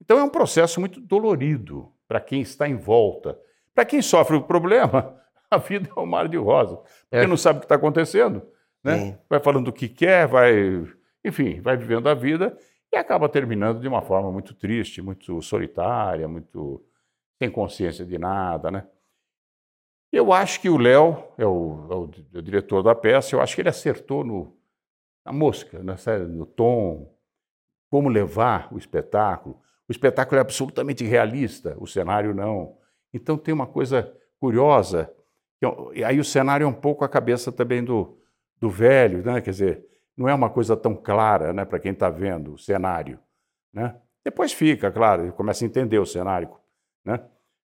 Então 0.00 0.18
é 0.18 0.22
um 0.22 0.28
processo 0.28 0.80
muito 0.80 1.00
dolorido 1.00 1.92
para 2.06 2.20
quem 2.20 2.40
está 2.40 2.68
em 2.68 2.76
volta. 2.76 3.38
Para 3.74 3.84
quem 3.84 4.02
sofre 4.02 4.36
o 4.36 4.42
problema, 4.42 5.16
a 5.50 5.56
vida 5.58 5.88
é 5.94 6.00
um 6.00 6.06
mar 6.06 6.28
de 6.28 6.36
rosa. 6.36 6.76
Porque 6.76 7.24
é. 7.24 7.26
não 7.26 7.36
sabe 7.36 7.58
o 7.58 7.60
que 7.60 7.66
está 7.66 7.76
acontecendo, 7.76 8.42
né? 8.82 9.18
Vai 9.28 9.40
falando 9.40 9.68
o 9.68 9.72
que 9.72 9.88
quer, 9.88 10.26
vai. 10.26 10.86
Enfim, 11.24 11.60
vai 11.60 11.76
vivendo 11.76 12.08
a 12.08 12.14
vida 12.14 12.56
e 12.92 12.96
acaba 12.96 13.28
terminando 13.28 13.80
de 13.80 13.88
uma 13.88 14.02
forma 14.02 14.30
muito 14.30 14.54
triste, 14.54 15.02
muito 15.02 15.40
solitária, 15.42 16.26
muito 16.28 16.84
sem 17.38 17.50
consciência 17.50 18.04
de 18.04 18.18
nada, 18.18 18.70
né? 18.70 18.86
Eu 20.12 20.32
acho 20.32 20.60
que 20.60 20.70
o 20.70 20.78
Léo 20.78 21.24
é 21.36 21.42
é 21.42 21.44
é 21.44 21.46
o 21.46 22.42
diretor 22.42 22.82
da 22.82 22.94
peça, 22.94 23.34
eu 23.34 23.40
acho 23.40 23.54
que 23.54 23.60
ele 23.60 23.68
acertou 23.68 24.24
no, 24.24 24.56
na 25.24 25.32
mosca, 25.32 25.78
série, 25.96 26.24
no 26.24 26.46
tom, 26.46 27.12
como 27.90 28.08
levar 28.08 28.72
o 28.72 28.78
espetáculo. 28.78 29.60
O 29.88 29.92
espetáculo 29.92 30.38
é 30.38 30.40
absolutamente 30.40 31.04
realista, 31.04 31.76
o 31.78 31.86
cenário 31.86 32.34
não. 32.34 32.78
Então 33.12 33.36
tem 33.36 33.52
uma 33.52 33.66
coisa 33.66 34.12
curiosa, 34.38 35.12
e 35.94 36.04
aí 36.04 36.20
o 36.20 36.24
cenário 36.24 36.64
é 36.64 36.68
um 36.68 36.72
pouco 36.72 37.04
a 37.04 37.08
cabeça 37.08 37.50
também 37.50 37.82
do, 37.82 38.18
do 38.60 38.70
velho, 38.70 39.24
né? 39.24 39.40
quer 39.40 39.50
dizer, 39.50 39.86
não 40.16 40.28
é 40.28 40.34
uma 40.34 40.48
coisa 40.48 40.76
tão 40.76 40.94
clara 40.94 41.52
né, 41.52 41.64
para 41.64 41.78
quem 41.78 41.92
está 41.92 42.08
vendo 42.08 42.54
o 42.54 42.58
cenário. 42.58 43.18
Né? 43.72 43.94
Depois 44.24 44.52
fica, 44.52 44.90
claro, 44.90 45.32
começa 45.32 45.64
a 45.64 45.66
entender 45.66 45.98
o 45.98 46.06
cenário, 46.06 46.48
né? 47.04 47.20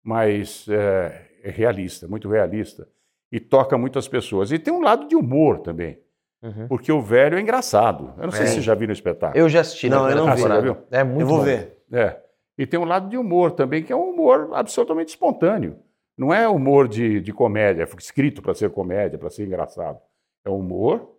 mas 0.03 0.65
é, 0.69 1.29
é 1.43 1.49
realista, 1.49 2.07
muito 2.07 2.29
realista, 2.29 2.87
e 3.31 3.39
toca 3.39 3.77
muitas 3.77 4.07
pessoas. 4.07 4.51
E 4.51 4.57
tem 4.57 4.73
um 4.73 4.81
lado 4.81 5.07
de 5.07 5.15
humor 5.15 5.59
também. 5.59 5.99
Uhum. 6.41 6.67
Porque 6.67 6.91
o 6.91 7.01
velho 7.01 7.37
é 7.37 7.41
engraçado. 7.41 8.13
Eu 8.17 8.23
não 8.23 8.31
sei 8.31 8.43
é. 8.43 8.45
se 8.45 8.55
você 8.55 8.61
já 8.61 8.75
viu 8.75 8.87
no 8.87 8.93
espetáculo. 8.93 9.37
Eu 9.37 9.49
já 9.49 9.61
assisti, 9.61 9.89
não, 9.89 10.09
eu 10.09 10.15
não 10.15 10.33
vi. 10.33 10.41
Já 10.41 10.59
viu? 10.61 10.77
É 10.89 11.03
muito 11.03 11.21
Eu 11.21 11.27
vou 11.27 11.39
bom. 11.39 11.43
ver. 11.43 11.77
É. 11.91 12.21
E 12.57 12.65
tem 12.65 12.79
um 12.79 12.85
lado 12.85 13.09
de 13.09 13.17
humor 13.17 13.51
também, 13.51 13.83
que 13.83 13.91
é 13.91 13.95
um 13.95 14.11
humor 14.11 14.51
absolutamente 14.53 15.09
espontâneo. 15.09 15.77
Não 16.17 16.33
é 16.33 16.47
humor 16.47 16.87
de, 16.87 17.19
de 17.21 17.33
comédia, 17.33 17.87
escrito 17.97 18.41
para 18.41 18.53
ser 18.55 18.71
comédia, 18.71 19.19
para 19.19 19.29
ser 19.29 19.45
engraçado. 19.45 19.99
É 20.43 20.49
humor 20.49 21.16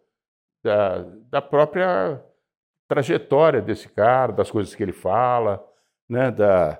da, 0.69 1.07
da 1.31 1.43
própria 1.43 2.23
trajetória 2.87 3.63
desse 3.63 3.89
cara, 3.89 4.33
das 4.33 4.51
coisas 4.51 4.75
que 4.75 4.83
ele 4.83 4.93
fala, 4.93 5.65
né, 6.07 6.31
da, 6.31 6.79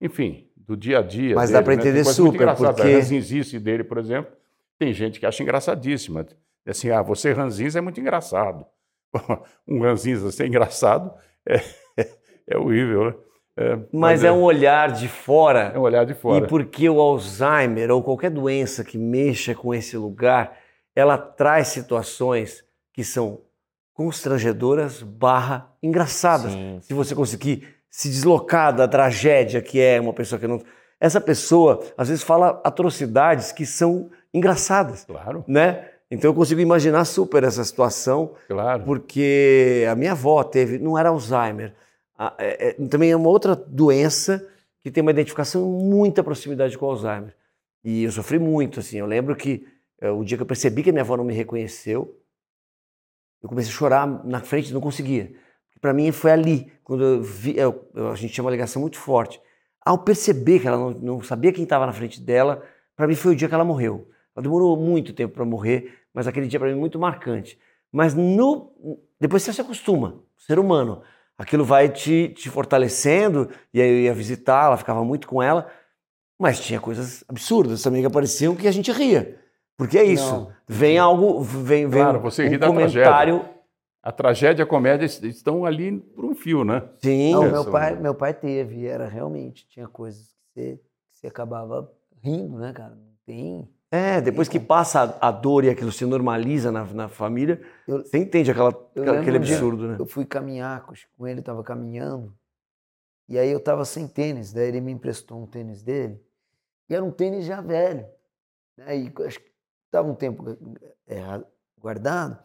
enfim, 0.00 0.48
do 0.56 0.76
dia 0.76 0.98
a 0.98 1.02
dia. 1.02 1.36
Mas 1.36 1.50
dele, 1.50 1.58
dá 1.60 1.64
para 1.64 1.76
né? 1.76 1.80
entender 1.80 2.04
super, 2.04 2.54
porque... 2.56 2.82
A 2.82 2.84
ranzinzice 2.84 3.60
dele, 3.60 3.84
por 3.84 3.98
exemplo, 3.98 4.32
tem 4.76 4.92
gente 4.92 5.20
que 5.20 5.26
acha 5.26 5.42
engraçadíssima. 5.42 6.26
Assim, 6.66 6.90
ah, 6.90 7.00
você 7.00 7.32
ranzinza 7.32 7.78
é 7.78 7.82
muito 7.82 8.00
engraçado. 8.00 8.66
um 9.66 9.82
ranzinza 9.82 10.30
ser 10.32 10.46
engraçado 10.46 11.14
é, 11.46 11.62
é, 11.96 12.08
é 12.48 12.58
horrível, 12.58 13.06
né? 13.06 13.14
É, 13.56 13.76
mas, 13.76 13.88
mas 13.92 14.24
é, 14.24 14.28
é, 14.28 14.32
um 14.32 14.42
olhar 14.42 14.92
de 14.92 15.08
fora. 15.08 15.72
É 15.74 15.78
um 15.78 15.82
olhar 15.82 16.04
de 16.04 16.14
fora. 16.14 16.44
E 16.44 16.48
porque 16.48 16.88
o 16.88 17.00
Alzheimer 17.00 17.90
ou 17.90 18.02
qualquer 18.02 18.30
doença 18.30 18.84
que 18.84 18.96
mexa 18.96 19.52
com 19.52 19.74
esse 19.74 19.96
lugar, 19.96 20.56
ela 20.94 21.18
traz 21.18 21.68
situações 21.68 22.67
que 22.98 23.04
são 23.04 23.38
constrangedoras 23.94 25.04
barra 25.04 25.70
engraçadas. 25.80 26.50
Sim. 26.50 26.80
Se 26.82 26.92
você 26.92 27.14
conseguir 27.14 27.62
se 27.88 28.08
deslocar 28.08 28.74
da 28.74 28.88
tragédia 28.88 29.62
que 29.62 29.80
é 29.80 30.00
uma 30.00 30.12
pessoa 30.12 30.36
que 30.36 30.48
não... 30.48 30.60
essa 30.98 31.20
pessoa 31.20 31.80
às 31.96 32.08
vezes 32.08 32.24
fala 32.24 32.60
atrocidades 32.64 33.52
que 33.52 33.64
são 33.64 34.10
engraçadas, 34.34 35.04
Claro, 35.04 35.44
né? 35.46 35.90
Então 36.10 36.28
eu 36.30 36.34
consigo 36.34 36.60
imaginar 36.60 37.04
super 37.04 37.44
essa 37.44 37.62
situação, 37.62 38.32
claro. 38.48 38.82
porque 38.82 39.86
a 39.88 39.94
minha 39.94 40.10
avó 40.12 40.42
teve, 40.42 40.78
não 40.80 40.98
era 40.98 41.10
Alzheimer, 41.10 41.72
a- 42.18 42.34
é- 42.36 42.70
é- 42.70 42.86
também 42.88 43.12
é 43.12 43.16
uma 43.16 43.28
outra 43.28 43.54
doença 43.54 44.44
que 44.82 44.90
tem 44.90 45.02
uma 45.02 45.12
identificação 45.12 45.62
em 45.62 45.84
muita 45.84 46.24
proximidade 46.24 46.76
com 46.76 46.86
Alzheimer. 46.86 47.32
E 47.84 48.02
eu 48.02 48.10
sofri 48.10 48.40
muito, 48.40 48.80
assim. 48.80 48.98
Eu 48.98 49.06
lembro 49.06 49.36
que 49.36 49.64
eh, 50.00 50.10
o 50.10 50.24
dia 50.24 50.36
que 50.36 50.42
eu 50.42 50.46
percebi 50.46 50.82
que 50.82 50.90
a 50.90 50.92
minha 50.92 51.02
avó 51.04 51.16
não 51.16 51.24
me 51.24 51.34
reconheceu, 51.34 52.16
eu 53.42 53.48
comecei 53.48 53.70
a 53.72 53.74
chorar 53.74 54.06
na 54.24 54.40
frente, 54.40 54.72
não 54.72 54.80
conseguia. 54.80 55.32
Para 55.80 55.92
mim 55.92 56.10
foi 56.10 56.32
ali, 56.32 56.72
quando 56.82 57.04
eu 57.04 57.22
vi, 57.22 57.56
eu- 57.56 57.88
a 58.10 58.14
gente 58.14 58.32
tinha 58.32 58.44
uma 58.44 58.50
ligação 58.50 58.82
muito 58.82 58.98
forte. 58.98 59.40
Ao 59.84 59.98
perceber 59.98 60.58
que 60.60 60.66
ela 60.66 60.76
não, 60.76 60.90
não 60.90 61.22
sabia 61.22 61.52
quem 61.52 61.64
estava 61.64 61.86
na 61.86 61.92
frente 61.92 62.20
dela, 62.20 62.62
para 62.96 63.06
mim 63.06 63.14
foi 63.14 63.32
o 63.32 63.36
dia 63.36 63.48
que 63.48 63.54
ela 63.54 63.64
morreu. 63.64 64.08
Ela 64.34 64.42
demorou 64.42 64.76
muito 64.76 65.12
tempo 65.12 65.34
para 65.34 65.44
morrer, 65.44 65.94
mas 66.12 66.26
aquele 66.26 66.46
dia 66.48 66.58
para 66.58 66.68
mim 66.68 66.74
é 66.74 66.78
muito 66.80 66.98
marcante. 66.98 67.58
Mas 67.92 68.14
no, 68.14 68.72
depois 69.20 69.42
você 69.42 69.52
se 69.52 69.60
acostuma, 69.60 70.20
ser 70.36 70.58
humano. 70.58 71.02
Aquilo 71.36 71.64
vai 71.64 71.88
te, 71.88 72.30
te 72.36 72.50
fortalecendo, 72.50 73.48
e 73.72 73.80
aí 73.80 73.88
eu 73.88 73.98
ia 74.00 74.14
visitá-la, 74.14 74.76
ficava 74.76 75.04
muito 75.04 75.28
com 75.28 75.40
ela, 75.40 75.70
mas 76.38 76.60
tinha 76.60 76.80
coisas 76.80 77.24
absurdas 77.28 77.82
também 77.82 78.00
que 78.02 78.06
apareciam 78.06 78.56
que 78.56 78.66
a 78.68 78.72
gente 78.72 78.90
ria. 78.92 79.40
Porque 79.78 79.96
é 79.96 80.04
isso. 80.04 80.34
Não. 80.34 80.52
Vem 80.66 80.98
algo, 80.98 81.40
vem, 81.40 81.86
vem 81.88 82.02
Claro, 82.02 82.20
você 82.20 82.46
ri 82.48 82.56
um 82.56 82.58
da 82.58 82.66
comentário. 82.66 83.44
A 84.02 84.10
tragédia 84.12 84.62
e 84.62 84.64
a 84.64 84.66
comédia 84.66 85.06
es- 85.06 85.22
estão 85.22 85.64
ali 85.64 85.98
por 85.98 86.24
um 86.24 86.34
fio, 86.34 86.64
né? 86.64 86.82
Sim, 86.98 87.32
Não, 87.32 87.44
É, 87.44 87.50
meu 87.52 87.64
pai, 87.70 87.96
meu 87.96 88.14
pai 88.14 88.34
teve, 88.34 88.86
era 88.86 89.06
realmente, 89.06 89.66
tinha 89.68 89.86
coisas 89.86 90.34
que 90.54 90.60
você, 90.60 90.76
que 90.76 91.16
você 91.20 91.26
acabava 91.28 91.90
rindo, 92.22 92.58
né, 92.58 92.72
cara? 92.72 92.94
Não 92.96 93.12
tem. 93.24 93.68
É, 93.90 94.20
depois 94.20 94.48
que 94.48 94.58
passa 94.60 95.16
a, 95.20 95.28
a 95.28 95.30
dor 95.30 95.64
e 95.64 95.70
aquilo 95.70 95.92
se 95.92 96.04
normaliza 96.04 96.70
na, 96.72 96.84
na 96.84 97.08
família, 97.08 97.60
Eu- 97.86 98.02
você 98.04 98.18
entende 98.18 98.50
aquela, 98.50 98.70
eu 98.94 99.02
aquele 99.04 99.12
lembro 99.12 99.36
um 99.38 99.40
dia- 99.40 99.54
absurdo, 99.56 99.88
né? 99.88 99.96
Eu 99.98 100.06
fui 100.06 100.24
caminhar 100.24 100.84
com- 100.84 100.94
com 101.16 101.26
ele, 101.26 101.40
tava 101.42 101.62
caminhando, 101.62 102.34
e 103.28 103.38
aí 103.38 103.50
eu 103.50 103.60
tava 103.60 103.84
sem 103.84 104.06
tênis, 104.08 104.52
daí 104.52 104.68
ele 104.68 104.80
me 104.80 104.92
emprestou 104.92 105.40
um 105.42 105.46
tênis 105.46 105.82
dele, 105.82 106.20
e 106.88 106.94
era 106.94 107.04
um 107.04 107.10
tênis 107.10 107.44
já 107.46 107.60
velho, 107.60 108.06
né? 108.76 108.96
E 108.96 109.12
acho 109.26 109.40
que 109.40 109.47
tava 109.90 110.08
um 110.08 110.14
tempo 110.14 110.44
é, 111.06 111.20
guardado, 111.80 112.38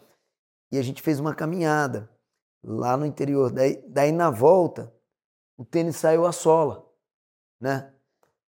e 0.72 0.78
a 0.78 0.82
gente 0.82 1.02
fez 1.02 1.20
uma 1.20 1.36
caminhada 1.36 2.10
lá 2.64 2.98
no 2.98 3.06
interior. 3.06 3.52
Daí, 3.52 3.84
daí 3.88 4.12
na 4.12 4.30
volta, 4.30 4.92
o 5.58 5.66
tênis 5.66 5.96
saiu 5.98 6.26
a 6.26 6.32
sola, 6.32 6.86
né? 7.60 7.94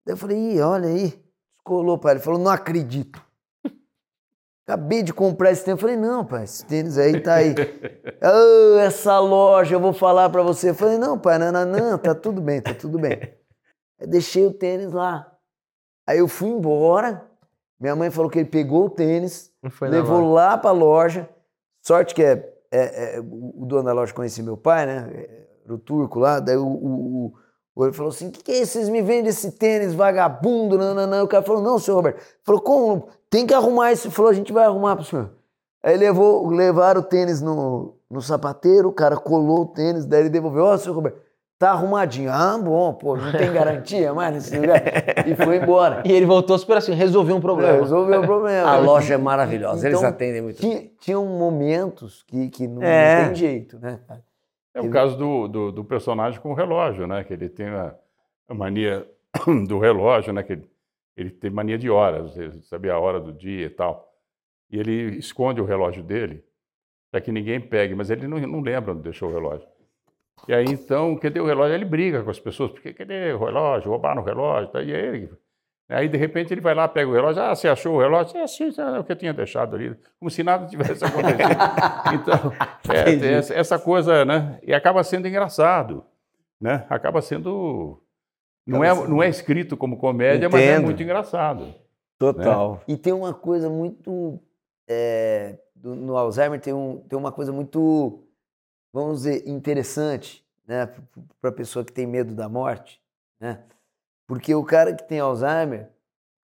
Daí 0.05 0.15
eu 0.15 0.17
falei, 0.17 0.37
Ih, 0.57 0.61
olha 0.61 0.89
aí, 0.89 1.23
descolou, 1.57 1.99
pai. 1.99 2.15
Ele 2.15 2.21
falou, 2.21 2.39
não 2.41 2.51
acredito. 2.51 3.25
Acabei 4.65 5.03
de 5.03 5.13
comprar 5.13 5.51
esse 5.51 5.65
tênis. 5.65 5.81
Eu 5.81 5.89
falei, 5.89 5.97
não, 5.97 6.25
pai, 6.25 6.45
esse 6.45 6.65
tênis 6.65 6.97
aí 6.97 7.21
tá 7.21 7.35
aí. 7.35 7.55
"Ah, 8.23 8.81
essa 8.81 9.19
loja, 9.19 9.75
eu 9.75 9.81
vou 9.81 9.93
falar 9.93 10.31
pra 10.31 10.43
você. 10.43 10.71
Eu 10.71 10.75
falei, 10.75 10.99
não, 10.99 11.19
pai, 11.19 11.39
não, 11.39 11.51
não, 11.51 11.67
não, 11.67 11.99
tá 11.99 12.15
tudo 12.15 12.41
bem, 12.41 12.61
tá 12.61 12.73
tudo 12.75 12.99
bem. 12.99 13.19
Aí 13.99 14.07
deixei 14.07 14.47
o 14.47 14.55
tênis 14.55 14.93
lá. 14.93 15.37
Aí 16.07 16.19
eu 16.19 16.29
fui 16.29 16.49
embora. 16.49 17.29
Minha 17.83 17.97
mãe 17.97 18.11
falou 18.13 18.31
que 18.31 18.39
ele 18.39 18.49
pegou 18.49 18.87
o 18.87 18.91
tênis, 18.91 19.51
levou 19.91 20.33
lá 20.33 20.57
pra 20.57 20.71
loja. 20.71 21.29
Sorte 21.85 22.15
que 22.15 22.23
é, 22.23 22.49
é- 22.71 23.17
é- 23.17 23.21
o 23.21 23.63
o 23.63 23.67
dono 23.67 23.83
da 23.83 23.93
loja 23.93 24.15
conhecia 24.15 24.45
meu 24.45 24.57
pai, 24.57 24.87
né? 24.87 25.27
Era 25.65 25.75
o 25.75 25.79
turco 25.79 26.21
lá. 26.21 26.39
Daí 26.39 26.57
o, 26.57 26.65
o, 26.65 27.27
o- 27.27 27.33
o- 27.75 27.85
ele 27.85 27.93
falou 27.93 28.11
assim: 28.11 28.29
o 28.29 28.31
que, 28.31 28.41
que 28.43 28.53
é 28.53 28.61
isso? 28.63 28.75
Vocês 28.75 28.89
me 28.89 29.03
vendem 29.03 29.29
esse 29.31 29.51
tênis 29.53 29.95
vagabundo? 29.95 30.79
Não, 30.79 30.95
não, 30.95 31.07
não. 31.09 31.25
O 31.25 31.29
cara 31.29 31.43
falou: 31.45 31.61
não, 31.61 31.77
senhor 31.79 31.97
Roberto. 31.97 32.19
Ele 32.19 32.25
falou: 32.45 32.61
como? 32.61 33.09
Tem 33.29 33.47
que 33.47 33.53
arrumar 33.55 33.91
isso. 33.93 34.07
Ele 34.07 34.15
falou: 34.15 34.31
a 34.31 34.35
gente 34.35 34.53
vai 34.53 34.65
arrumar 34.65 34.95
pro 34.95 35.05
senhor. 35.05 35.31
Aí 35.83 35.97
levou, 35.97 36.49
levaram 36.49 37.01
o 37.01 37.05
tênis 37.05 37.43
no, 37.43 37.97
no 38.09 38.23
sapateiro, 38.23 38.89
o 38.91 38.93
cara 38.93 39.17
colou 39.17 39.63
o 39.63 39.67
tênis, 39.67 40.07
daí 40.07 40.21
ele 40.21 40.31
devolveu: 40.31 40.63
ó, 40.65 40.77
senhor 40.77 40.95
Roberto, 40.95 41.21
tá 41.67 41.73
arrumadinho. 41.73 42.31
Ah, 42.31 42.59
bom, 42.59 42.93
pô, 42.95 43.17
não 43.17 43.33
tem 43.33 43.53
garantia 43.53 44.13
mais 44.15 44.35
nesse 44.35 44.55
lugar. 44.59 44.83
E 45.27 45.35
foi 45.35 45.57
embora. 45.57 46.03
E 46.05 46.13
ele 46.13 46.27
voltou 46.27 46.59
super 46.59 46.77
assim, 46.77 46.93
resolveu 46.93 47.37
um 47.37 47.41
problema. 47.41 47.79
Resolveu 47.79 48.21
o 48.21 48.25
problema. 48.27 48.69
A 48.69 48.79
loja 48.79 49.15
é 49.15 49.17
maravilhosa, 49.17 49.87
eles 49.87 49.99
Então, 49.99 50.09
atendem 50.11 50.43
muito. 50.43 50.61
Tinha, 50.61 50.89
tinham 51.01 51.25
momentos 51.27 52.23
que, 52.25 52.49
que 52.51 52.67
não, 52.69 52.77
não 52.81 52.87
É. 52.87 53.27
tem 53.27 53.35
jeito, 53.35 53.79
né? 53.79 54.01
É 54.75 54.81
o 54.81 54.85
Ele- 54.85 54.93
caso 54.93 55.17
do, 55.17 55.49
do, 55.49 55.73
do 55.73 55.85
personagem 55.85 56.41
com 56.41 56.51
o 56.51 56.55
relógio, 56.55 57.07
né? 57.07 57.23
Que 57.25 57.33
ele 57.35 57.49
tem 57.49 57.67
a, 57.69 57.95
a 58.49 58.55
mania 58.55 59.07
do 59.69 59.79
relógio, 59.79 60.33
né? 60.33 60.43
Que 60.43 60.53
ele, 60.55 60.71
ele 61.17 61.31
tem 61.31 61.51
mania 61.51 61.77
de 61.79 61.91
horas, 61.91 62.37
ele 62.39 62.61
sabia 62.63 62.95
a 62.95 62.99
hora 62.99 63.21
do 63.21 63.33
dia 63.33 63.67
e 63.67 63.71
tal. 63.71 64.11
E 64.71 64.79
ele 64.79 65.19
esconde 65.19 65.61
o 65.61 65.65
relógio 65.65 66.03
dele 66.03 66.43
para 67.11 67.21
que 67.21 67.31
ninguém 67.31 67.61
pegue, 67.61 67.95
mas 67.95 68.09
ele 68.09 68.27
não, 68.27 68.39
não 68.41 68.61
lembra 68.63 68.93
onde 68.93 69.03
deixou 69.03 69.29
o 69.29 69.33
relógio. 69.35 69.69
E 70.49 70.55
aí, 70.55 70.65
então, 70.65 71.17
cadê 71.17 71.41
o 71.41 71.47
relógio? 71.47 71.75
Ele 71.75 71.85
briga 71.85 72.23
com 72.23 72.31
as 72.31 72.41
pessoas, 72.41 72.73
porque 72.73 72.93
cadê 72.93 73.33
o 73.33 73.45
relógio? 73.45 73.91
Roubaram 73.91 74.23
o 74.23 74.25
relógio, 74.25 74.71
tá? 74.71 74.83
e 74.83 74.95
aí 74.95 75.07
ele... 75.07 75.31
Aí, 75.89 76.09
de 76.09 76.17
repente, 76.17 76.55
ele 76.55 76.61
vai 76.61 76.75
lá, 76.75 76.89
pega 76.89 77.11
o 77.11 77.13
relógio. 77.13 77.43
Ah, 77.43 77.55
você 77.55 77.69
achou 77.69 77.97
o 77.97 78.01
relógio? 78.01 78.39
É, 78.39 78.47
sim, 78.47 78.71
é 78.79 78.99
o 78.99 79.05
que 79.05 79.13
eu 79.13 79.17
tinha 79.17 79.35
deixado 79.35 79.77
ali. 79.77 79.95
Como 80.19 80.31
se 80.31 80.43
nada 80.43 80.67
tivesse 80.67 81.05
acontecido. 81.05 81.51
Então, 82.15 82.53
é, 82.95 83.35
essa, 83.35 83.55
essa 83.55 83.79
coisa, 83.79 84.25
né? 84.25 84.59
E 84.63 84.73
acaba 84.73 85.05
sendo 85.05 85.29
engraçado, 85.29 86.03
né? 86.59 86.87
Acaba 86.89 87.21
sendo... 87.21 88.01
Não 88.67 88.83
é, 88.83 88.95
não 89.07 89.23
é 89.23 89.29
escrito 89.29 89.77
como 89.77 89.99
comédia, 89.99 90.49
mas 90.49 90.63
é 90.63 90.73
Entendo. 90.73 90.85
muito 90.85 91.03
engraçado. 91.03 91.75
Total. 92.19 92.81
E 92.87 92.97
tem 92.97 93.13
uma 93.13 93.35
coisa 93.35 93.69
muito. 93.69 94.39
é, 94.89 95.59
no 95.83 96.17
Alzheimer 96.17 96.61
tem, 96.61 96.73
um, 96.73 96.99
tem 97.09 97.19
uma 97.19 97.33
coisa 97.33 97.53
muito, 97.53 98.23
vamos 98.93 99.23
dizer, 99.23 99.49
interessante, 99.49 100.45
né? 100.67 100.87
Para 101.41 101.51
a 101.51 101.55
pessoa 101.55 101.85
que 101.85 101.93
tem 101.93 102.07
medo 102.07 102.35
da 102.35 102.49
morte, 102.49 103.01
né? 103.41 103.61
Porque 104.27 104.55
o 104.55 104.65
cara 104.65 104.95
que 104.95 105.07
tem 105.07 105.19
Alzheimer, 105.21 105.91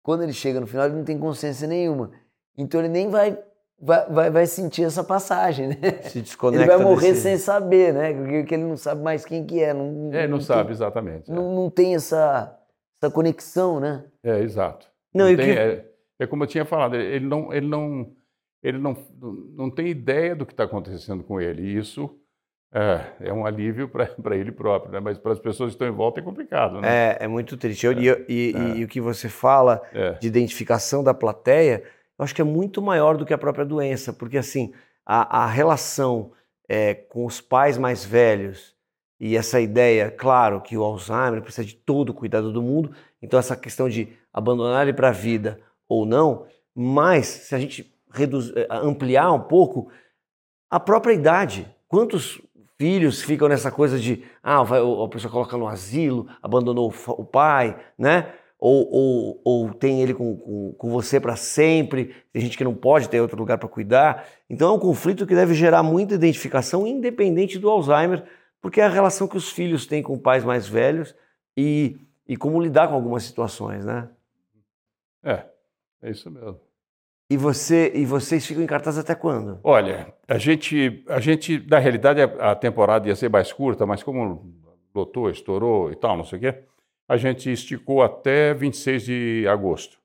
quando 0.03 0.23
ele 0.23 0.33
chega 0.33 0.59
no 0.59 0.67
final, 0.67 0.85
ele 0.85 0.95
não 0.95 1.03
tem 1.03 1.17
consciência 1.19 1.67
nenhuma. 1.67 2.11
Então 2.57 2.79
ele 2.79 2.87
nem 2.89 3.09
vai, 3.09 3.37
vai, 3.79 4.09
vai, 4.09 4.29
vai 4.31 4.45
sentir 4.47 4.83
essa 4.83 5.03
passagem, 5.03 5.67
né? 5.67 5.75
Se 6.03 6.21
desconecta 6.21 6.63
Ele 6.65 6.77
vai 6.77 6.83
morrer 6.83 7.09
desse- 7.09 7.21
sem 7.21 7.37
saber, 7.37 7.93
né? 7.93 8.13
Porque 8.13 8.55
ele 8.55 8.63
não 8.63 8.77
sabe 8.77 9.01
mais 9.03 9.25
quem 9.25 9.45
que 9.45 9.61
é. 9.61 9.73
Não, 9.73 10.11
É, 10.13 10.27
não 10.27 10.37
tem- 10.37 10.47
sabe 10.47 10.71
exatamente. 10.71 11.29
é. 11.29 11.33
Não, 11.35 11.53
não 11.53 11.69
tem 11.69 11.93
essa, 11.95 12.57
essa 13.01 13.11
conexão, 13.13 13.79
né? 13.79 14.05
É, 14.23 14.39
exato. 14.39 14.87
Não, 15.13 15.27
Não 15.29 15.35
tem- 15.35 15.53
que- 15.53 15.59
é, 15.59 15.85
é 16.19 16.25
como 16.27 16.43
eu 16.43 16.47
tinha 16.47 16.65
falado, 16.65 16.95
ele 16.95 17.25
não, 17.27 17.53
ele 17.53 17.67
não, 17.67 18.11
ele 18.63 18.77
não, 18.79 18.97
não 19.55 19.69
tem 19.69 19.87
ideia 19.87 20.35
do 20.35 20.45
que 20.45 20.53
está 20.53 20.63
acontecendo 20.63 21.23
com 21.23 21.39
ele. 21.39 21.61
E 21.61 21.77
isso 21.77 22.09
é, 22.77 23.29
é 23.29 23.33
um 23.33 23.45
alívio 23.45 23.89
para 23.89 24.07
ele 24.35 24.51
próprio, 24.51 24.91
né? 24.91 24.99
mas 24.99 25.17
para 25.17 25.31
as 25.33 25.39
pessoas 25.39 25.69
que 25.69 25.75
estão 25.75 25.87
em 25.87 25.91
volta 25.95 26.19
é 26.19 26.23
complicado. 26.23 26.79
Né? 26.81 26.87
É, 26.87 27.17
é 27.21 27.27
muito 27.27 27.57
triste. 27.57 27.85
Eu- 27.85 27.93
e, 27.93 28.07
e- 28.27 28.51
e- 28.55 28.77
e 28.79 28.83
o 28.83 28.87
que 28.87 29.01
você 29.01 29.27
fala 29.29 29.81
É. 29.93 30.11
de 30.13 30.27
identificação 30.27 31.03
da 31.03 31.13
plateia, 31.13 31.83
eu 32.17 32.23
acho 32.23 32.35
que 32.35 32.41
é 32.41 32.45
muito 32.45 32.81
maior 32.81 33.17
do 33.17 33.25
que 33.25 33.33
a 33.33 33.37
própria 33.37 33.65
doença, 33.65 34.11
porque 34.13 34.37
assim, 34.37 34.73
a, 35.05 35.43
a 35.43 35.47
relação 35.47 36.31
é, 36.69 36.93
com 36.93 37.25
os 37.25 37.39
pais 37.39 37.77
mais 37.77 38.03
velhos 38.03 38.75
e 39.19 39.35
essa 39.37 39.59
ideia, 39.59 40.11
claro, 40.11 40.59
que 40.61 40.77
o 40.77 40.83
Alzheimer 40.83 41.41
precisa 41.41 41.65
de 41.65 41.73
todo 41.75 42.09
o 42.09 42.13
cuidado 42.13 42.51
do 42.51 42.61
mundo, 42.61 42.91
então 43.21 43.39
essa 43.39 43.55
questão 43.55 43.87
de 43.89 44.09
abandonar 44.33 44.83
ele 44.83 44.93
para 44.93 45.07
a 45.07 45.13
vida 45.13 45.59
ou 45.87 46.05
não, 46.05 46.45
mas 46.75 47.25
se 47.25 47.55
a 47.55 47.59
gente 47.59 47.91
reduz, 48.13 48.51
ampliar 48.69 49.31
um 49.31 49.39
pouco, 49.39 49.89
a 50.69 50.79
própria 50.79 51.13
idade. 51.13 51.65
Quantos 51.87 52.41
filhos 52.77 53.21
ficam 53.21 53.47
nessa 53.47 53.71
coisa 53.71 53.99
de, 53.99 54.23
ah, 54.41 54.63
vai, 54.63 54.79
a 54.79 55.07
pessoa 55.07 55.31
coloca 55.31 55.57
no 55.57 55.67
asilo, 55.67 56.27
abandonou 56.41 56.93
o 57.07 57.25
pai, 57.25 57.77
né? 57.97 58.31
Ou, 58.59 58.89
ou, 58.91 59.41
ou 59.43 59.73
tem 59.73 60.01
ele 60.01 60.13
com, 60.15 60.35
com, 60.35 60.73
com 60.73 60.89
você 60.89 61.19
para 61.19 61.35
sempre, 61.35 62.15
tem 62.33 62.41
gente 62.41 62.57
que 62.57 62.63
não 62.63 62.73
pode 62.73 63.07
ter 63.07 63.21
outro 63.21 63.37
lugar 63.37 63.57
para 63.57 63.69
cuidar. 63.69 64.27
Então 64.49 64.69
é 64.69 64.73
um 64.73 64.79
conflito 64.79 65.27
que 65.27 65.35
deve 65.35 65.53
gerar 65.53 65.83
muita 65.83 66.15
identificação, 66.15 66.87
independente 66.87 67.59
do 67.59 67.69
Alzheimer, 67.69 68.23
porque 68.61 68.81
é 68.81 68.85
a 68.85 68.89
relação 68.89 69.27
que 69.27 69.37
os 69.37 69.51
filhos 69.51 69.85
têm 69.85 70.01
com 70.01 70.17
pais 70.17 70.43
mais 70.43 70.67
velhos 70.67 71.15
e, 71.55 71.97
e 72.27 72.35
como 72.35 72.61
lidar 72.61 72.87
com 72.87 72.95
algumas 72.95 73.23
situações, 73.23 73.85
né? 73.85 74.09
É, 75.23 75.45
é 76.01 76.09
isso 76.09 76.29
mesmo. 76.31 76.66
E, 77.29 77.35
você, 77.35 77.91
e 77.93 78.05
vocês 78.05 78.45
ficam 78.45 78.63
em 78.63 78.67
cartaz 78.67 78.97
até 78.97 79.13
quando? 79.13 79.59
Olha, 79.63 80.13
a 80.27 80.37
gente, 80.37 81.03
a 81.09 81.19
gente, 81.19 81.59
na 81.69 81.77
realidade, 81.77 82.21
a 82.21 82.55
temporada 82.55 83.07
ia 83.07 83.15
ser 83.15 83.29
mais 83.29 83.51
curta, 83.51 83.85
mas 83.85 84.01
como 84.01 84.55
lotou, 84.95 85.29
estourou 85.29 85.91
e 85.91 85.95
tal, 85.95 86.15
não 86.15 86.23
sei 86.23 86.37
o 86.37 86.41
quê, 86.41 86.63
a 87.07 87.17
gente 87.17 87.51
esticou 87.51 88.01
até 88.01 88.53
26 88.53 89.03
de 89.03 89.45
agosto, 89.47 89.97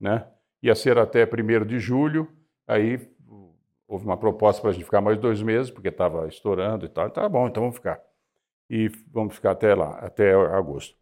né? 0.00 0.26
Ia 0.62 0.74
ser 0.74 0.98
até 0.98 1.24
1 1.24 1.66
de 1.66 1.78
julho, 1.78 2.28
aí 2.66 2.98
houve 3.86 4.06
uma 4.06 4.16
proposta 4.16 4.60
para 4.60 4.70
a 4.70 4.72
gente 4.72 4.84
ficar 4.84 5.00
mais 5.00 5.18
dois 5.18 5.42
meses, 5.42 5.70
porque 5.70 5.88
estava 5.88 6.26
estourando 6.26 6.86
e 6.86 6.88
tal. 6.88 7.10
Tá 7.10 7.28
bom, 7.28 7.46
então 7.46 7.62
vamos 7.62 7.76
ficar. 7.76 8.00
E 8.68 8.90
vamos 9.12 9.34
ficar 9.34 9.52
até 9.52 9.74
lá, 9.74 9.98
até 9.98 10.32
agosto. 10.32 10.96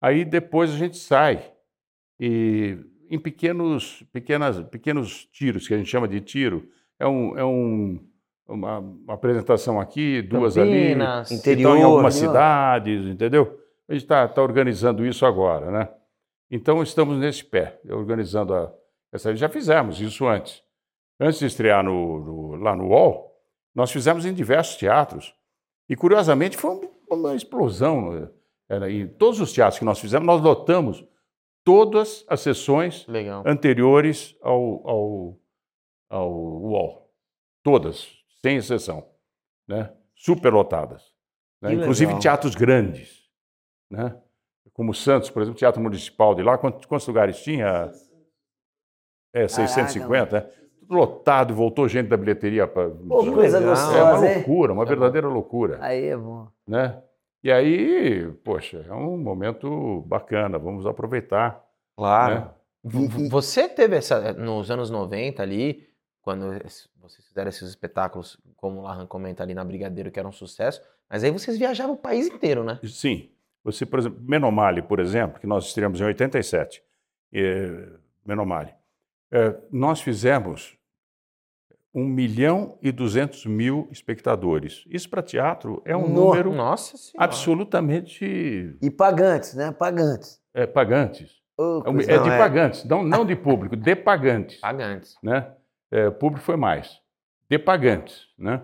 Aí 0.00 0.24
depois 0.24 0.70
a 0.70 0.76
gente 0.76 0.96
sai 0.96 1.52
e 2.18 2.78
em 3.10 3.18
pequenos, 3.18 4.02
pequenas, 4.12 4.60
pequenos 4.68 5.24
tiros, 5.26 5.66
que 5.68 5.74
a 5.74 5.76
gente 5.78 5.88
chama 5.90 6.08
de 6.08 6.20
tiro. 6.20 6.68
É, 6.98 7.06
um, 7.06 7.38
é 7.38 7.44
um, 7.44 7.98
uma, 8.48 8.78
uma 8.78 9.14
apresentação 9.14 9.80
aqui, 9.80 10.22
duas 10.22 10.54
Campinas, 10.54 11.30
ali. 11.30 11.38
interior, 11.40 11.70
então, 11.70 11.76
em 11.76 11.82
algumas 11.82 12.16
interior. 12.16 12.32
cidades, 12.32 13.06
entendeu? 13.06 13.60
A 13.88 13.92
gente 13.92 14.02
está 14.02 14.26
tá 14.28 14.42
organizando 14.42 15.04
isso 15.06 15.26
agora, 15.26 15.70
né? 15.70 15.88
Então 16.50 16.82
estamos 16.82 17.18
nesse 17.18 17.44
pé, 17.44 17.78
organizando 17.90 18.54
a, 18.54 18.72
essa. 19.12 19.34
Já 19.34 19.48
fizemos 19.48 20.00
isso 20.00 20.26
antes. 20.26 20.62
Antes 21.20 21.38
de 21.38 21.46
estrear 21.46 21.82
no, 21.84 22.18
no- 22.18 22.54
lá 22.56 22.74
no 22.76 22.88
UOL, 22.88 23.32
nós 23.74 23.90
fizemos 23.90 24.24
em 24.26 24.32
diversos 24.34 24.76
teatros. 24.76 25.34
E 25.88 25.94
curiosamente 25.96 26.56
foi 26.56 26.70
um- 26.70 26.90
uma 27.10 27.34
explosão. 27.34 28.12
né? 28.12 28.28
Era, 28.68 28.90
em 28.90 29.06
todos 29.06 29.40
os 29.40 29.52
teatros 29.52 29.78
que 29.78 29.84
nós 29.84 29.98
fizemos, 29.98 30.26
nós 30.26 30.40
lotamos 30.40 31.04
todas 31.64 32.24
as 32.28 32.40
sessões 32.40 33.06
Legal. 33.08 33.42
anteriores 33.46 34.36
ao, 34.42 34.88
ao, 34.88 35.38
ao 36.10 36.30
UOL. 36.30 37.10
Todas, 37.62 38.08
sem 38.42 38.56
exceção. 38.56 39.08
Né? 39.66 39.90
Superlotadas. 40.14 41.02
Né? 41.60 41.72
Inclusive 41.74 42.08
legal. 42.08 42.20
teatros 42.20 42.54
grandes. 42.54 43.24
Né? 43.90 44.14
Como 44.74 44.92
Santos, 44.92 45.30
por 45.30 45.40
exemplo, 45.40 45.58
Teatro 45.58 45.80
Municipal 45.80 46.34
de 46.34 46.42
lá, 46.42 46.58
quantos, 46.58 46.84
quantos 46.84 47.06
lugares 47.06 47.42
tinha? 47.42 47.90
É, 49.32 49.48
650, 49.48 50.40
né? 50.40 50.40
Tudo 50.80 50.94
lotado, 50.94 51.54
voltou 51.54 51.88
gente 51.88 52.08
da 52.08 52.16
bilheteria 52.16 52.66
para. 52.66 52.90
Pô, 52.90 53.24
coisa 53.32 53.58
legal. 53.58 53.74
É 53.74 54.02
uma 54.02 54.10
gostosa, 54.12 54.34
loucura, 54.34 54.72
uma 54.72 54.84
verdadeira 54.84 55.26
loucura. 55.26 55.78
Aí 55.80 56.06
é 56.06 56.16
bom. 56.16 56.48
Né? 56.68 57.02
E 57.44 57.52
aí, 57.52 58.32
poxa, 58.42 58.86
é 58.88 58.94
um 58.94 59.18
momento 59.18 60.00
bacana, 60.06 60.58
vamos 60.58 60.86
aproveitar. 60.86 61.62
Claro. 61.94 62.34
né? 62.34 62.50
Você 63.28 63.68
teve 63.68 63.96
essa, 63.96 64.32
nos 64.32 64.70
anos 64.70 64.88
90 64.88 65.42
ali, 65.42 65.86
quando 66.22 66.50
vocês 67.02 67.26
fizeram 67.28 67.50
esses 67.50 67.68
espetáculos, 67.68 68.40
como 68.56 68.80
o 68.80 68.82
Lahan 68.82 69.06
comenta 69.06 69.42
ali 69.42 69.52
na 69.52 69.62
Brigadeiro, 69.62 70.10
que 70.10 70.18
era 70.18 70.26
um 70.26 70.32
sucesso, 70.32 70.80
mas 71.06 71.22
aí 71.22 71.30
vocês 71.30 71.58
viajavam 71.58 71.92
o 71.92 71.98
país 71.98 72.28
inteiro, 72.28 72.64
né? 72.64 72.80
Sim. 72.82 73.28
Você, 73.62 73.84
por 73.84 73.98
exemplo, 73.98 74.22
Menomale, 74.22 74.80
por 74.80 74.98
exemplo, 74.98 75.38
que 75.38 75.46
nós 75.46 75.66
estreamos 75.66 76.00
em 76.00 76.04
87, 76.04 76.82
eh, 77.30 77.90
Menomale, 78.24 78.74
eh, 79.30 79.54
nós 79.70 80.00
fizemos 80.00 80.78
1 81.94 82.04
milhão 82.04 82.76
e 82.82 82.90
200 82.90 83.46
mil 83.46 83.88
espectadores. 83.90 84.84
Isso 84.90 85.08
para 85.08 85.22
teatro 85.22 85.80
é 85.84 85.96
um 85.96 86.08
No- 86.08 86.26
número 86.26 86.52
Nossa 86.52 86.96
senhora. 86.96 87.24
absolutamente 87.24 88.76
E 88.82 88.90
pagantes, 88.90 89.54
né? 89.54 89.70
Pagantes. 89.72 90.40
eh, 90.54 90.66
pagantes. 90.66 91.30
Ô, 91.56 91.82
É 91.86 91.88
É 92.12 92.16
Não, 92.16 92.24
de 92.24 92.30
é- 92.30 92.38
pagantes, 92.38 92.84
não, 92.84 93.02
não 93.04 93.24
de 93.24 93.36
público, 93.36 93.76
de 93.76 93.94
pagantes. 93.96 94.58
Pagantes. 94.60 95.16
né? 95.22 95.52
É, 95.90 96.10
público 96.10 96.44
foi 96.44 96.56
mais. 96.56 96.98
De 97.48 97.58
pagantes, 97.58 98.26
né? 98.38 98.62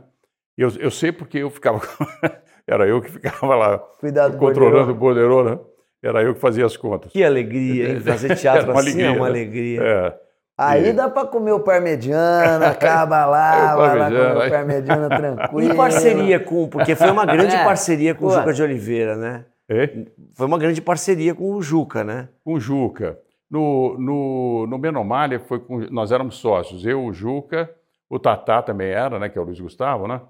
Eu, 0.58 0.68
eu 0.78 0.90
sei 0.90 1.12
porque 1.12 1.38
eu 1.38 1.50
ficava... 1.50 1.80
Era 2.66 2.86
eu 2.86 3.00
que 3.00 3.10
ficava 3.10 3.54
lá 3.56 3.78
Cuidado, 3.78 4.36
controlando 4.38 4.92
o 4.92 4.94
borderô. 4.94 5.42
né? 5.44 5.58
Era 6.02 6.22
eu 6.22 6.34
que 6.34 6.40
fazia 6.40 6.64
as 6.64 6.76
contas. 6.76 7.10
Que 7.12 7.22
alegria, 7.24 7.90
hein? 7.90 8.00
Fazer 8.00 8.34
teatro 8.36 8.70
uma 8.72 8.80
assim 8.80 9.00
é 9.00 9.06
alegria, 9.06 9.12
uma 9.12 9.24
né? 9.24 9.30
alegria. 9.30 9.82
É, 9.82 10.20
Aí 10.62 10.88
E- 10.88 10.92
dá 10.92 11.08
pra 11.08 11.24
comer 11.26 11.52
o 11.52 11.60
parmegiana, 11.60 12.68
acaba 12.68 13.24
lá, 13.26 13.74
o 13.74 13.78
vai 13.78 13.98
lá 13.98 14.04
comer 14.06 14.46
o 14.46 14.50
parmegiana 14.50 15.08
tranquilo. 15.16 15.72
E 15.72 15.76
parceria 15.76 16.40
com, 16.40 16.68
porque 16.68 16.94
foi 16.94 17.10
uma 17.10 17.24
grande 17.24 17.54
É. 17.56 17.64
parceria 17.64 18.14
com 18.14 18.26
o 18.26 18.28
Pô. 18.28 18.34
Juca 18.34 18.52
de 18.52 18.62
Oliveira, 18.62 19.16
né? 19.16 19.44
é, 19.68 19.88
Foi 20.34 20.46
uma 20.46 20.58
grande 20.58 20.82
parceria 20.82 21.34
com 21.34 21.54
o 21.54 21.62
Juca, 21.62 22.04
né? 22.04 22.28
com 22.44 22.54
o 22.54 22.60
Juca. 22.60 23.18
No, 23.50 23.96
no, 23.98 24.66
no 24.68 24.78
Menomalha, 24.78 25.40
foi 25.40 25.58
com, 25.60 25.78
nós 25.90 26.12
éramos 26.12 26.36
sócios. 26.36 26.84
Eu, 26.86 27.04
o 27.04 27.12
Juca, 27.12 27.68
o 28.08 28.18
Tatá 28.18 28.62
também 28.62 28.88
era, 28.90 29.18
né? 29.18 29.28
Que 29.28 29.38
é 29.38 29.40
o 29.40 29.44
Luiz 29.44 29.58
Gustavo, 29.58 30.06
né? 30.06 30.20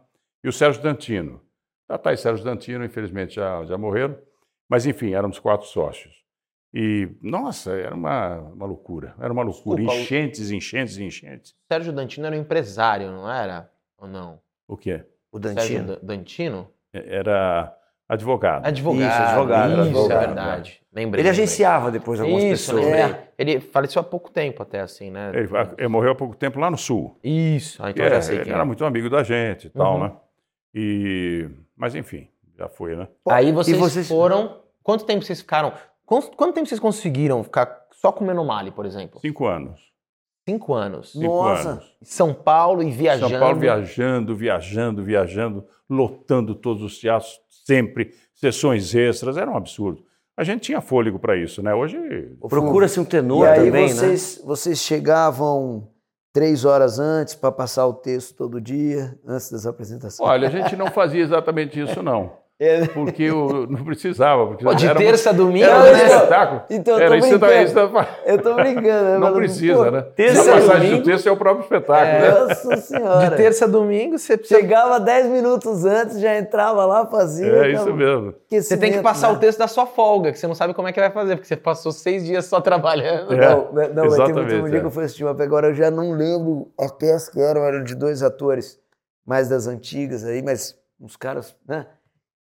E 0.42 0.48
o 0.48 0.52
Sérgio 0.52 0.82
Dantino. 0.82 1.40
Tatá 1.86 2.12
e 2.12 2.16
Sérgio 2.16 2.44
Dantino, 2.44 2.82
infelizmente, 2.84 3.34
já, 3.34 3.62
já 3.64 3.76
morreram. 3.76 4.16
Mas, 4.70 4.86
enfim, 4.86 5.12
éramos 5.12 5.38
quatro 5.38 5.66
sócios. 5.66 6.19
E, 6.72 7.08
nossa, 7.20 7.72
era 7.72 7.94
uma, 7.94 8.38
uma 8.38 8.66
loucura. 8.66 9.14
Era 9.20 9.32
uma 9.32 9.42
loucura. 9.42 9.76
Desculpa, 9.82 10.00
enchentes, 10.00 10.50
enchentes, 10.50 10.98
enchentes. 10.98 11.54
Sérgio 11.70 11.92
Dantino 11.92 12.26
era 12.26 12.36
um 12.36 12.40
empresário, 12.40 13.10
não 13.10 13.30
era? 13.30 13.68
Ou 13.98 14.06
não? 14.06 14.40
O 14.68 14.76
quê? 14.76 15.04
O 15.32 15.38
Sérgio 15.40 15.54
Dantino. 15.56 15.86
Da- 15.86 15.98
Dantino? 16.02 16.70
Era 16.92 17.76
advogado. 18.08 18.66
Advogado. 18.66 19.10
Isso, 19.10 19.22
advogado, 19.22 19.70
Isso, 19.72 19.80
advogado. 19.82 20.22
é 20.22 20.26
verdade. 20.26 20.80
Lembrei. 20.92 21.20
Ele 21.22 21.28
lembrei. 21.28 21.30
agenciava 21.30 21.90
depois 21.90 22.20
algumas 22.20 22.42
Isso, 22.44 22.72
pessoas. 22.74 22.84
lembrei. 22.84 23.02
É. 23.16 23.28
Ele 23.38 23.60
faleceu 23.60 24.00
há 24.00 24.04
pouco 24.04 24.30
tempo 24.30 24.62
até, 24.62 24.80
assim, 24.80 25.10
né? 25.10 25.30
Ele, 25.34 25.48
ele 25.78 25.88
morreu 25.88 26.12
há 26.12 26.14
pouco 26.14 26.36
tempo 26.36 26.58
lá 26.60 26.70
no 26.70 26.78
Sul. 26.78 27.18
Isso. 27.22 27.82
Ah, 27.82 27.90
então 27.90 28.04
eu 28.04 28.10
É, 28.12 28.14
já 28.16 28.22
sei 28.22 28.36
ele 28.36 28.44
quem 28.44 28.52
era 28.52 28.62
é. 28.62 28.66
muito 28.66 28.84
amigo 28.84 29.08
da 29.10 29.22
gente 29.24 29.66
e 29.66 29.70
tal, 29.70 29.94
Uhum. 29.96 30.04
né? 30.04 30.12
E, 30.74 31.48
mas 31.76 31.94
enfim, 31.94 32.28
já 32.56 32.68
foi, 32.68 32.94
né? 32.96 33.08
Aí 33.28 33.50
vocês, 33.52 33.76
vocês- 33.76 34.06
foram... 34.08 34.60
Quanto 34.82 35.04
tempo 35.04 35.22
vocês 35.24 35.40
ficaram... 35.40 35.72
Quanto, 36.36 36.52
tempo 36.52 36.68
vocês 36.68 36.80
conseguiram 36.80 37.44
ficar 37.44 37.86
só 37.92 38.10
comendo 38.10 38.44
male, 38.44 38.72
por 38.72 38.84
exemplo? 38.84 39.20
Cinco 39.20 39.46
anos. 39.46 39.80
Cinco 40.48 40.74
anos. 40.74 41.12
Cinco 41.12 41.26
Nossa. 41.28 41.68
anos. 41.68 41.96
São 42.02 42.34
Paulo 42.34 42.82
e 42.82 42.90
viajando. 42.90 43.30
São 43.30 43.38
Paulo 43.38 43.60
viajando, 43.60 44.34
viajando, 44.34 45.04
viajando, 45.04 45.64
lotando 45.88 46.56
todos 46.56 46.82
os 46.82 46.98
teatros, 46.98 47.38
sempre, 47.64 48.12
sessões 48.34 48.92
extras, 48.92 49.36
era 49.36 49.48
um 49.48 49.56
absurdo. 49.56 50.02
A 50.36 50.42
gente 50.42 50.62
tinha 50.62 50.80
fôlego 50.80 51.16
para 51.16 51.36
isso, 51.36 51.62
né? 51.62 51.72
Hoje, 51.72 51.96
Procura-se 52.48 52.98
um 52.98 53.04
tenor 53.04 53.44
E 53.44 53.48
aí 53.48 53.66
também, 53.66 53.86
né? 53.86 53.94
vocês, 53.94 54.42
vocês 54.44 54.80
chegavam 54.80 55.88
três 56.32 56.64
horas 56.64 56.98
antes 56.98 57.36
para 57.36 57.52
passar 57.52 57.86
o 57.86 57.94
texto 57.94 58.34
todo 58.34 58.60
dia, 58.60 59.16
antes 59.24 59.48
das 59.52 59.64
apresentações? 59.64 60.28
olha, 60.28 60.48
a 60.48 60.50
gente 60.50 60.74
não 60.74 60.88
fazia 60.88 61.22
exatamente 61.22 61.80
isso, 61.80 62.02
não. 62.02 62.39
É. 62.60 62.86
Porque 62.88 63.22
eu 63.22 63.66
não 63.70 63.82
precisava. 63.82 64.46
Porque 64.48 64.62
Pô, 64.62 64.74
de 64.74 64.86
era 64.86 64.98
terça 64.98 65.30
a 65.30 65.32
domingo, 65.32 65.64
Era 65.64 65.76
um 65.76 65.78
Não, 65.78 65.84
né? 65.92 66.04
então- 66.04 66.16
espetáculo. 66.18 66.62
então, 66.68 66.94
eu 66.94 67.00
era 67.06 67.16
isso 67.16 67.26
isso 67.28 67.38
que 67.38 67.44
eu 68.26 68.38
tô 68.42 68.54
brincando. 68.54 68.84
né? 69.10 69.18
Não 69.18 69.32
precisa, 69.32 69.74
pô, 69.84 69.90
né? 69.90 70.02
terça 70.14 70.42
a 70.42 70.54
passagem 70.56 70.80
domingo- 70.90 70.98
do 71.02 71.04
texto 71.10 71.26
é 71.26 71.32
o 71.32 71.36
próprio 71.38 71.62
espetáculo, 71.62 72.20
né? 72.20 72.30
Nossa 72.30 72.76
senhora. 72.76 73.30
De 73.30 73.36
terça 73.36 73.64
a 73.64 73.68
domingo, 73.68 74.18
você 74.18 74.36
precisa... 74.36 74.60
Chegava 74.60 75.00
10 75.00 75.26
minutos 75.28 75.86
antes, 75.86 76.20
já 76.20 76.36
entrava 76.38 76.84
lá, 76.84 77.06
fazia. 77.06 77.46
É 77.46 77.58
aquela- 77.60 77.72
isso 77.72 77.94
mesmo. 77.94 78.34
Você 78.50 78.76
tem 78.76 78.92
que 78.92 79.00
passar 79.00 79.28
né? 79.28 79.34
o 79.34 79.40
texto 79.40 79.58
da 79.58 79.66
sua 79.66 79.86
folga, 79.86 80.30
que 80.30 80.38
você 80.38 80.46
não 80.46 80.54
sabe 80.54 80.74
como 80.74 80.86
é 80.86 80.92
que 80.92 81.00
vai 81.00 81.10
fazer, 81.10 81.36
porque 81.36 81.48
você 81.48 81.56
passou 81.56 81.92
seis 81.92 82.26
dias 82.26 82.44
só 82.44 82.60
trabalhando. 82.60 83.32
É, 83.32 83.36
Não, 83.48 83.72
não, 83.72 83.72
mas 83.72 83.88
tem 83.94 84.04
exatamente, 84.04 84.34
muito 84.52 84.66
um 84.66 84.68
dia 84.68 84.76
é. 84.76 84.80
que 84.80 84.86
eu 84.86 84.90
fui 84.90 85.04
assistir 85.04 85.24
uma 85.24 85.30
agora 85.42 85.68
eu 85.68 85.74
já 85.74 85.90
não 85.90 86.12
lembro 86.12 86.68
a 86.78 86.88
peça 86.90 87.30
que 87.32 87.40
eram, 87.40 87.64
eram 87.64 87.82
de 87.82 87.94
dois 87.94 88.22
atores 88.22 88.78
mais 89.24 89.48
das 89.48 89.66
antigas 89.66 90.24
aí, 90.26 90.42
mas 90.42 90.76
uns 91.00 91.16
caras, 91.16 91.56
né? 91.66 91.86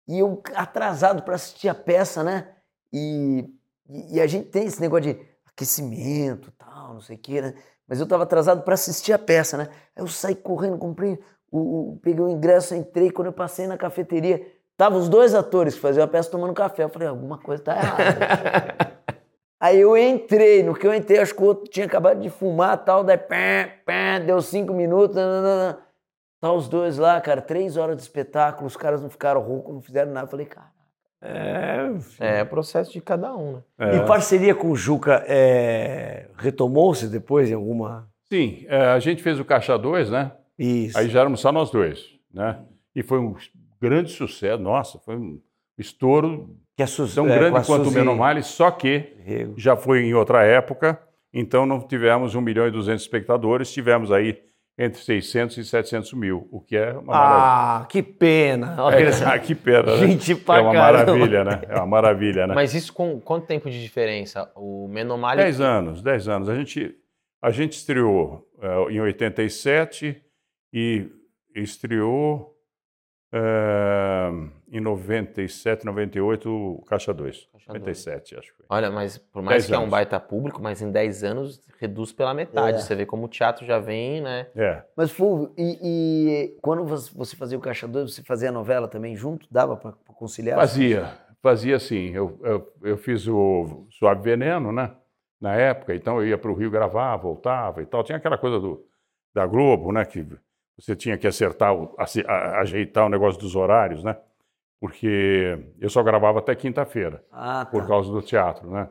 E 0.07 0.19
eu 0.19 0.41
atrasado 0.55 1.23
para 1.23 1.35
assistir 1.35 1.67
a 1.69 1.75
peça, 1.75 2.23
né? 2.23 2.47
E, 2.93 3.45
e, 4.13 4.21
a 4.21 4.27
gente 4.27 4.47
tem 4.49 4.65
esse 4.65 4.79
negócio 4.79 5.13
de 5.13 5.19
aquecimento 5.45 6.51
tal, 6.57 6.93
não 6.93 7.01
sei 7.01 7.15
o 7.15 7.19
quê, 7.19 7.41
né? 7.41 7.53
Mas 7.87 7.99
eu 7.99 8.07
tava 8.07 8.23
atrasado 8.23 8.63
para 8.63 8.73
assistir 8.73 9.13
a 9.13 9.19
peça, 9.19 9.57
né? 9.57 9.67
Aí 9.95 10.03
eu 10.03 10.07
saí 10.07 10.35
correndo, 10.35 10.77
comprei, 10.77 11.19
o, 11.51 11.93
o- 11.93 11.99
peguei 12.01 12.23
o 12.23 12.29
ingresso, 12.29 12.75
entrei, 12.75 13.11
quando 13.11 13.27
eu 13.27 13.33
passei 13.33 13.67
na 13.67 13.77
cafeteria, 13.77 14.45
tava 14.77 14.95
os 14.97 15.09
dois 15.09 15.33
atores 15.33 15.75
que 15.75 15.81
faziam 15.81 16.03
a 16.03 16.07
peça 16.07 16.29
tomando 16.31 16.53
café. 16.53 16.83
Eu 16.83 16.89
falei, 16.89 17.07
alguma 17.07 17.37
coisa 17.37 17.63
tá 17.63 17.75
errada. 17.75 18.97
Aí 19.59 19.79
eu 19.79 19.97
entrei, 19.97 20.61
no 20.61 20.75
que 20.75 20.85
eu 20.85 20.93
entrei, 20.93 21.19
acho 21.19 21.33
que 21.33 21.41
o 21.41 21.45
outro 21.45 21.67
tinha 21.67 21.85
acabado 21.87 22.21
de 22.21 22.29
fumar 22.29 22.77
tal, 22.85 23.03
daí 23.03 23.17
pé, 23.17 23.81
pé, 23.85 24.19
deu 24.19 24.39
cinco 24.39 24.71
minutos, 24.71 25.15
nananana. 25.15 25.79
Tá 26.39 26.51
os 26.51 26.67
dois 26.67 26.97
lá, 26.97 27.19
cara, 27.21 27.41
três 27.41 27.77
horas 27.77 27.95
de 27.95 28.01
espetáculo, 28.03 28.67
os 28.67 28.77
caras 28.77 29.01
não 29.01 29.09
ficaram 29.09 29.41
roucos, 29.41 29.73
não 29.73 29.81
fizeram 29.81 30.11
nada. 30.11 30.25
Eu 30.25 30.31
falei, 30.31 30.45
cara, 30.45 30.71
É, 31.21 31.89
É 32.19 32.45
processo 32.45 32.91
de 32.91 33.01
cada 33.01 33.35
um, 33.35 33.53
né? 33.53 33.63
É. 33.79 33.95
E 33.97 34.05
parceria 34.05 34.53
com 34.53 34.69
o 34.71 34.75
Juca 34.75 35.23
é, 35.27 36.29
retomou-se 36.37 37.07
depois 37.07 37.49
em 37.49 37.53
alguma. 37.53 38.07
Sim, 38.31 38.65
é, 38.67 38.87
a 38.87 38.99
gente 38.99 39.23
fez 39.23 39.39
o 39.39 39.45
Caixa 39.45 39.77
2, 39.77 40.09
né? 40.11 40.31
Isso. 40.57 40.97
Aí 40.97 41.09
já 41.09 41.21
éramos 41.21 41.39
só 41.39 41.51
nós 41.51 41.69
dois, 41.71 42.05
né? 42.33 42.59
E 42.95 43.03
foi 43.03 43.19
um 43.19 43.35
grande 43.79 44.11
sucesso, 44.11 44.61
nossa, 44.61 44.99
foi 44.99 45.15
um 45.15 45.39
estouro 45.77 46.55
que 46.75 46.83
a 46.83 46.87
Suzy, 46.87 47.15
tão 47.15 47.27
é, 47.27 47.37
grande 47.37 47.65
quanto 47.65 47.89
o 47.89 47.91
Menomale, 47.91 48.43
só 48.43 48.69
que 48.71 49.15
Rego. 49.23 49.53
já 49.57 49.75
foi 49.75 50.03
em 50.03 50.13
outra 50.13 50.43
época, 50.43 50.99
então 51.33 51.65
não 51.65 51.79
tivemos 51.79 52.35
1 52.35 52.41
milhão 52.41 52.67
e 52.67 52.71
200 52.71 53.01
espectadores, 53.01 53.71
tivemos 53.71 54.11
aí 54.11 54.39
entre 54.77 55.01
600 55.01 55.57
e 55.57 55.65
700 55.65 56.13
mil, 56.13 56.47
o 56.51 56.61
que 56.61 56.77
é 56.77 56.91
uma 56.91 57.03
maravilha. 57.13 57.43
Ah, 57.83 57.85
que 57.89 58.03
pena. 58.03 58.75
Olha, 58.83 58.95
É, 59.09 59.25
ah, 59.25 59.39
que 59.39 59.55
pena, 59.55 59.97
né? 59.97 60.07
Gente 60.07 60.35
pra 60.35 60.57
É 60.57 60.61
uma 60.61 60.71
caramba. 60.73 61.13
maravilha, 61.13 61.43
né? 61.43 61.61
É 61.67 61.75
uma 61.77 61.87
maravilha, 61.87 62.45
né? 62.47 62.53
Mas 62.53 62.73
isso 62.75 62.93
com 62.93 63.19
quanto 63.19 63.47
tempo 63.47 63.69
de 63.69 63.81
diferença? 63.81 64.51
O 64.55 64.87
Menomale... 64.87 65.41
10 65.41 65.61
anos, 65.61 66.01
10 66.03 66.27
anos. 66.27 66.49
A 66.49 66.55
gente, 66.55 66.95
a 67.41 67.49
gente 67.49 67.73
estreou 67.73 68.47
eh, 68.61 68.91
em 68.91 68.99
87 69.01 70.21
e 70.71 71.07
estreou 71.55 72.55
eh, 73.33 74.31
em 74.69 74.79
97, 74.81 75.85
98, 75.85 76.49
o 76.49 76.81
Caixa 76.85 77.13
2. 77.13 77.47
Caixa 77.53 77.67
dois. 77.67 77.79
97, 77.81 78.37
acho 78.37 78.51
que 78.51 78.57
foi. 78.57 78.65
Olha, 78.69 78.91
mas 78.91 79.17
por 79.17 79.41
mais 79.41 79.63
10 79.63 79.67
que 79.67 79.73
é 79.73 79.77
um 79.77 79.81
anos. 79.81 79.91
baita 79.91 80.19
público, 80.19 80.61
mas 80.61 80.81
em 80.81 80.91
10 80.91 81.23
anos 81.23 81.61
reduz 81.79 82.11
pela 82.11 82.33
metade. 82.33 82.77
É. 82.77 82.81
Você 82.81 82.95
vê 82.95 83.05
como 83.05 83.25
o 83.25 83.29
teatro 83.29 83.65
já 83.65 83.79
vem, 83.79 84.21
né? 84.21 84.47
É. 84.55 84.83
Mas, 84.95 85.11
Fulvio, 85.11 85.53
e, 85.57 85.77
e 85.81 86.57
quando 86.61 86.85
você 86.85 87.35
fazia 87.35 87.57
o 87.57 87.61
Caixa 87.61 87.87
2, 87.87 88.13
você 88.13 88.23
fazia 88.23 88.49
a 88.49 88.51
novela 88.51 88.87
também 88.87 89.15
junto? 89.15 89.47
Dava 89.49 89.77
para 89.77 89.93
conciliar? 90.15 90.57
Fazia, 90.57 91.11
fazia 91.41 91.79
sim. 91.79 92.11
Eu, 92.13 92.37
eu, 92.43 92.73
eu 92.83 92.97
fiz 92.97 93.27
o 93.27 93.85
Suave 93.89 94.21
Veneno, 94.21 94.71
né? 94.71 94.91
Na 95.39 95.53
época, 95.55 95.93
então 95.95 96.17
eu 96.19 96.27
ia 96.27 96.37
para 96.37 96.51
o 96.51 96.55
Rio 96.55 96.71
gravar, 96.71 97.15
voltava 97.17 97.81
e 97.81 97.85
tal. 97.85 98.03
Tinha 98.03 98.17
aquela 98.17 98.37
coisa 98.37 98.59
do, 98.59 98.83
da 99.33 99.45
Globo, 99.45 99.91
né? 99.91 100.03
Que 100.03 100.25
você 100.77 100.95
tinha 100.95 101.15
que 101.17 101.27
acertar, 101.27 101.73
o- 101.75 101.93
ace- 101.99 102.25
a- 102.27 102.59
ajeitar 102.61 103.05
o 103.05 103.09
negócio 103.09 103.39
dos 103.39 103.55
horários, 103.55 104.03
né? 104.03 104.17
Porque 104.79 105.57
eu 105.79 105.89
só 105.89 106.03
gravava 106.03 106.39
até 106.39 106.55
quinta-feira, 106.55 107.23
Ah, 107.31 107.65
tá. 107.65 107.71
por 107.71 107.87
causa 107.87 108.11
do 108.11 108.21
teatro, 108.21 108.69
né? 108.69 108.89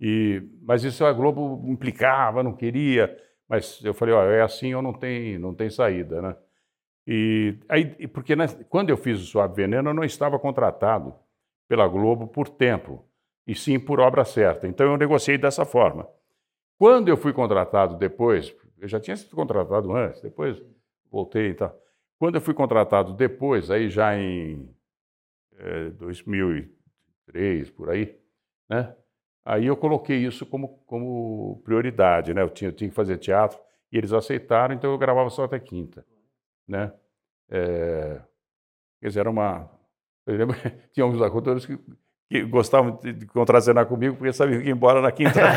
E, 0.00 0.42
mas 0.62 0.82
isso 0.82 1.04
a 1.04 1.12
Globo 1.12 1.62
implicava, 1.68 2.42
não 2.42 2.52
queria. 2.52 3.16
Mas 3.48 3.80
eu 3.84 3.92
falei, 3.94 4.14
ó, 4.14 4.24
é 4.24 4.42
assim 4.42 4.74
ou 4.74 4.82
não 4.82 4.92
tem, 4.92 5.38
não 5.38 5.54
tem 5.54 5.68
saída, 5.70 6.20
né? 6.22 6.36
E 7.06 7.58
aí, 7.68 8.06
porque 8.08 8.34
né, 8.36 8.46
quando 8.68 8.90
eu 8.90 8.96
fiz 8.96 9.20
o 9.20 9.24
Suave 9.26 9.54
Veneno, 9.54 9.90
eu 9.90 9.94
não 9.94 10.04
estava 10.04 10.38
contratado 10.38 11.14
pela 11.68 11.86
Globo 11.86 12.26
por 12.26 12.48
tempo, 12.48 13.04
e 13.46 13.54
sim 13.54 13.78
por 13.78 14.00
obra 14.00 14.24
certa. 14.24 14.66
Então 14.66 14.86
eu 14.86 14.96
negociei 14.96 15.36
dessa 15.38 15.64
forma. 15.64 16.08
Quando 16.78 17.08
eu 17.08 17.16
fui 17.16 17.32
contratado 17.32 17.96
depois, 17.96 18.54
eu 18.78 18.88
já 18.88 18.98
tinha 18.98 19.16
sido 19.16 19.34
contratado 19.36 19.92
antes, 19.94 20.20
depois 20.22 20.60
voltei 21.10 21.50
e 21.50 21.54
tal. 21.54 21.76
Quando 22.18 22.36
eu 22.36 22.40
fui 22.40 22.54
contratado 22.54 23.12
depois, 23.14 23.70
aí 23.70 23.88
já 23.90 24.16
em 24.16 24.68
eh, 25.60 25.90
2003, 25.90 27.70
por 27.70 27.90
aí, 27.90 28.16
né? 28.68 28.94
Aí 29.44 29.66
eu 29.66 29.76
coloquei 29.76 30.16
isso 30.18 30.46
como, 30.46 30.80
como 30.86 31.60
prioridade, 31.64 32.32
né? 32.32 32.42
Eu 32.42 32.50
tinha, 32.50 32.68
eu 32.68 32.72
tinha 32.72 32.88
que 32.88 32.94
fazer 32.96 33.18
teatro 33.18 33.58
e 33.92 33.98
eles 33.98 34.12
aceitaram, 34.12 34.74
então 34.74 34.90
eu 34.90 34.98
gravava 34.98 35.28
só 35.30 35.44
até 35.44 35.58
quinta, 35.58 36.04
né? 36.66 36.92
É, 37.50 38.20
quer 39.00 39.08
dizer, 39.08 39.20
era 39.20 39.30
uma... 39.30 39.68
Eu 40.26 40.36
lembro, 40.36 40.56
tinha 40.92 41.06
uns 41.06 41.20
atores 41.20 41.66
que, 41.66 41.78
que 42.28 42.42
gostavam 42.44 43.00
de, 43.02 43.12
de 43.12 43.26
contracenar 43.26 43.86
comigo 43.86 44.14
porque 44.14 44.32
sabiam 44.32 44.60
que 44.60 44.66
ia 44.68 44.72
embora 44.72 45.00
na 45.00 45.10
quinta-feira. 45.10 45.48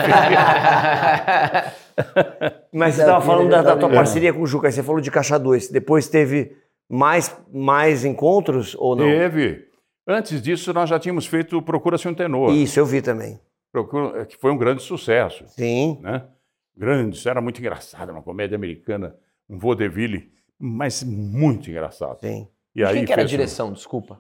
Mas 2.74 2.96
você 2.96 3.02
estava 3.02 3.24
falando 3.24 3.50
da, 3.50 3.62
da 3.62 3.78
tua 3.78 3.90
parceria 3.90 4.34
com 4.34 4.42
o 4.42 4.48
Juca, 4.48 4.68
aí 4.68 4.72
você 4.72 4.82
falou 4.82 5.02
de 5.02 5.12
Caixa 5.12 5.38
2. 5.38 5.70
Depois 5.70 6.08
teve 6.08 6.58
mais, 6.90 7.38
mais 7.54 8.04
encontros 8.06 8.74
ou 8.80 8.96
não? 8.96 9.06
Teve. 9.06 9.73
Antes 10.08 10.42
disso, 10.42 10.74
nós 10.74 10.90
já 10.90 11.00
tínhamos 11.00 11.26
feito 11.26 11.62
Procura-se 11.62 12.08
um 12.08 12.14
Tenor, 12.14 12.52
Isso, 12.54 12.80
eu 12.80 12.86
vi 12.86 13.02
também. 13.02 13.40
Procura- 13.72 14.26
que 14.26 14.38
foi 14.38 14.52
um 14.52 14.58
grande 14.58 14.82
sucesso. 14.82 15.46
Sim. 15.48 16.00
né? 16.02 16.28
Grande, 16.76 17.16
isso 17.18 17.30
era 17.30 17.40
muito 17.40 17.60
engraçado, 17.60 18.12
uma 18.12 18.22
comédia 18.22 18.56
americana, 18.56 19.16
um 19.50 19.58
vaudeville, 19.60 20.32
mas 20.60 21.04
muito 21.04 21.70
engraçado. 21.70 22.20
Sim. 22.22 22.48
E 22.76 22.84
aí 22.84 22.96
Quem 22.96 23.06
que 23.06 23.14
era 23.14 23.22
a 23.22 23.24
fez 23.24 23.32
um- 23.32 23.38
direção, 23.38 23.72
desculpa? 23.74 24.20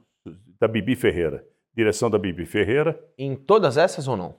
Da 0.60 0.68
Bibi 0.68 0.96
Ferreira. 0.96 1.44
Direção 1.76 2.10
da 2.10 2.20
Bibi 2.20 2.46
Ferreira. 2.46 3.00
Em 3.18 3.36
todas 3.36 3.76
essas 3.78 4.08
ou 4.08 4.16
não? 4.16 4.36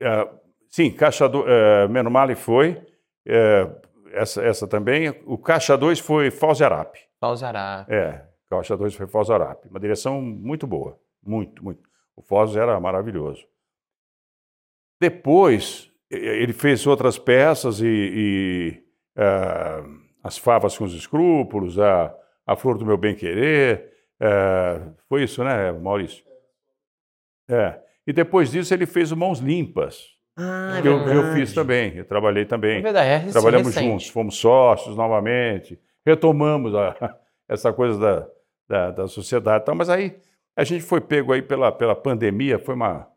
Ah, 0.00 0.28
sim, 0.70 0.90
Caixa 0.92 1.28
do, 1.28 1.44
eh, 1.48 1.88
Menomale 1.88 2.36
foi, 2.36 2.80
eh, 3.26 3.68
essa, 4.12 4.42
essa 4.44 4.66
também. 4.68 5.12
O 5.26 5.36
Caixa 5.36 5.76
2 5.76 5.98
foi 5.98 6.30
Fauserap. 6.30 6.94
Pausará. 7.18 7.84
É, 7.88 8.22
Caixa 8.48 8.76
2 8.76 8.94
foi 8.94 9.06
Fauserap. 9.06 9.66
Uma 9.68 9.80
direção 9.80 10.20
muito 10.22 10.66
boa, 10.66 10.98
muito, 11.24 11.62
muito. 11.64 11.80
O 12.14 12.22
Foz 12.22 12.56
era 12.56 12.78
maravilhoso. 12.80 13.44
Depois, 15.00 15.90
eh, 16.10 16.16
ele 16.42 16.52
fez 16.52 16.86
outras 16.86 17.18
peças 17.18 17.80
e, 17.80 17.86
e, 17.86 18.82
ah, 19.16 19.84
As 20.22 20.38
Favas 20.38 20.76
com 20.76 20.84
os 20.84 20.94
Escrúpulos, 20.94 21.78
a, 21.78 22.14
a 22.46 22.56
Flor 22.56 22.78
do 22.78 22.86
Meu 22.86 22.96
Bem 22.96 23.14
Querer. 23.14 23.92
eh, 24.20 24.80
foi 25.08 25.24
isso, 25.24 25.44
né, 25.44 25.72
Maurício? 25.72 26.24
É. 27.48 27.78
E 28.06 28.12
depois 28.12 28.50
disso 28.50 28.72
ele 28.72 28.86
fez 28.86 29.12
o 29.12 29.16
Mãos 29.16 29.38
Limpas, 29.40 30.06
Ah, 30.36 30.76
é 30.78 30.82
que 30.82 30.88
eu, 30.88 30.98
eu 30.98 31.04
verdade. 31.04 31.34
fiz 31.40 31.52
também. 31.52 31.96
Eu 31.96 32.04
trabalhei 32.04 32.44
também. 32.44 32.78
É 32.78 32.82
verdade, 32.82 33.08
é 33.28 33.32
Trabalhamos 33.32 33.66
recente. 33.68 33.84
juntos, 33.90 34.08
fomos 34.08 34.36
sócios 34.36 34.96
novamente, 34.96 35.78
retomamos 36.04 36.74
a- 36.74 36.96
essa 37.48 37.72
coisa 37.72 37.98
da, 37.98 38.28
da, 38.68 38.90
da 38.90 39.08
sociedade. 39.08 39.62
e 39.62 39.66
tal, 39.66 39.74
mas 39.74 39.88
aí 39.88 40.18
a 40.56 40.64
gente 40.64 40.82
foi 40.82 41.00
pego 41.00 41.32
aí 41.32 41.42
pela, 41.42 41.70
pela 41.70 41.94
pandemia, 41.94 42.58
foi 42.58 42.74
uma, 42.74 43.08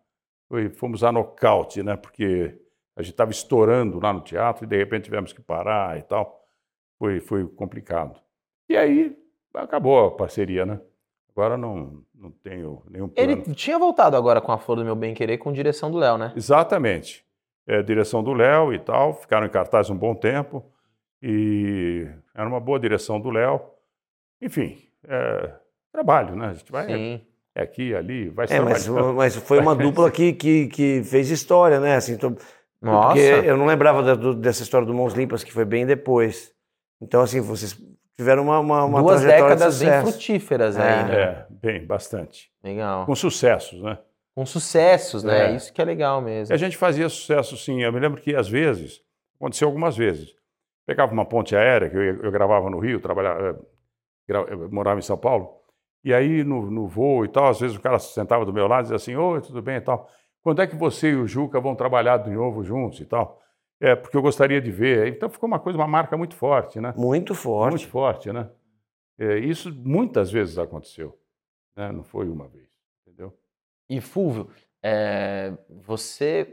foi- 0.48 0.70
fomos 0.70 1.04
a 1.04 1.12
nocaute, 1.12 1.82
né? 1.84 1.96
Porque 1.96 2.60
a 2.96 3.02
gente 3.02 3.12
estava 3.12 3.32
estourando 3.32 4.00
lá 4.00 4.12
no 4.12 4.22
teatro 4.22 4.66
e 4.66 4.68
de 4.68 4.78
repente 4.78 5.06
tivemos 5.06 5.32
que 5.34 5.42
parar 5.42 5.98
e 5.98 6.02
tal. 6.04 6.38
Foi, 6.98 7.20
foi 7.22 7.48
complicado. 7.48 8.20
E 8.68 8.76
aí 8.76 9.18
acabou 9.54 10.06
a 10.08 10.12
parceria, 10.12 10.66
né? 10.66 10.82
Agora 11.32 11.56
não, 11.58 12.04
não 12.14 12.30
tenho 12.32 12.84
nenhum 12.90 13.08
plano. 13.08 13.32
Ele 13.32 13.56
tinha 13.56 13.80
voltado 13.80 14.18
agora 14.18 14.42
com 14.42 14.52
a 14.52 14.58
Flor 14.58 14.76
do 14.78 14.84
Meu 14.84 14.96
Bem 14.96 15.14
Querer 15.14 15.38
com 15.38 15.54
direção 15.54 15.90
do 15.90 15.98
Léo, 15.98 16.18
né? 16.18 16.34
Exatamente. 16.36 17.26
É, 17.66 17.82
direção 17.82 18.22
do 18.22 18.34
Léo 18.34 18.74
e 18.74 18.80
tal, 18.80 19.14
ficaram 19.14 19.46
em 19.46 19.50
cartaz 19.50 19.90
um 19.90 19.96
bom 19.96 20.14
tempo 20.14 20.70
e 21.22 22.06
era 22.36 22.48
uma 22.48 22.60
boa 22.60 22.80
direção 22.80 23.22
do 23.22 23.30
Léo. 23.30 23.62
Enfim, 24.42 24.78
é, 25.08 25.52
trabalho, 25.92 26.36
né? 26.36 26.48
A 26.48 26.54
gente 26.54 26.72
vai 26.72 26.86
Sim. 26.88 27.22
é 27.56 27.62
aqui, 27.62 27.94
ali, 27.96 28.30
vai 28.30 28.46
É, 28.50 28.60
mas, 28.60 28.88
mas 28.88 29.36
foi 29.36 29.60
uma 29.60 29.76
dupla 29.76 30.10
que, 30.12 30.34
que, 30.34 30.68
que 30.68 31.04
fez 31.04 31.30
história, 31.30 31.80
né? 31.80 31.96
Assim, 31.96 32.18
tô- 32.18 32.36
Nossa. 32.82 33.08
Porque 33.16 33.48
eu 33.48 33.58
não 33.58 33.66
lembrava 33.66 34.02
da- 34.04 34.16
do- 34.16 34.34
dessa 34.36 34.64
história 34.64 34.88
do 34.88 34.94
Mãos 34.94 35.14
Limpas, 35.14 35.44
que 35.44 35.52
foi 35.52 35.66
bem 35.66 35.86
depois. 35.86 36.54
Então, 37.02 37.22
assim, 37.22 37.42
vocês 37.42 37.78
tiveram 38.18 38.44
uma, 38.44 38.60
uma, 38.60 38.84
uma 38.86 39.02
Duas 39.02 39.22
trajetória 39.22 39.56
de 39.56 39.62
décadas 39.62 39.80
bem 39.82 40.02
frutíferas 40.12 40.78
É. 40.78 40.82
aí, 40.82 41.04
né? 41.06 41.16
É, 41.22 41.46
bem, 41.50 41.86
bastante. 41.86 42.52
Legal. 42.64 43.06
Com 43.06 43.16
sucessos, 43.16 43.82
né? 43.82 43.98
Com 44.36 44.46
sucessos, 44.46 45.24
né? 45.24 45.52
É. 45.52 45.56
Isso 45.56 45.74
que 45.74 45.82
é 45.82 45.86
legal 45.86 46.22
E 46.22 46.26
mesmo. 46.26 46.54
a 46.54 46.58
gente 46.58 46.78
fazia 46.78 47.10
sucesso, 47.10 47.58
sim. 47.58 47.82
Eu 47.84 47.92
me 47.92 48.00
lembro 48.00 48.22
que, 48.22 48.36
às 48.36 48.48
vezes, 48.48 49.02
aconteceu 49.38 49.68
algumas 49.68 49.98
vezes. 49.98 50.34
Pegava 50.86 51.12
uma 51.14 51.26
ponte 51.26 51.56
aérea, 51.56 51.90
que 51.90 51.96
eu, 51.98 52.24
eu 52.24 52.32
gravava 52.32 52.70
no 52.70 52.80
Rio, 52.80 53.00
trabalhava, 53.00 53.50
eh, 53.50 53.56
eu 54.32 54.70
morava 54.72 55.00
em 55.00 55.04
São 55.04 55.18
Paulo, 55.18 55.60
e 56.04 56.14
aí 56.14 56.44
no, 56.44 56.70
no 56.70 56.88
voo 56.88 57.26
e 57.26 57.28
tal, 57.28 57.48
às 57.48 57.60
vezes 57.60 57.76
o 57.76 57.82
cara 57.82 58.00
se 58.00 58.14
sentava 58.14 58.46
do 58.46 58.54
meu 58.54 58.68
lado 58.68 58.82
e 58.82 58.84
dizia 58.84 58.96
assim, 58.96 59.16
oi, 59.16 59.42
tudo 59.42 59.62
bem 59.62 59.78
e 59.78 59.82
tal. 59.82 60.10
Quando 60.42 60.62
é 60.62 60.68
que 60.68 60.76
você 60.76 61.10
e 61.10 61.16
o 61.16 61.28
Juca 61.28 61.60
vão 61.60 61.76
trabalhar 61.76 62.18
de 62.18 62.30
novo 62.30 62.64
juntos 62.64 63.00
e 63.02 63.06
tal? 63.06 63.42
É, 63.80 63.96
porque 63.96 64.16
eu 64.16 64.22
gostaria 64.22 64.62
de 64.62 64.72
ver. 64.72 65.08
Então 65.08 65.30
ficou 65.30 65.48
uma 65.48 65.60
coisa, 65.60 65.78
uma 65.78 65.88
marca 65.88 66.18
muito 66.18 66.36
forte, 66.36 66.80
né? 66.80 66.94
Muito 66.98 67.36
forte. 67.36 67.72
Muito 67.72 67.88
forte, 67.88 68.32
né? 68.32 68.50
É, 69.18 69.38
isso 69.38 69.74
muitas 69.74 70.32
vezes 70.32 70.58
aconteceu, 70.58 71.18
né? 71.76 71.92
Não 71.92 72.04
foi 72.04 72.30
uma 72.30 72.48
vez, 72.48 72.70
entendeu? 73.02 73.38
E 73.90 74.00
Fulvio, 74.00 74.50
é, 74.82 75.54
você, 75.70 76.50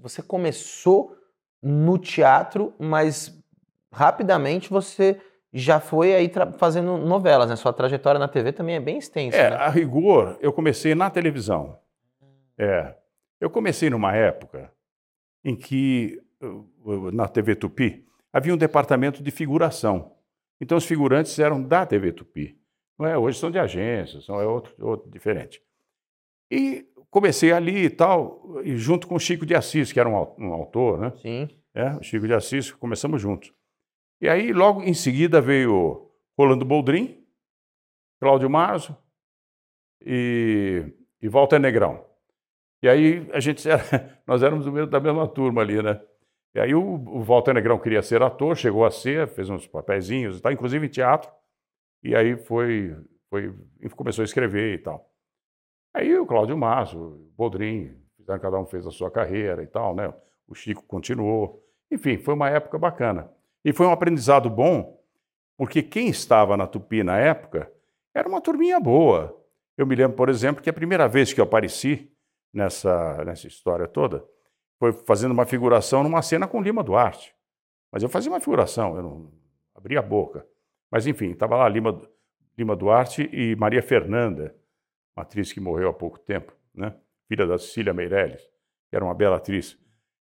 você 0.00 0.22
começou 0.22 1.14
no 1.62 1.98
teatro, 1.98 2.74
mas 2.78 3.38
rapidamente 3.92 4.70
você 4.70 5.20
já 5.58 5.80
foi 5.80 6.14
aí 6.14 6.30
fazendo 6.58 6.98
novelas, 6.98 7.48
né? 7.48 7.56
Sua 7.56 7.72
trajetória 7.72 8.18
na 8.18 8.28
TV 8.28 8.52
também 8.52 8.76
é 8.76 8.80
bem 8.80 8.98
extensa, 8.98 9.36
É, 9.36 9.50
né? 9.50 9.56
a 9.56 9.70
rigor, 9.70 10.36
eu 10.40 10.52
comecei 10.52 10.94
na 10.94 11.08
televisão. 11.08 11.78
É, 12.58 12.94
eu 13.40 13.48
comecei 13.48 13.88
numa 13.88 14.14
época 14.14 14.70
em 15.42 15.56
que, 15.56 16.20
na 17.12 17.26
TV 17.26 17.54
Tupi, 17.54 18.04
havia 18.32 18.52
um 18.52 18.56
departamento 18.58 19.22
de 19.22 19.30
figuração. 19.30 20.12
Então, 20.60 20.76
os 20.76 20.84
figurantes 20.84 21.38
eram 21.38 21.62
da 21.62 21.86
TV 21.86 22.12
Tupi. 22.12 22.58
Não 22.98 23.06
é? 23.06 23.16
Hoje 23.16 23.38
são 23.38 23.50
de 23.50 23.58
agências, 23.58 24.24
são 24.24 24.40
é 24.40 24.46
outro, 24.46 24.74
outro 24.78 25.10
diferente. 25.10 25.62
E 26.50 26.86
comecei 27.10 27.52
ali 27.52 27.84
e 27.84 27.90
tal, 27.90 28.60
e 28.62 28.76
junto 28.76 29.06
com 29.06 29.14
o 29.14 29.20
Chico 29.20 29.46
de 29.46 29.54
Assis, 29.54 29.92
que 29.92 30.00
era 30.00 30.08
um, 30.08 30.14
um 30.38 30.52
autor, 30.52 30.98
né? 30.98 31.12
Sim. 31.22 31.48
É, 31.74 31.90
o 31.94 32.02
Chico 32.02 32.26
de 32.26 32.34
Assis, 32.34 32.72
começamos 32.72 33.20
juntos. 33.22 33.52
E 34.20 34.28
aí, 34.28 34.52
logo 34.52 34.82
em 34.82 34.94
seguida, 34.94 35.40
veio 35.40 36.10
Rolando 36.38 36.64
Boldrin, 36.64 37.24
Cláudio 38.20 38.48
Marzo 38.48 38.96
e, 40.00 40.84
e 41.20 41.28
Walter 41.28 41.58
Negrão. 41.58 42.04
E 42.82 42.88
aí, 42.88 43.28
a 43.32 43.40
gente 43.40 43.66
era, 43.68 44.20
nós 44.26 44.42
éramos 44.42 44.66
da 44.88 45.00
mesma 45.00 45.28
turma 45.28 45.62
ali, 45.62 45.82
né? 45.82 46.00
E 46.54 46.60
aí, 46.60 46.74
o, 46.74 46.80
o 46.80 47.22
Walter 47.22 47.52
Negrão 47.52 47.78
queria 47.78 48.02
ser 48.02 48.22
ator, 48.22 48.56
chegou 48.56 48.84
a 48.84 48.90
ser, 48.90 49.28
fez 49.28 49.50
uns 49.50 49.66
papeizinhos 49.66 50.40
e 50.42 50.52
inclusive 50.52 50.86
em 50.86 50.90
teatro. 50.90 51.30
E 52.02 52.14
aí 52.14 52.36
foi, 52.36 52.96
foi, 53.28 53.52
começou 53.94 54.22
a 54.22 54.24
escrever 54.24 54.74
e 54.74 54.78
tal. 54.78 55.10
Aí 55.92 56.16
o 56.18 56.26
Cláudio 56.26 56.56
Marzo, 56.56 56.98
o 56.98 57.32
Boldrin, 57.36 57.96
cada 58.40 58.58
um 58.58 58.66
fez 58.66 58.86
a 58.86 58.90
sua 58.90 59.10
carreira 59.10 59.62
e 59.62 59.66
tal, 59.66 59.94
né? 59.94 60.12
O 60.46 60.54
Chico 60.54 60.82
continuou. 60.84 61.64
Enfim, 61.90 62.18
foi 62.18 62.34
uma 62.34 62.50
época 62.50 62.78
bacana. 62.78 63.30
E 63.66 63.72
foi 63.72 63.84
um 63.84 63.90
aprendizado 63.90 64.48
bom, 64.48 64.96
porque 65.56 65.82
quem 65.82 66.08
estava 66.08 66.56
na 66.56 66.68
Tupi 66.68 67.02
na 67.02 67.18
época 67.18 67.68
era 68.14 68.28
uma 68.28 68.40
turminha 68.40 68.78
boa. 68.78 69.36
Eu 69.76 69.84
me 69.84 69.96
lembro, 69.96 70.16
por 70.16 70.28
exemplo, 70.28 70.62
que 70.62 70.70
a 70.70 70.72
primeira 70.72 71.08
vez 71.08 71.32
que 71.32 71.40
eu 71.40 71.44
apareci 71.44 72.08
nessa, 72.54 73.24
nessa 73.24 73.48
história 73.48 73.88
toda 73.88 74.24
foi 74.78 74.92
fazendo 74.92 75.32
uma 75.32 75.44
figuração 75.44 76.04
numa 76.04 76.22
cena 76.22 76.46
com 76.46 76.62
Lima 76.62 76.80
Duarte. 76.84 77.34
Mas 77.90 78.04
eu 78.04 78.08
fazia 78.08 78.30
uma 78.30 78.38
figuração, 78.38 78.96
eu 78.96 79.02
não 79.02 79.32
abria 79.74 79.98
a 79.98 80.02
boca. 80.02 80.46
Mas 80.88 81.04
enfim, 81.08 81.32
estava 81.32 81.56
lá 81.56 81.68
Lima, 81.68 82.08
Lima 82.56 82.76
Duarte 82.76 83.28
e 83.32 83.56
Maria 83.56 83.82
Fernanda, 83.82 84.54
uma 85.16 85.24
atriz 85.24 85.52
que 85.52 85.58
morreu 85.58 85.88
há 85.88 85.92
pouco 85.92 86.20
tempo, 86.20 86.52
né? 86.72 86.94
filha 87.26 87.44
da 87.44 87.58
Cecília 87.58 87.92
Meirelles, 87.92 88.42
que 88.88 88.94
era 88.94 89.04
uma 89.04 89.14
bela 89.14 89.38
atriz. 89.38 89.76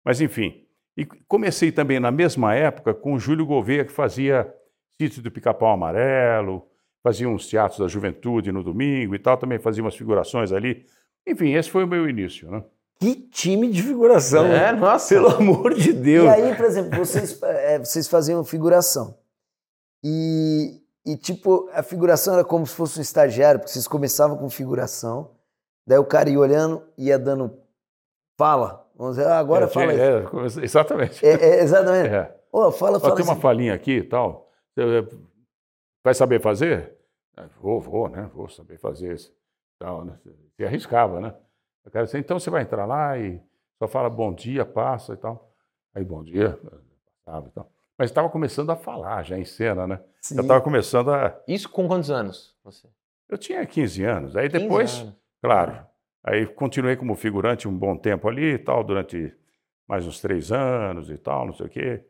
Mas 0.05 0.21
enfim, 0.21 0.63
e 0.95 1.05
comecei 1.27 1.71
também 1.71 1.99
na 1.99 2.11
mesma 2.11 2.53
época 2.53 2.93
com 2.93 3.13
o 3.13 3.19
Júlio 3.19 3.45
Gouveia, 3.45 3.85
que 3.85 3.91
fazia 3.91 4.53
Sítio 4.99 5.21
do 5.21 5.31
Pica-Pau 5.31 5.71
Amarelo, 5.71 6.67
fazia 7.03 7.27
uns 7.27 7.47
teatros 7.47 7.79
da 7.79 7.87
juventude 7.87 8.51
no 8.51 8.63
domingo 8.63 9.15
e 9.15 9.19
tal, 9.19 9.37
também 9.37 9.59
fazia 9.59 9.83
umas 9.83 9.95
figurações 9.95 10.51
ali. 10.51 10.85
Enfim, 11.25 11.53
esse 11.53 11.69
foi 11.69 11.83
o 11.83 11.87
meu 11.87 12.09
início. 12.09 12.49
Né? 12.49 12.63
Que 12.99 13.15
time 13.15 13.71
de 13.71 13.81
figuração. 13.81 14.45
É, 14.45 14.71
né? 14.71 14.73
nossa. 14.73 15.15
Pelo 15.15 15.29
amor 15.29 15.73
de 15.73 15.91
Deus. 15.93 16.25
E 16.25 16.29
aí, 16.29 16.55
por 16.55 16.65
exemplo, 16.65 16.97
vocês, 16.97 17.41
é, 17.41 17.79
vocês 17.79 18.07
faziam 18.07 18.43
figuração. 18.43 19.17
E, 20.03 20.81
e, 21.05 21.15
tipo, 21.17 21.69
a 21.73 21.81
figuração 21.81 22.35
era 22.35 22.43
como 22.43 22.65
se 22.65 22.75
fosse 22.75 22.99
um 22.99 23.01
estagiário, 23.01 23.59
porque 23.59 23.73
vocês 23.73 23.87
começavam 23.87 24.37
com 24.37 24.49
figuração, 24.49 25.31
daí 25.87 25.97
o 25.97 26.05
cara 26.05 26.29
ia 26.29 26.39
olhando, 26.39 26.83
ia 26.97 27.17
dando 27.17 27.57
fala. 28.37 28.80
Vamos 29.01 29.15
dizer, 29.15 29.27
ah, 29.29 29.39
agora 29.39 29.65
É, 29.65 29.67
fala 29.67 29.91
aí. 29.93 29.99
é, 29.99 30.63
exatamente. 30.63 31.25
É, 31.25 31.31
é, 31.33 31.63
exatamente. 31.63 32.13
É. 32.13 32.35
Ô, 32.51 32.71
fala, 32.71 32.99
fala. 32.99 33.15
tem 33.15 33.23
uma 33.25 33.31
assim. 33.31 33.41
falinha 33.41 33.73
aqui 33.73 33.93
e 33.97 34.03
tal. 34.03 34.47
Você 34.75 35.07
vai 36.03 36.13
saber 36.13 36.39
fazer? 36.39 36.93
Ah, 37.35 37.47
Vou, 37.59 37.79
vou, 37.81 38.07
né? 38.09 38.29
Vou 38.31 38.47
saber 38.47 38.77
fazer 38.77 39.15
isso. 39.15 39.33
Tal, 39.79 40.05
né? 40.05 40.19
Se 40.55 40.63
arriscava, 40.63 41.19
né? 41.19 41.33
O 41.83 41.89
cara 41.89 42.05
disse, 42.05 42.19
então 42.19 42.37
você 42.39 42.51
vai 42.51 42.61
entrar 42.61 42.85
lá 42.85 43.17
e 43.17 43.41
só 43.79 43.87
fala 43.87 44.07
bom 44.07 44.31
dia, 44.31 44.63
passa 44.65 45.13
e 45.13 45.17
tal. 45.17 45.51
Aí, 45.95 46.03
bom 46.03 46.23
dia, 46.23 46.59
passava 47.25 47.47
e 47.47 47.51
tal. 47.51 47.71
Mas 47.97 48.11
estava 48.11 48.29
começando 48.29 48.69
a 48.69 48.75
falar 48.75 49.23
já 49.23 49.35
em 49.39 49.45
cena, 49.45 49.87
né? 49.87 49.99
Sim. 50.21 50.35
Eu 50.35 50.41
estava 50.43 50.61
começando 50.61 51.11
a. 51.11 51.41
Isso 51.47 51.67
com 51.69 51.87
quantos 51.87 52.11
anos? 52.11 52.55
Você? 52.63 52.87
Eu 53.27 53.37
tinha 53.37 53.65
15 53.65 54.03
anos. 54.03 54.35
Aí 54.35 54.47
15 54.47 54.63
depois, 54.63 54.99
anos. 54.99 55.15
claro, 55.41 55.85
aí 56.23 56.45
continuei 56.45 56.95
como 56.95 57.15
figurante 57.15 57.67
um 57.67 57.77
bom 57.77 57.97
tempo 57.97 58.27
ali 58.29 58.53
e 58.53 58.59
tal, 58.59 58.83
durante 58.83 59.33
mais 59.87 60.07
uns 60.07 60.21
três 60.21 60.51
anos 60.51 61.09
e 61.09 61.17
tal, 61.17 61.45
não 61.47 61.53
sei 61.53 61.65
o 61.67 61.69
quê. 61.69 62.03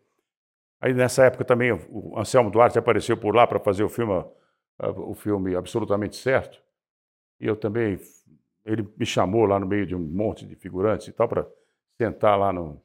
Aí 0.81 0.93
nessa 0.93 1.25
época 1.25 1.45
também 1.45 1.71
o 1.71 2.17
Anselmo 2.17 2.49
Duarte 2.51 2.79
apareceu 2.79 3.17
por 3.17 3.35
lá 3.35 3.45
para 3.47 3.59
fazer 3.59 3.83
o 3.83 3.89
filme, 3.89 4.23
o 4.79 5.13
filme 5.13 5.55
Absolutamente 5.55 6.15
Certo. 6.15 6.61
E 7.39 7.47
eu 7.47 7.55
também, 7.55 7.99
ele 8.65 8.87
me 8.97 9.05
chamou 9.05 9.45
lá 9.45 9.59
no 9.59 9.67
meio 9.67 9.85
de 9.85 9.95
um 9.95 9.99
monte 9.99 10.45
de 10.45 10.55
figurantes 10.55 11.07
e 11.07 11.11
tal 11.11 11.27
para 11.27 11.47
sentar 11.99 12.37
lá 12.37 12.53
no, 12.53 12.81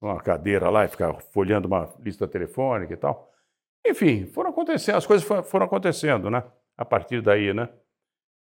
numa 0.00 0.20
cadeira 0.20 0.70
lá 0.70 0.84
e 0.84 0.88
ficar 0.88 1.14
folhando 1.32 1.68
uma 1.68 1.92
lista 2.00 2.28
telefônica 2.28 2.92
e 2.94 2.96
tal. 2.96 3.32
Enfim, 3.86 4.26
foram 4.26 4.50
acontecendo, 4.50 4.96
as 4.96 5.06
coisas 5.06 5.26
fo- 5.26 5.42
foram 5.44 5.66
acontecendo, 5.66 6.30
né? 6.30 6.44
A 6.76 6.84
partir 6.84 7.22
daí, 7.22 7.54
né? 7.54 7.68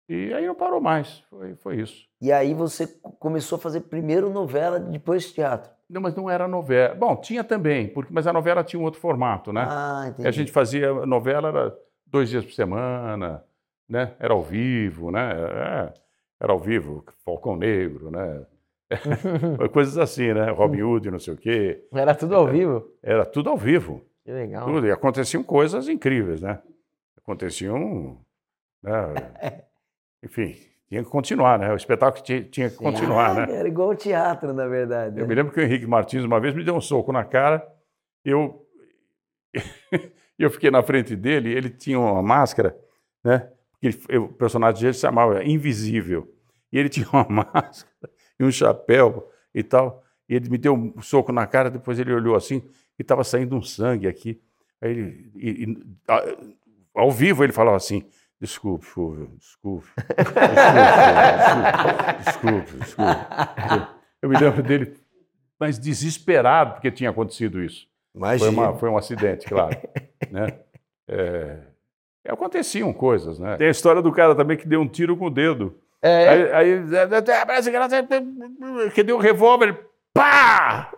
E 0.09 0.33
aí 0.33 0.47
não 0.47 0.55
parou 0.55 0.81
mais, 0.81 1.19
foi, 1.29 1.55
foi 1.57 1.81
isso. 1.81 2.07
E 2.21 2.31
aí 2.33 2.55
você 2.55 2.87
co- 2.87 3.11
começou 3.13 3.57
a 3.57 3.61
fazer 3.61 3.81
primeiro 3.83 4.31
novela, 4.31 4.79
depois 4.79 5.33
teatro. 5.33 5.71
Não, 5.91 6.01
mas 6.01 6.15
não 6.15 6.31
era 6.31 6.47
novela. 6.49 6.95
Bom, 6.95 7.17
tinha 7.17 7.43
também, 7.45 7.89
porque, 7.89 8.13
mas 8.13 8.27
a 8.27 8.33
novela 8.33 8.63
tinha 8.65 8.81
um 8.81 8.85
outro 8.85 9.01
formato, 9.01 9.53
né? 9.53 9.67
Ah, 9.69 10.05
entendi. 10.09 10.29
a 10.29 10.31
gente 10.31 10.53
fazia 10.53 10.93
novela 11.07 11.49
era 11.49 11.79
dois 12.07 12.29
dias 12.29 12.45
por 12.45 12.53
semana, 12.53 13.45
né? 13.89 14.15
Era 14.19 14.33
ao 14.33 14.43
vivo, 14.43 15.11
né? 15.11 15.31
É, 15.33 15.95
era 16.41 16.53
ao 16.53 16.59
vivo, 16.59 17.05
Falcão 17.25 17.57
Negro, 17.57 18.11
né? 18.11 18.47
Coisas 19.73 19.99
assim, 19.99 20.33
né? 20.33 20.51
Robin 20.51 20.83
Hood, 20.83 21.11
não 21.11 21.19
sei 21.19 21.35
o 21.35 21.37
quê. 21.37 21.85
Era 21.93 22.15
tudo 22.15 22.37
ao 22.37 22.47
vivo? 22.47 22.93
Era 23.03 23.25
tudo 23.27 23.51
ao 23.51 23.57
vivo. 23.57 24.05
Que 24.25 24.31
legal. 24.33 24.67
Tudo. 24.67 24.87
E 24.87 24.91
aconteciam 24.93 25.43
coisas 25.43 25.89
incríveis, 25.89 26.41
né? 26.43 26.61
Aconteciam. 27.19 28.21
né? 28.83 28.93
Enfim, 30.27 30.57
tinha 30.89 31.03
que 31.05 31.09
continuar, 31.09 31.59
né? 31.59 31.73
O 31.73 31.77
espetáculo 31.77 32.23
tinha, 32.25 32.43
tinha 32.43 32.69
que 32.71 32.77
continuar, 32.77 33.35
né? 33.35 33.47
Era 33.55 33.69
igual 33.69 33.91
o 33.91 33.95
teatro, 33.95 34.53
na 34.53 34.67
verdade. 34.67 35.17
Eu 35.19 35.23
né? 35.23 35.29
me 35.29 35.35
lembro 35.35 35.53
que 35.53 35.61
o 35.61 35.63
Henrique 35.63 35.87
Martins 35.87 36.25
uma 36.25 36.41
vez 36.41 36.55
me 36.55 36.65
deu 36.65 36.75
um 36.75 36.81
soco 36.81 37.13
na 37.13 37.25
cara. 37.25 37.67
Eu 38.25 38.67
eu 40.39 40.51
fiquei 40.51 40.71
na 40.71 40.83
frente 40.83 41.15
dele. 41.17 41.53
Ele 41.53 41.71
tinha 41.71 41.99
uma 41.99 42.23
máscara, 42.23 42.77
né? 43.25 43.49
Ele- 43.81 43.99
eu- 44.09 44.25
o 44.25 44.33
personagem 44.33 44.81
dele 44.81 44.95
se 44.95 45.01
chamava 45.01 45.45
Invisível 45.45 46.29
e 46.73 46.79
ele 46.79 46.89
tinha 46.91 47.09
uma 47.13 47.25
máscara 47.29 48.11
e 48.39 48.45
um 48.45 48.51
chapéu 48.51 49.31
e 49.55 49.63
tal. 49.63 50.03
E 50.29 50.35
ele 50.35 50.51
me 50.51 50.59
deu 50.59 50.75
um 50.75 51.01
soco 51.01 51.31
na 51.33 51.47
cara. 51.47 51.71
Depois 51.71 51.99
ele 52.01 52.13
olhou 52.13 52.35
assim 52.35 52.63
e 52.99 53.03
estava 53.03 53.23
saindo 53.23 53.55
um 53.57 53.63
sangue 53.63 54.09
aqui. 54.09 54.41
Aí 54.81 54.91
ele, 54.91 55.31
e- 55.37 55.65
e- 55.65 55.87
ao 56.95 57.11
vivo 57.13 57.45
ele 57.45 57.53
falava 57.53 57.77
assim. 57.77 58.05
Desculpe, 58.41 58.85
Fúvio, 58.85 59.31
desculpe. 59.39 59.87
Desculpe, 62.25 62.73
desculpe, 62.77 62.79
desculpe. 62.79 63.87
Eu 64.23 64.29
me 64.29 64.39
lembro 64.39 64.63
dele, 64.63 64.95
mas 65.59 65.79
desesperado 65.79 66.75
porque 66.75 66.91
tinha 66.91 67.11
acontecido 67.11 67.63
isso. 67.63 67.87
Foi, 68.13 68.19
Imagina. 68.21 68.51
uma- 68.51 68.75
foi 68.79 68.89
um 68.91 68.97
acidente, 68.97 69.47
claro. 69.47 69.77
né? 70.31 70.47
É, 71.09 71.59
aconteciam 72.29 72.93
coisas, 72.93 73.39
né? 73.39 73.57
Tem 73.57 73.69
a 73.69 73.71
história 73.71 74.03
do 74.03 74.13
cara 74.13 74.35
também 74.35 74.57
que 74.57 74.67
deu 74.69 74.81
um 74.81 74.89
tiro 74.89 75.17
com 75.17 75.27
o 75.27 75.31
dedo. 75.31 75.79
É, 76.03 76.29
Aí, 76.29 76.53
aí 76.53 76.83
que 78.91 79.03
deu 79.03 79.17
o 79.17 79.21
revólver, 79.21 79.87
pá! 80.13 80.93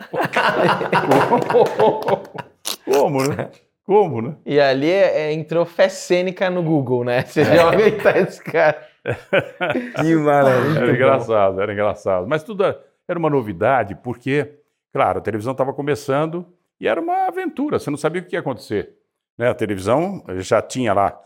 Como, 2.84 3.22
né? 3.28 3.50
Como, 3.90 4.22
né? 4.22 4.36
E 4.46 4.60
ali 4.60 4.88
é, 4.88 5.22
é, 5.22 5.32
entrou 5.32 5.66
fé 5.66 5.88
cênica 5.88 6.48
no 6.48 6.62
Google, 6.62 7.02
né? 7.02 7.22
Você 7.24 7.44
joga 7.44 7.88
e 7.88 7.90
tá 7.90 8.16
esse 8.20 8.40
cara. 8.40 8.86
Que 10.00 10.14
maravilha. 10.14 10.78
Era 10.78 10.92
engraçado, 10.92 11.60
era 11.60 11.72
engraçado. 11.72 12.28
Mas 12.28 12.44
tudo 12.44 12.62
era- 12.62 12.80
era 13.08 13.18
uma 13.18 13.28
novidade, 13.28 13.96
porque, 13.96 14.60
claro, 14.92 15.18
a 15.18 15.20
televisão 15.20 15.50
estava 15.50 15.72
começando 15.72 16.46
e 16.80 16.86
era 16.86 17.00
uma 17.00 17.26
aventura, 17.26 17.80
você 17.80 17.90
não 17.90 17.96
sabia 17.96 18.22
o 18.22 18.24
que 18.24 18.36
ia 18.36 18.38
acontecer. 18.40 18.94
Né? 19.36 19.48
A 19.48 19.54
televisão 19.54 20.22
já 20.36 20.62
tinha 20.62 20.92
lá, 20.94 21.20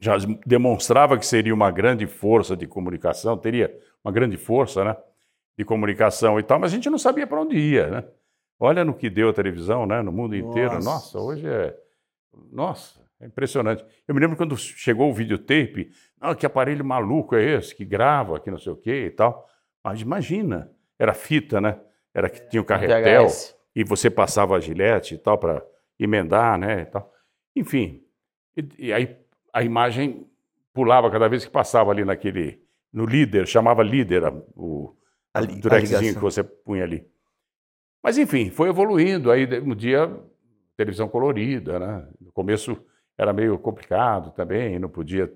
já 0.00 0.16
demonstrava 0.46 1.18
que 1.18 1.26
seria 1.26 1.52
uma 1.52 1.70
grande 1.70 2.06
força 2.06 2.56
de 2.56 2.66
comunicação, 2.66 3.36
teria 3.36 3.70
uma 4.02 4.10
grande 4.10 4.38
força 4.38 4.82
né, 4.82 4.96
de 5.58 5.64
comunicação 5.66 6.40
e 6.40 6.42
tal, 6.42 6.58
mas 6.58 6.72
a 6.72 6.74
gente 6.74 6.88
não 6.88 6.96
sabia 6.98 7.26
para 7.26 7.42
onde 7.42 7.58
ia. 7.58 7.86
Né? 7.88 8.04
Olha 8.58 8.84
no 8.84 8.94
que 8.94 9.10
deu 9.10 9.28
a 9.28 9.32
televisão 9.32 9.86
né, 9.86 10.00
no 10.02 10.10
mundo 10.10 10.34
inteiro. 10.34 10.74
Nossa. 10.74 10.90
Nossa, 10.90 11.18
hoje 11.20 11.46
é. 11.46 11.76
Nossa, 12.50 13.00
é 13.20 13.26
impressionante. 13.26 13.84
Eu 14.06 14.14
me 14.14 14.20
lembro 14.20 14.36
quando 14.36 14.56
chegou 14.56 15.10
o 15.10 15.14
videotape, 15.14 15.90
ah, 16.20 16.34
que 16.34 16.46
aparelho 16.46 16.84
maluco 16.84 17.34
é 17.34 17.44
esse, 17.44 17.74
que 17.74 17.84
grava, 17.84 18.40
que 18.40 18.50
não 18.50 18.58
sei 18.58 18.72
o 18.72 18.76
quê 18.76 19.06
e 19.06 19.10
tal. 19.10 19.46
Mas 19.82 20.00
imagina, 20.00 20.70
era 20.98 21.14
fita, 21.14 21.60
né? 21.60 21.78
Era 22.12 22.28
que 22.28 22.40
tinha 22.48 22.60
o 22.60 22.64
carretel 22.64 23.26
VHS. 23.26 23.54
e 23.74 23.84
você 23.84 24.10
passava 24.10 24.56
a 24.56 24.60
gilete 24.60 25.14
e 25.14 25.18
tal 25.18 25.38
para 25.38 25.62
emendar, 25.98 26.58
né? 26.58 26.82
E 26.82 26.86
tal. 26.86 27.12
Enfim, 27.54 28.02
e, 28.56 28.68
e 28.78 28.92
aí 28.92 29.16
a 29.52 29.62
imagem 29.62 30.26
pulava 30.72 31.10
cada 31.10 31.28
vez 31.28 31.44
que 31.44 31.50
passava 31.50 31.90
ali 31.90 32.04
naquele 32.04 32.62
no 32.92 33.04
líder, 33.04 33.46
chamava 33.46 33.82
líder 33.82 34.22
o 34.54 34.94
A 35.34 35.40
que 36.14 36.20
você 36.20 36.42
punha 36.42 36.82
ali. 36.82 37.06
Mas 38.02 38.18
enfim, 38.18 38.50
foi 38.50 38.68
evoluindo. 38.68 39.30
Aí 39.30 39.46
um 39.60 39.74
dia 39.74 40.08
televisão 40.76 41.08
colorida, 41.08 41.78
né? 41.78 42.08
No 42.20 42.30
começo 42.32 42.76
era 43.18 43.32
meio 43.32 43.58
complicado 43.58 44.30
também, 44.32 44.78
não 44.78 44.88
podia. 44.88 45.32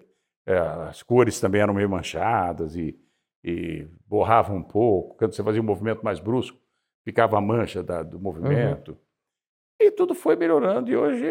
é, 0.47 0.57
as 0.59 1.03
cores 1.03 1.41
também 1.41 1.61
eram 1.63 1.73
meio 1.75 1.89
manchadas 1.89 2.77
e, 2.77 2.99
e 3.45 3.87
borravam 4.07 4.57
um 4.57 4.63
pouco. 4.63 5.17
Quando 5.17 5.35
você 5.35 5.43
fazia 5.43 5.61
um 5.61 5.65
movimento 5.65 6.03
mais 6.05 6.21
brusco, 6.21 6.59
ficava 7.05 7.39
a 7.39 7.41
mancha 7.41 7.83
da- 7.83 8.03
do 8.03 8.19
movimento. 8.21 8.97
E 9.81 9.91
tudo 9.91 10.15
foi 10.15 10.37
melhorando 10.37 10.91
e 10.91 10.97
hoje 10.97 11.25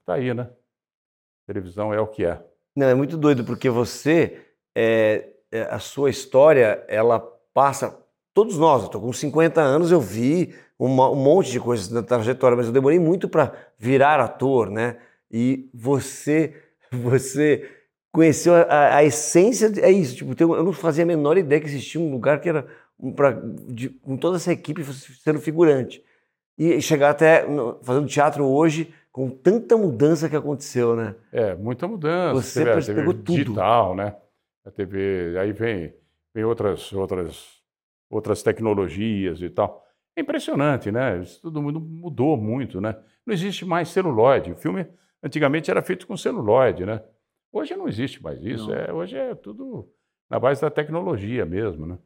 está 0.00 0.14
aí, 0.14 0.34
né? 0.34 0.42
A 0.42 1.46
televisão 1.46 1.92
é 1.94 2.00
o 2.00 2.06
que 2.08 2.24
é. 2.24 2.42
Não, 2.74 2.86
é 2.88 2.94
muito 2.94 3.16
doido, 3.16 3.44
porque 3.44 3.70
você, 3.70 4.44
é, 4.74 5.32
é, 5.52 5.62
a 5.62 5.78
sua 5.78 6.10
história, 6.10 6.84
ela 6.88 7.20
passa. 7.52 8.03
Todos 8.34 8.58
nós, 8.58 8.82
eu 8.82 8.88
tô 8.88 9.00
com 9.00 9.12
50 9.12 9.60
anos, 9.62 9.90
eu 9.92 10.00
vi 10.00 10.52
uma- 10.78 11.08
um 11.10 11.14
monte 11.14 11.50
de 11.52 11.60
coisas 11.60 11.88
na 11.88 12.02
trajetória, 12.02 12.56
mas 12.56 12.66
eu 12.66 12.72
demorei 12.72 12.98
muito 12.98 13.28
para 13.28 13.52
virar 13.78 14.18
ator, 14.20 14.68
né? 14.68 14.96
E 15.30 15.70
você, 15.72 16.54
você 16.92 17.70
conheceu 18.12 18.54
a, 18.54 18.96
a 18.96 19.04
essência, 19.04 19.70
de- 19.70 19.80
é 19.80 19.90
isso, 19.90 20.16
tipo, 20.16 20.34
eu 20.42 20.64
não 20.64 20.72
fazia 20.72 21.04
a 21.04 21.06
menor 21.06 21.38
ideia 21.38 21.60
que 21.60 21.68
existia 21.68 22.00
um 22.00 22.10
lugar 22.10 22.40
que 22.40 22.48
era 22.48 22.66
pra, 23.14 23.30
de- 23.68 23.88
com 23.90 24.16
toda 24.16 24.36
essa 24.36 24.52
equipe 24.52 24.82
sendo 25.22 25.40
figurante. 25.40 26.02
E 26.58 26.80
chegar 26.80 27.10
até 27.10 27.44
fazendo 27.82 28.06
teatro 28.06 28.44
hoje 28.44 28.92
com 29.10 29.28
tanta 29.30 29.76
mudança 29.76 30.28
que 30.28 30.36
aconteceu, 30.36 30.94
né? 30.96 31.14
É, 31.32 31.54
muita 31.54 31.86
mudança. 31.88 32.34
Você 32.40 32.64
Teve- 32.64 32.94
pegou 32.94 33.12
teve 33.12 33.24
tudo. 33.24 33.36
Digital, 33.44 33.94
né? 33.96 34.14
A 34.64 34.70
TV, 34.70 35.36
aí 35.38 35.52
vem, 35.52 35.92
vem 36.34 36.44
outras, 36.44 36.92
outras, 36.92 37.53
outras 38.16 38.42
tecnologias 38.42 39.40
e 39.42 39.50
tal. 39.50 39.84
É 40.16 40.20
impressionante, 40.20 40.92
né? 40.92 41.18
Isso 41.18 41.40
tudo 41.42 41.60
mundo 41.60 41.80
mudou 41.80 42.36
muito, 42.36 42.80
né? 42.80 42.96
Não 43.26 43.34
existe 43.34 43.64
mais 43.64 43.88
celuloide. 43.88 44.52
O 44.52 44.56
filme 44.56 44.86
antigamente 45.22 45.70
era 45.70 45.82
feito 45.82 46.06
com 46.06 46.16
celuloide, 46.16 46.86
né? 46.86 47.02
Hoje 47.52 47.74
não 47.76 47.88
existe 47.88 48.22
mais 48.22 48.42
isso. 48.44 48.72
É, 48.72 48.92
hoje 48.92 49.16
é 49.16 49.34
tudo 49.34 49.88
na 50.30 50.38
base 50.38 50.60
da 50.60 50.70
tecnologia 50.70 51.44
mesmo, 51.44 51.86
né? 51.86 51.98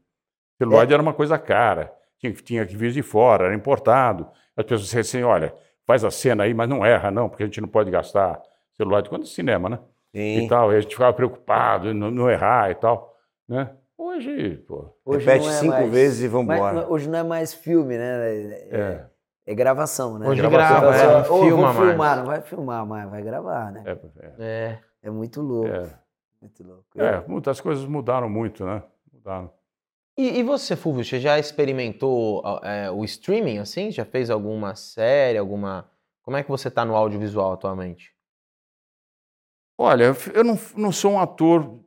Celuloide 0.59 0.93
era 0.93 1.03
uma 1.03 1.15
coisa 1.15 1.39
cara. 1.39 1.93
Tinha, 2.19 2.33
tinha 2.33 2.67
que 2.67 2.77
vir 2.77 2.93
de 2.93 3.03
fora, 3.03 3.47
era 3.47 3.55
importado. 3.55 4.29
As 4.57 4.65
pessoas 4.65 4.83
diziam 4.83 5.01
assim, 5.01 5.23
olha, 5.23 5.55
faz 5.87 6.05
a 6.05 6.11
cena 6.11 6.45
aí, 6.45 6.53
mas 6.53 6.69
não 6.69 6.85
erra 6.85 7.11
não, 7.11 7.29
porque 7.29 7.45
a 7.45 7.47
gente 7.47 7.61
não 7.61 7.69
pode 7.69 7.91
gastar 7.91 8.43
celuloide. 8.73 9.09
Quando 9.09 9.23
é 9.23 9.27
cinema, 9.27 9.69
né? 9.69 9.79
Sim. 10.15 10.45
E 10.45 10.49
tal. 10.49 10.73
E 10.73 10.77
a 10.77 10.81
gente 10.81 10.95
ficava 10.95 11.13
preocupado 11.13 11.91
em 11.91 11.95
não, 11.95 12.11
não 12.11 12.31
errar 12.31 12.71
e 12.71 12.75
tal, 12.75 13.15
né? 13.49 13.71
Hoje, 14.01 14.59
pô, 14.59 14.95
Hoje 15.05 15.27
Repete 15.27 15.49
é 15.49 15.53
cinco 15.53 15.73
mais- 15.73 15.91
vezes 15.91 16.23
e 16.23 16.29
vambora. 16.29 16.73
mas 16.73 16.89
hoje 16.89 17.09
não 17.11 17.19
é 17.19 17.23
mais 17.25 17.53
filme, 17.53 17.99
né? 17.99 18.31
É, 18.31 18.69
é. 18.71 19.07
é 19.47 19.55
gravação, 19.57 20.19
né? 20.21 20.29
Hoje 20.29 20.41
Gravação. 20.41 20.81
grava, 20.81 20.97
Então, 20.97 21.21
é, 21.21 21.25
filma 21.25 21.57
vou 21.73 21.75
mais. 21.75 21.89
filmar, 21.91 22.17
não 22.19 22.25
vai 22.27 22.41
filmar, 22.43 22.87
mas 22.87 23.11
vai 23.11 23.23
gravar, 23.23 23.73
né? 23.73 23.83
É, 23.85 23.91
é, 24.21 24.33
É. 24.39 24.79
É 25.01 25.11
muito 25.11 25.41
louco, 25.41 25.69
é. 25.69 25.99
muito 26.41 26.65
louco. 26.65 26.85
É, 27.01 27.25
muitas 27.27 27.61
coisas 27.61 27.85
mudaram 27.87 28.29
muito, 28.29 28.65
né? 28.65 28.83
Mudaram. 29.13 29.51
E, 30.17 30.39
e 30.39 30.43
você, 30.43 30.75
Fulvio, 30.77 31.05
você 31.05 31.21
já 31.21 31.39
experimentou 31.39 32.43
é, 32.65 32.91
o 32.91 33.05
streaming, 33.05 33.59
assim? 33.59 33.91
Já 33.93 34.05
fez 34.05 34.29
alguma 34.31 34.75
série, 34.75 35.39
alguma... 35.39 35.89
Como 36.23 36.37
é 36.37 36.43
que 36.43 36.51
você 36.51 36.69
tá 36.71 36.85
no 36.85 36.95
audiovisual 36.97 37.53
atualmente? 37.53 38.13
Olha, 39.79 40.13
eu 40.35 40.43
não, 40.45 40.59
não 40.77 40.91
sou 40.93 41.13
um 41.13 41.21
ator 41.21 41.79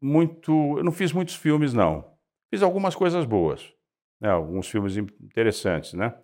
muito. 0.00 0.52
Eu 0.78 0.84
não 0.84 0.92
fiz 0.92 1.12
muitos 1.12 1.34
filmes, 1.34 1.72
não. 1.72 2.12
Fiz 2.50 2.62
algumas 2.62 2.94
coisas 2.94 3.24
boas, 3.24 3.72
né? 4.20 4.28
alguns 4.30 4.68
filmes 4.68 4.96
in- 4.96 5.06
interessantes, 5.22 5.94
né? 5.94 6.14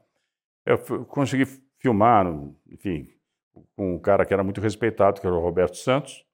Eu 0.64 0.78
consegui 1.06 1.44
filmar, 1.78 2.24
enfim, 2.70 3.08
com 3.76 3.94
um 3.94 3.98
cara 3.98 4.24
que 4.24 4.32
era 4.32 4.44
muito 4.44 4.60
respeitado, 4.60 5.20
que 5.20 5.26
era 5.26 5.34
o 5.34 5.40
Roberto 5.40 5.76
Santos. 5.76 6.24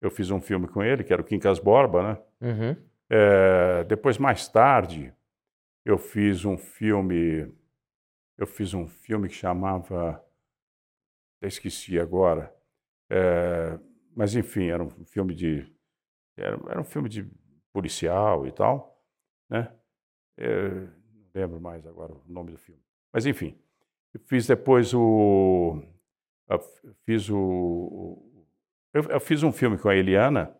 Eu 0.00 0.10
fiz 0.10 0.30
um 0.30 0.40
filme 0.40 0.66
com 0.66 0.82
ele, 0.82 1.04
que 1.04 1.12
era 1.12 1.20
o 1.22 1.24
Quincas 1.24 1.58
Borba, 1.58 2.02
né? 2.02 2.18
Uhum. 2.40 2.76
É, 3.10 3.84
depois, 3.84 4.16
mais 4.18 4.48
tarde, 4.48 5.12
eu 5.84 5.98
fiz 5.98 6.44
um 6.44 6.56
filme. 6.56 7.52
Eu 8.38 8.46
fiz 8.46 8.72
um 8.74 8.86
filme 8.88 9.28
que 9.28 9.34
chamava. 9.34 10.24
até 11.38 11.48
esqueci 11.48 11.98
agora. 11.98 12.52
É, 13.10 13.78
mas, 14.16 14.34
enfim, 14.34 14.68
era 14.68 14.82
um 14.82 14.88
filme 15.04 15.34
de. 15.34 15.70
Era, 16.36 16.58
era 16.68 16.80
um 16.80 16.84
filme 16.84 17.08
de 17.08 17.28
policial 17.72 18.46
e 18.46 18.52
tal. 18.52 19.00
Né? 19.48 19.70
É, 20.36 20.68
não 20.70 20.90
lembro 21.34 21.60
mais 21.60 21.86
agora 21.86 22.12
o 22.12 22.22
nome 22.26 22.52
do 22.52 22.58
filme. 22.58 22.80
Mas, 23.12 23.26
enfim. 23.26 23.56
Eu 24.12 24.20
fiz 24.26 24.46
depois 24.46 24.94
o. 24.94 25.82
eu 26.48 26.58
fiz 27.04 27.28
o. 27.30 28.22
Eu, 28.92 29.02
eu 29.04 29.20
fiz 29.20 29.42
um 29.42 29.52
filme 29.52 29.76
com 29.78 29.88
a 29.88 29.96
Eliana. 29.96 30.56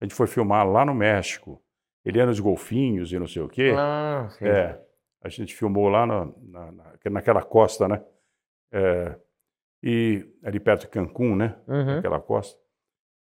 A 0.00 0.04
gente 0.04 0.14
foi 0.14 0.26
filmar 0.26 0.66
lá 0.68 0.84
no 0.84 0.94
México. 0.94 1.60
Eliana 2.04 2.30
dos 2.30 2.40
Golfinhos 2.40 3.12
e 3.12 3.18
não 3.18 3.26
sei 3.26 3.42
o 3.42 3.48
quê. 3.48 3.72
Ah, 3.76 4.28
sim. 4.30 4.44
É, 4.46 4.80
a 5.22 5.28
gente 5.28 5.54
filmou 5.54 5.88
lá 5.88 6.06
na, 6.06 6.26
na- 6.42 6.72
na- 6.72 6.92
naquela 7.10 7.42
costa, 7.42 7.88
né? 7.88 8.04
É, 8.70 9.16
e 9.82 10.26
ali 10.42 10.60
perto 10.60 10.82
de 10.82 10.88
Cancún, 10.88 11.34
né? 11.34 11.56
Uhum. 11.66 11.98
Aquela 11.98 12.20
costa. 12.20 12.60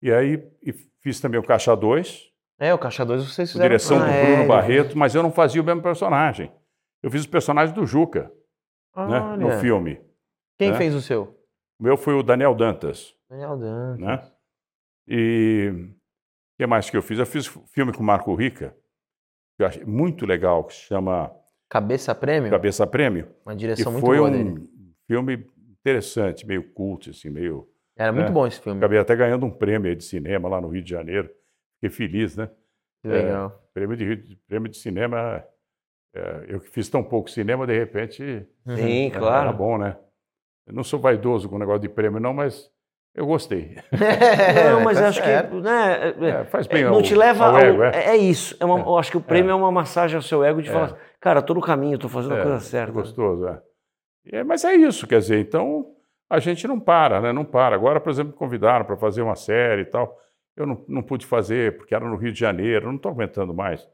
E 0.08 0.12
aí 0.14 0.42
e 0.64 0.72
fiz 1.02 1.20
também 1.20 1.38
o 1.38 1.44
Caixa 1.44 1.76
2, 1.76 2.32
É, 2.58 2.74
o 2.74 2.78
Caixa 2.80 3.06
2 3.06 3.26
vocês 3.30 3.52
fizeram... 3.52 3.68
direção 3.68 3.98
Ah, 3.98 4.06
do 4.06 4.10
é, 4.10 4.24
Bruno 4.26 4.40
ele- 4.40 4.48
Barreto, 4.48 4.98
mas 4.98 5.14
eu 5.14 5.22
não 5.22 5.32
fazia 5.34 5.62
o 5.62 5.66
mesmo 5.66 5.82
personagem. 5.82 6.50
Eu 7.04 7.12
fiz 7.12 7.26
o 7.26 7.30
personagem 7.30 7.76
do 7.76 7.86
Juca, 7.86 8.32
né? 8.96 9.36
No 9.38 9.52
filme. 9.60 10.00
Quem 10.58 10.72
né? 10.72 10.78
fez 10.78 10.96
o 10.96 11.02
seu? 11.02 11.38
O 11.78 11.84
meu 11.84 11.98
foi 11.98 12.14
o 12.14 12.24
Daniel 12.24 12.56
Dantas, 12.56 13.14
Daniel 13.30 13.58
Dantas. 13.58 14.00
né? 14.00 14.32
E 15.08 15.72
o 15.74 16.58
que 16.58 16.66
mais 16.66 16.90
que 16.90 16.96
eu 16.98 17.02
fiz? 17.02 17.20
Eu 17.20 17.26
fiz 17.26 17.46
filme 17.68 17.92
com 17.94 18.02
o 18.02 18.06
Marco 18.06 18.34
Rica, 18.34 18.76
que 19.58 19.64
eu 19.64 19.68
achei 19.68 19.84
muito 19.86 20.26
legal, 20.26 20.64
que 20.64 20.74
se 20.74 20.82
chama 20.82 21.30
Cabeça 21.70 22.16
Prêmio? 22.16 22.50
Cabeça 22.50 22.88
Prêmio. 22.88 23.30
Uma 23.46 23.56
direção 23.56 23.92
muito 23.92 24.06
foi 24.06 24.18
boa 24.18 24.30
um 24.30 24.32
dele. 24.32 24.70
filme 25.06 25.46
interessante, 25.70 26.48
meio 26.48 26.64
cult, 26.74 27.10
assim, 27.10 27.30
meio. 27.30 27.70
Era 27.98 28.12
muito 28.12 28.30
é. 28.30 28.32
bom 28.32 28.46
esse 28.48 28.60
filme. 28.62 28.78
Acabei 28.80 29.00
até 29.00 29.16
ganhando 29.16 29.46
um 29.46 29.52
prêmio 29.52 29.96
de 29.96 30.04
cinema 30.04 30.48
lá 30.48 30.62
no 30.62 30.68
Rio 30.70 30.84
de 30.84 30.90
Janeiro. 30.90 31.30
Fiquei 31.76 31.90
feliz, 31.90 32.36
né? 32.38 32.50
Legal. 33.04 33.62
Prêmio 33.74 33.96
de, 33.98 34.06
Rio- 34.06 34.38
prêmio 34.48 34.70
de 34.70 34.78
cinema. 34.78 35.44
é, 36.16 36.46
eu 36.48 36.60
que 36.60 36.70
fiz 36.70 36.90
tão 36.90 37.04
pouco 37.04 37.30
cinema, 37.30 37.66
de 37.68 37.78
repente. 37.78 38.46
Sim, 38.76 39.08
Era 39.12 39.20
claro. 39.20 39.54
bom, 39.54 39.78
né? 39.78 39.98
Eu 40.66 40.74
não 40.74 40.84
sou 40.84 41.00
vaidoso 41.00 41.48
com 41.50 41.56
o 41.56 41.60
negócio 41.60 41.82
de 41.82 41.90
prêmio, 41.90 42.20
não, 42.20 42.34
mas 42.34 42.70
eu 43.16 43.26
gostei. 43.26 43.76
Não, 44.72 44.84
mas 44.84 45.00
tá 45.00 45.08
acho 45.08 45.22
que 45.22 45.28
né, 45.62 46.10
é- 46.20 46.30
É, 46.42 46.46
faz 46.46 46.68
é, 46.68 46.70
bem 46.74 46.84
não 46.84 46.96
ao, 46.96 47.02
te 47.02 47.16
leva 47.16 47.46
ao 47.46 47.56
ao, 47.56 47.62
ego, 47.62 47.84
é. 47.84 47.92
é. 47.96 48.10
é 48.10 48.18
isso. 48.18 48.56
É 48.60 48.66
uma- 48.66 48.80
É. 48.80 48.84
Eu 48.84 48.98
acho 48.98 49.10
que 49.12 49.18
o 49.18 49.22
prêmio 49.22 49.52
é, 49.52 49.56
uma 49.56 49.72
massagem 49.72 50.16
ao 50.18 50.22
seu 50.22 50.44
ego 50.44 50.62
de 50.62 50.70
É. 50.70 50.74
falar, 50.74 50.98
cara, 51.20 51.42
tô 51.42 51.54
no 51.54 51.62
caminho, 51.62 51.98
tô 51.98 52.10
fazendo 52.10 52.36
a 52.36 52.40
É, 52.40 52.42
coisa 52.44 52.58
é 52.58 52.60
certa. 52.60 52.92
gostoso, 52.92 53.48
é. 53.48 53.62
É. 54.40 54.44
Mas 54.44 54.64
é 54.66 54.76
isso, 54.76 55.08
quer 55.08 55.20
dizer, 55.20 55.40
então 55.40 55.96
a 56.30 56.40
gente 56.40 56.68
não 56.68 56.80
para, 56.80 57.22
né? 57.22 57.32
Não 57.32 57.46
para. 57.46 57.76
Agora, 57.76 58.00
por 58.00 58.10
exemplo, 58.10 58.34
me 58.34 58.38
convidaram 58.38 58.86
para 58.86 58.98
fazer 58.98 59.22
uma 59.22 59.36
série 59.36 59.84
e 59.84 59.86
tal. 59.86 60.18
Eu 60.56 60.66
não, 60.66 60.84
não 60.88 61.04
pude 61.04 61.26
fazer, 61.26 61.78
porque 61.78 61.94
era 61.94 62.06
no 62.06 62.16
Rio 62.16 62.32
de 62.32 62.40
Janeiro, 62.40 62.86
eu 62.86 62.90
não 62.90 62.98
estou 62.98 63.12
aguentando 63.12 63.54
mais. 63.54 63.88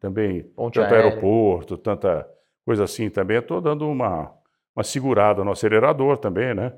Também, 0.00 0.44
Ponte 0.44 0.74
tanto 0.74 0.92
aérea. 0.92 1.10
aeroporto, 1.10 1.76
tanta 1.76 2.28
coisa 2.64 2.84
assim 2.84 3.10
também. 3.10 3.38
Estou 3.38 3.60
dando 3.60 3.88
uma, 3.88 4.32
uma 4.76 4.84
segurada 4.84 5.44
no 5.44 5.50
acelerador 5.50 6.18
também, 6.18 6.54
né? 6.54 6.74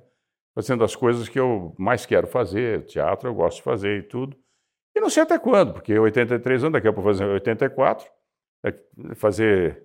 Fazendo 0.54 0.82
as 0.82 0.96
coisas 0.96 1.28
que 1.28 1.38
eu 1.38 1.74
mais 1.78 2.06
quero 2.06 2.26
fazer. 2.26 2.84
Teatro 2.86 3.28
eu 3.28 3.34
gosto 3.34 3.58
de 3.58 3.62
fazer 3.62 3.98
e 3.98 4.02
tudo. 4.02 4.36
E 4.94 5.00
não 5.00 5.08
sei 5.10 5.22
até 5.22 5.38
quando, 5.38 5.72
porque 5.72 5.96
83 5.96 6.64
anos, 6.64 6.72
daqui 6.72 6.88
a 6.88 6.92
pouco 6.92 7.08
fazer 7.08 7.24
84, 7.24 8.10
é 8.64 8.74
fazer 9.14 9.84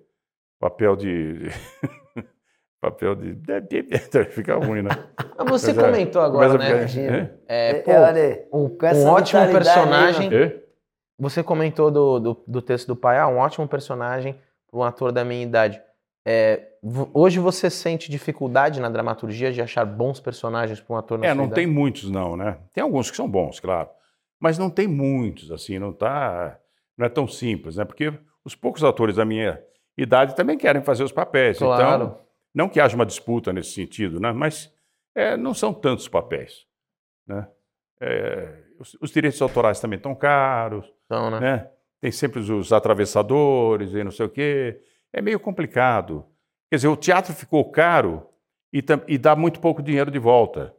papel 0.58 0.96
de. 0.96 1.48
papel 2.90 3.14
de. 3.14 3.36
Fica 4.30 4.54
ruim, 4.56 4.82
né? 4.82 4.90
Você 5.48 5.72
Mas 5.72 5.78
é, 5.78 5.82
comentou 5.82 6.22
agora, 6.22 6.54
né? 6.58 6.64
ficar- 6.64 6.76
Imagina. 6.78 7.38
É, 7.48 7.70
É, 7.70 7.74
pô, 7.74 7.90
olha, 7.92 8.46
um, 8.52 8.76
um 8.96 9.06
ótimo 9.08 9.46
personagem. 9.52 10.34
É? 10.34 10.62
Você 11.18 11.42
comentou 11.42 11.90
do, 11.90 12.18
do, 12.20 12.44
do 12.46 12.62
texto 12.62 12.86
do 12.88 12.96
pai, 12.96 13.18
ah, 13.18 13.26
um 13.28 13.38
ótimo 13.38 13.66
personagem 13.66 14.34
para 14.70 14.78
um 14.80 14.82
ator 14.82 15.12
da 15.12 15.24
minha 15.24 15.42
idade. 15.42 15.80
É, 16.28 16.68
hoje 17.14 17.38
você 17.38 17.70
sente 17.70 18.10
dificuldade 18.10 18.80
na 18.80 18.88
dramaturgia 18.88 19.52
de 19.52 19.62
achar 19.62 19.84
bons 19.84 20.18
personagens 20.20 20.80
para 20.80 20.94
um 20.94 20.98
ator 20.98 21.18
na 21.18 21.26
É, 21.26 21.28
sua 21.28 21.34
não 21.36 21.44
idade? 21.44 21.54
tem 21.54 21.66
muitos, 21.66 22.10
não, 22.10 22.36
né? 22.36 22.58
Tem 22.74 22.82
alguns 22.82 23.10
que 23.10 23.16
são 23.16 23.28
bons, 23.28 23.60
claro. 23.60 23.88
Mas 24.40 24.58
não 24.58 24.68
tem 24.68 24.86
muitos, 24.88 25.50
assim, 25.50 25.78
não 25.78 25.92
tá. 25.92 26.58
Não 26.98 27.06
é 27.06 27.08
tão 27.08 27.26
simples, 27.28 27.76
né? 27.76 27.84
Porque 27.84 28.12
os 28.44 28.54
poucos 28.54 28.82
atores 28.84 29.16
da 29.16 29.24
minha 29.24 29.58
idade 29.96 30.34
também 30.36 30.58
querem 30.58 30.82
fazer 30.82 31.04
os 31.04 31.12
papéis. 31.12 31.58
Claro. 31.58 32.04
Então, 32.04 32.18
não 32.56 32.70
que 32.70 32.80
haja 32.80 32.96
uma 32.96 33.04
disputa 33.04 33.52
nesse 33.52 33.72
sentido, 33.72 34.18
né? 34.18 34.32
Mas 34.32 34.72
é, 35.14 35.36
não 35.36 35.52
são 35.52 35.74
tantos 35.74 36.08
papéis. 36.08 36.66
Né? 37.26 37.46
É, 38.00 38.62
os, 38.80 38.96
os 38.98 39.10
direitos 39.10 39.42
autorais 39.42 39.78
também 39.78 39.98
estão 39.98 40.14
caros, 40.14 40.90
Então, 41.04 41.30
né? 41.30 41.40
né? 41.40 41.70
Tem 42.00 42.10
sempre 42.10 42.40
os 42.40 42.72
atravessadores 42.72 43.92
e 43.92 44.02
não 44.02 44.10
sei 44.10 44.24
o 44.24 44.30
quê. 44.30 44.80
É 45.12 45.20
meio 45.20 45.38
complicado. 45.38 46.24
Quer 46.70 46.76
dizer, 46.76 46.88
o 46.88 46.96
teatro 46.96 47.34
ficou 47.34 47.70
caro 47.70 48.26
e, 48.72 48.82
e 49.06 49.18
dá 49.18 49.36
muito 49.36 49.60
pouco 49.60 49.82
dinheiro 49.82 50.10
de 50.10 50.18
volta. 50.18 50.74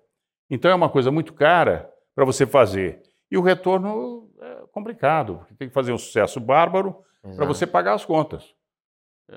Então 0.49 0.71
é 0.71 0.75
uma 0.75 0.89
coisa 0.89 1.11
muito 1.11 1.31
cara 1.33 1.91
para 2.15 2.25
você 2.25 2.47
fazer. 2.47 3.03
E 3.29 3.37
o 3.37 3.41
retorno 3.41 4.31
é 4.41 4.63
complicado, 4.71 5.37
porque 5.37 5.53
tem 5.53 5.67
que 5.67 5.73
fazer 5.73 5.91
um 5.91 5.97
sucesso 5.97 6.39
bárbaro 6.39 7.03
para 7.35 7.45
você 7.45 7.67
pagar 7.67 7.93
as 7.93 8.05
contas. 8.05 8.55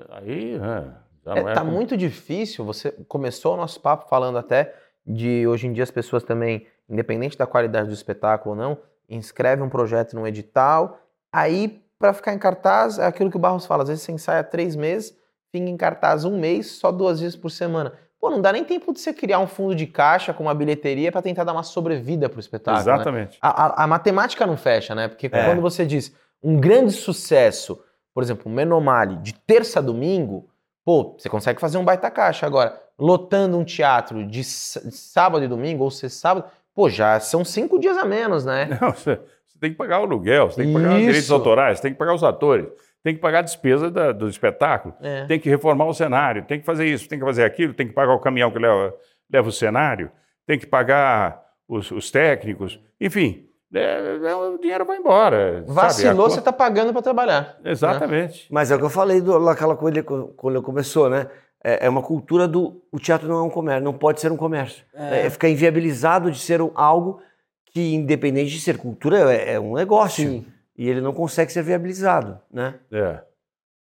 Aí, 0.09 0.57
né, 0.57 1.00
já 1.25 1.35
É, 1.35 1.39
é, 1.39 1.53
tá 1.53 1.61
como- 1.61 1.71
muito 1.71 1.95
difícil. 1.97 2.65
Você 2.65 2.91
começou 3.07 3.53
o 3.53 3.57
nosso 3.57 3.79
papo 3.79 4.07
falando 4.09 4.37
até 4.37 4.73
de 5.05 5.45
hoje 5.47 5.67
em 5.67 5.73
dia 5.73 5.83
as 5.83 5.91
pessoas 5.91 6.23
também, 6.23 6.65
independente 6.89 7.37
da 7.37 7.45
qualidade 7.47 7.87
do 7.87 7.93
espetáculo 7.93 8.55
ou 8.55 8.61
não, 8.61 8.77
inscreve 9.09 9.61
um 9.61 9.69
projeto 9.69 10.13
num 10.15 10.25
edital, 10.27 10.99
aí 11.31 11.81
para 11.99 12.13
ficar 12.13 12.33
em 12.33 12.39
cartaz 12.39 12.97
é 12.97 13.05
aquilo 13.05 13.29
que 13.29 13.37
o 13.37 13.39
Barros 13.39 13.65
fala. 13.65 13.83
Às 13.83 13.89
vezes 13.89 14.03
você 14.03 14.11
ensaia 14.11 14.43
três 14.43 14.75
meses, 14.75 15.15
fica 15.51 15.69
em 15.69 15.77
cartaz 15.77 16.25
um 16.25 16.39
mês, 16.39 16.71
só 16.71 16.91
duas 16.91 17.19
vezes 17.19 17.35
por 17.35 17.49
semana. 17.51 17.93
Pô, 18.19 18.29
não 18.29 18.39
dá 18.41 18.51
nem 18.53 18.63
tempo 18.63 18.93
de 18.93 18.99
você 18.99 19.11
criar 19.13 19.39
um 19.39 19.47
fundo 19.47 19.75
de 19.75 19.87
caixa 19.87 20.31
com 20.33 20.43
uma 20.43 20.53
bilheteria 20.53 21.11
para 21.11 21.21
tentar 21.23 21.43
dar 21.43 21.53
uma 21.53 21.63
sobrevida 21.63 22.29
pro 22.29 22.39
espetáculo. 22.39 22.85
né? 22.85 22.93
Exatamente. 22.93 23.37
A, 23.41 23.65
a- 23.65 23.83
a 23.83 23.87
matemática 23.87 24.45
não 24.45 24.55
fecha, 24.57 24.93
né? 24.95 25.07
Porque 25.07 25.25
É. 25.31 25.45
quando 25.45 25.61
você 25.61 25.85
diz 25.85 26.13
um 26.43 26.59
grande 26.59 26.91
sucesso, 26.91 27.83
por 28.13 28.21
exemplo, 28.23 28.51
um 28.51 28.53
Menomale 28.55 29.17
de 29.17 29.33
terça 29.33 29.79
a 29.79 29.81
domingo, 29.81 30.47
pô, 30.85 31.15
você 31.17 31.29
consegue 31.29 31.59
fazer 31.59 31.77
um 31.77 31.85
baita 31.85 32.09
caixa. 32.11 32.45
Agora, 32.45 32.79
lotando 32.97 33.57
um 33.57 33.63
teatro 33.63 34.25
de, 34.25 34.43
sábado 34.43 35.43
e 35.43 35.47
domingo, 35.47 35.83
ou 35.83 35.91
sexta 35.91 36.19
sábado, 36.19 36.45
pô, 36.73 36.89
já 36.89 37.19
são 37.19 37.43
cinco 37.45 37.79
dias 37.79 37.97
a 37.97 38.05
menos, 38.05 38.45
né? 38.45 38.65
Não, 38.81 38.91
você 38.91 39.19
tem 39.59 39.71
que 39.71 39.77
pagar 39.77 39.99
o 39.99 40.03
aluguel, 40.03 40.49
você 40.49 40.57
tem 40.63 40.67
que 40.67 40.73
pagar 40.73 40.93
os 40.93 40.99
direitos 40.99 41.23
Isso. 41.23 41.33
autorais, 41.33 41.79
tem 41.79 41.91
que 41.93 41.97
pagar 41.99 42.13
os 42.15 42.23
atores, 42.23 42.67
tem 43.03 43.13
que 43.15 43.21
pagar 43.21 43.39
a 43.39 43.43
despesa 43.43 43.89
da- 43.91 44.11
do 44.11 44.27
espetáculo, 44.27 44.93
É. 45.01 45.25
tem 45.25 45.39
que 45.39 45.49
reformar 45.49 45.85
o 45.85 45.93
cenário, 45.93 46.45
tem 46.45 46.59
que 46.59 46.65
fazer 46.65 46.85
isso, 46.87 47.07
tem 47.07 47.19
que 47.19 47.25
fazer 47.25 47.43
aquilo, 47.43 47.73
tem 47.73 47.87
que 47.87 47.93
pagar 47.93 48.13
o 48.13 48.19
caminhão 48.19 48.51
que 48.51 48.59
leva, 48.59 48.93
leva 49.31 49.49
o 49.49 49.51
cenário, 49.51 50.11
tem 50.47 50.57
que 50.57 50.65
pagar 50.65 51.43
os, 51.67 51.91
os 51.91 52.09
técnicos, 52.11 52.79
enfim, 52.99 53.47
é- 53.73 54.19
é- 54.23 54.35
o 54.35 54.57
dinheiro 54.57 54.85
vai 54.85 54.97
embora. 54.97 55.63
Vacilou, 55.67 56.25
conta- 56.25 56.29
você 56.35 56.41
tá 56.41 56.51
pagando 56.53 56.91
para 56.93 57.01
trabalhar. 57.01 57.57
Exatamente. 57.63 58.47
Mas 58.51 58.71
é 58.71 58.75
o 58.75 58.79
que 58.79 58.85
eu 58.85 58.89
falei 58.89 59.21
do, 59.21 59.39
naquela 59.39 59.75
coisa 59.75 60.03
quando 60.03 60.61
começou, 60.61 61.09
né? 61.09 61.27
É, 61.63 61.85
é 61.85 61.89
uma 61.89 62.01
cultura 62.01 62.47
do. 62.47 62.81
O 62.91 62.99
teatro 62.99 63.27
não 63.27 63.37
é 63.37 63.41
um 63.43 63.49
comércio, 63.49 63.83
não 63.83 63.93
pode 63.93 64.19
ser 64.19 64.31
um 64.31 64.37
comércio. 64.37 64.83
É, 64.93 65.29
ficar 65.29 65.47
inviabilizado 65.49 66.31
de 66.31 66.39
ser 66.39 66.61
um- 66.61 66.71
algo 66.73 67.21
que, 67.67 67.93
independente 67.93 68.51
de 68.51 68.59
ser 68.59 68.77
cultura, 68.77 69.31
é, 69.33 69.53
é 69.53 69.59
um 69.59 69.75
negócio. 69.75 70.27
Sim. 70.27 70.45
E 70.77 70.89
ele 70.89 70.99
não 71.01 71.13
consegue 71.13 71.51
ser 71.51 71.61
viabilizado, 71.61 72.39
né? 72.51 72.75
É, 72.91 73.19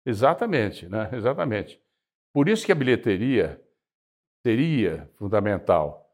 exatamente, 0.06 0.88
né? 0.88 1.10
Exatamente. 1.12 1.80
Por 2.34 2.48
isso 2.48 2.66
que 2.66 2.72
a 2.72 2.76
bilheteria 2.76 3.60
seria 4.46 5.10
fundamental. 5.18 6.05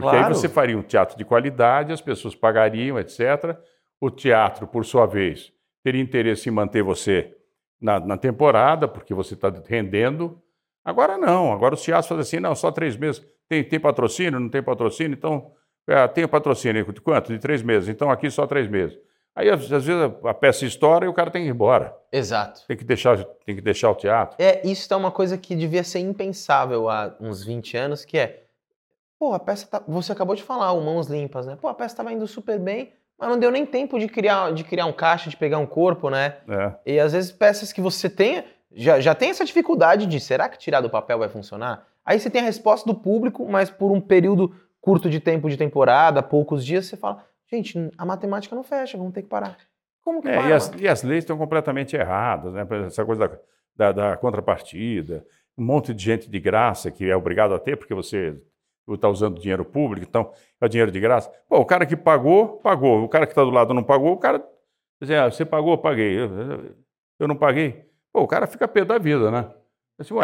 Porque 0.00 0.14
aí 0.16 0.22
Claro. 0.22 0.34
você 0.34 0.48
faria 0.48 0.76
um 0.78 0.82
teatro 0.82 1.16
de 1.16 1.24
qualidade, 1.24 1.92
as 1.92 2.00
pessoas 2.00 2.34
pagariam, 2.34 2.98
etc. 2.98 3.56
O 4.00 4.10
teatro, 4.10 4.66
por 4.66 4.84
sua 4.84 5.06
vez, 5.06 5.52
teria 5.82 6.00
interesse 6.00 6.48
em 6.48 6.52
manter 6.52 6.82
você 6.82 7.34
na, 7.80 7.98
na 7.98 8.16
temporada, 8.16 8.86
porque 8.86 9.12
você 9.12 9.34
está 9.34 9.52
rendendo. 9.66 10.40
Agora 10.84 11.18
não, 11.18 11.52
agora 11.52 11.74
os 11.74 11.82
teatros 11.82 12.06
fazem 12.08 12.22
assim, 12.22 12.40
não, 12.40 12.54
só 12.54 12.70
três 12.70 12.96
meses. 12.96 13.24
Tem, 13.48 13.64
tem 13.64 13.80
patrocínio, 13.80 14.38
não 14.38 14.48
tem 14.48 14.62
patrocínio, 14.62 15.14
então 15.14 15.50
é, 15.86 16.06
tem 16.08 16.24
o 16.24 16.28
patrocínio. 16.28 16.92
De 16.92 17.00
quanto? 17.00 17.32
De 17.32 17.38
três 17.38 17.62
meses. 17.62 17.88
Então 17.88 18.10
aqui 18.10 18.30
só 18.30 18.46
três 18.46 18.68
meses. 18.68 18.96
Aí 19.34 19.48
às 19.50 19.70
às 19.72 19.84
vezes 19.84 20.12
a 20.24 20.34
peça 20.34 20.64
estoura 20.64 21.04
e 21.06 21.08
o 21.08 21.14
cara 21.14 21.30
tem 21.30 21.42
que 21.42 21.48
ir 21.48 21.52
embora. 21.52 21.94
Exato. 22.12 22.62
Tem 22.66 22.76
que 22.76 22.84
deixar, 22.84 23.22
tem 23.44 23.54
que 23.54 23.60
deixar 23.62 23.90
o 23.90 23.94
teatro. 23.94 24.36
É, 24.40 24.66
isso 24.66 24.92
é 24.92 24.96
uma 24.96 25.10
coisa 25.10 25.36
que 25.38 25.54
devia 25.54 25.84
ser 25.84 26.00
impensável 26.00 26.88
há 26.88 27.14
uns 27.20 27.44
20 27.44 27.76
anos, 27.76 28.04
que 28.04 28.18
é, 28.18 28.42
pô, 29.18 29.32
a 29.32 29.38
peça 29.38 29.66
tá, 29.66 29.82
você 29.86 30.12
acabou 30.12 30.34
de 30.34 30.42
falar, 30.42 30.72
o 30.72 30.80
Mãos 30.80 31.08
Limpas, 31.08 31.46
né? 31.46 31.56
Pô, 31.60 31.68
a 31.68 31.74
peça 31.74 31.96
tava 31.96 32.12
indo 32.12 32.26
super 32.26 32.58
bem, 32.58 32.92
mas 33.18 33.28
não 33.28 33.38
deu 33.38 33.50
nem 33.50 33.66
tempo 33.66 33.98
de 33.98 34.06
criar, 34.06 34.52
de 34.52 34.62
criar 34.64 34.86
um 34.86 34.92
caixa, 34.92 35.28
de 35.28 35.36
pegar 35.36 35.58
um 35.58 35.66
corpo, 35.66 36.08
né? 36.08 36.36
É. 36.48 36.72
E 36.86 37.00
às 37.00 37.12
vezes 37.12 37.32
peças 37.32 37.72
que 37.72 37.80
você 37.80 38.08
tem, 38.08 38.44
já, 38.72 39.00
já 39.00 39.14
tem 39.14 39.30
essa 39.30 39.44
dificuldade 39.44 40.06
de, 40.06 40.20
será 40.20 40.48
que 40.48 40.58
tirar 40.58 40.80
do 40.80 40.90
papel 40.90 41.18
vai 41.18 41.28
funcionar? 41.28 41.86
Aí 42.04 42.18
você 42.18 42.30
tem 42.30 42.40
a 42.40 42.44
resposta 42.44 42.88
do 42.88 42.98
público, 42.98 43.46
mas 43.48 43.70
por 43.70 43.90
um 43.90 44.00
período 44.00 44.54
curto 44.80 45.10
de 45.10 45.20
tempo 45.20 45.50
de 45.50 45.56
temporada, 45.56 46.22
poucos 46.22 46.64
dias, 46.64 46.86
você 46.86 46.96
fala, 46.96 47.24
gente, 47.50 47.90
a 47.98 48.06
matemática 48.06 48.54
não 48.54 48.62
fecha, 48.62 48.96
vamos 48.96 49.12
ter 49.12 49.22
que 49.22 49.28
parar. 49.28 49.56
Como 50.02 50.22
que 50.22 50.28
É, 50.28 50.36
para? 50.36 50.48
e, 50.48 50.52
as, 50.52 50.72
e 50.78 50.88
as 50.88 51.02
leis 51.02 51.24
estão 51.24 51.36
completamente 51.36 51.96
erradas, 51.96 52.54
né? 52.54 52.66
Essa 52.86 53.04
coisa 53.04 53.28
da, 53.28 53.38
da, 53.76 53.92
da 53.92 54.16
contrapartida, 54.16 55.24
um 55.56 55.64
monte 55.64 55.92
de 55.92 56.02
gente 56.02 56.30
de 56.30 56.40
graça 56.40 56.90
que 56.90 57.10
é 57.10 57.16
obrigado 57.16 57.52
a 57.52 57.58
ter, 57.58 57.76
porque 57.76 57.92
você 57.92 58.40
está 58.94 59.08
usando 59.08 59.40
dinheiro 59.40 59.64
público, 59.64 60.06
então 60.08 60.30
é 60.60 60.68
dinheiro 60.68 60.90
de 60.90 61.00
graça. 61.00 61.30
Pô, 61.48 61.58
o 61.58 61.64
cara 61.64 61.84
que 61.86 61.96
pagou, 61.96 62.58
pagou. 62.58 63.02
O 63.04 63.08
cara 63.08 63.26
que 63.26 63.32
está 63.32 63.42
do 63.44 63.50
lado 63.50 63.72
não 63.74 63.82
pagou, 63.82 64.12
o 64.12 64.16
cara. 64.18 64.42
Diz, 65.00 65.10
ah, 65.12 65.30
você 65.30 65.44
pagou, 65.44 65.72
eu 65.72 65.78
paguei. 65.78 66.18
Eu, 66.18 66.74
eu- 67.20 67.28
não 67.28 67.36
paguei. 67.36 67.84
Pô, 68.12 68.22
o 68.22 68.26
cara 68.28 68.46
fica 68.46 68.66
pé 68.68 68.84
da 68.84 68.98
vida, 68.98 69.30
né? 69.30 69.50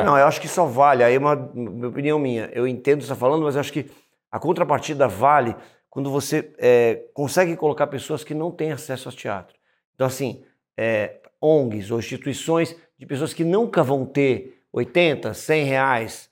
Não, 0.05 0.17
eu 0.17 0.27
acho 0.27 0.41
que 0.41 0.47
só 0.49 0.65
vale, 0.67 1.03
aí 1.03 1.15
é 1.15 1.19
uma, 1.19 1.35
uma 1.35 1.89
opinião 1.89 2.19
minha. 2.19 2.49
Eu 2.53 2.67
entendo 2.67 2.97
o 2.97 2.99
que 3.01 3.07
você 3.07 3.13
está 3.13 3.17
falando, 3.17 3.43
mas 3.43 3.55
eu 3.57 3.61
acho 3.61 3.73
que 3.73 3.91
a 4.31 4.39
contrapartida 4.39 5.07
vale 5.09 5.55
quando 5.91 6.11
você 6.11 6.53
é, 6.59 7.05
consegue 7.13 7.57
colocar 7.57 7.87
pessoas 7.89 8.23
que 8.25 8.35
não 8.35 8.51
têm 8.51 8.73
acesso 8.73 9.09
ao 9.09 9.15
teatro. 9.15 9.57
Então, 9.95 10.07
assim, 10.07 10.45
é, 10.77 11.21
ONGs 11.41 11.91
ou 11.91 11.99
instituições 11.99 12.77
de 12.99 13.07
pessoas 13.07 13.33
que 13.35 13.45
nunca 13.45 13.83
vão 13.83 14.05
ter 14.07 14.61
80, 14.73 15.35
100 15.35 15.65
reais, 15.65 16.31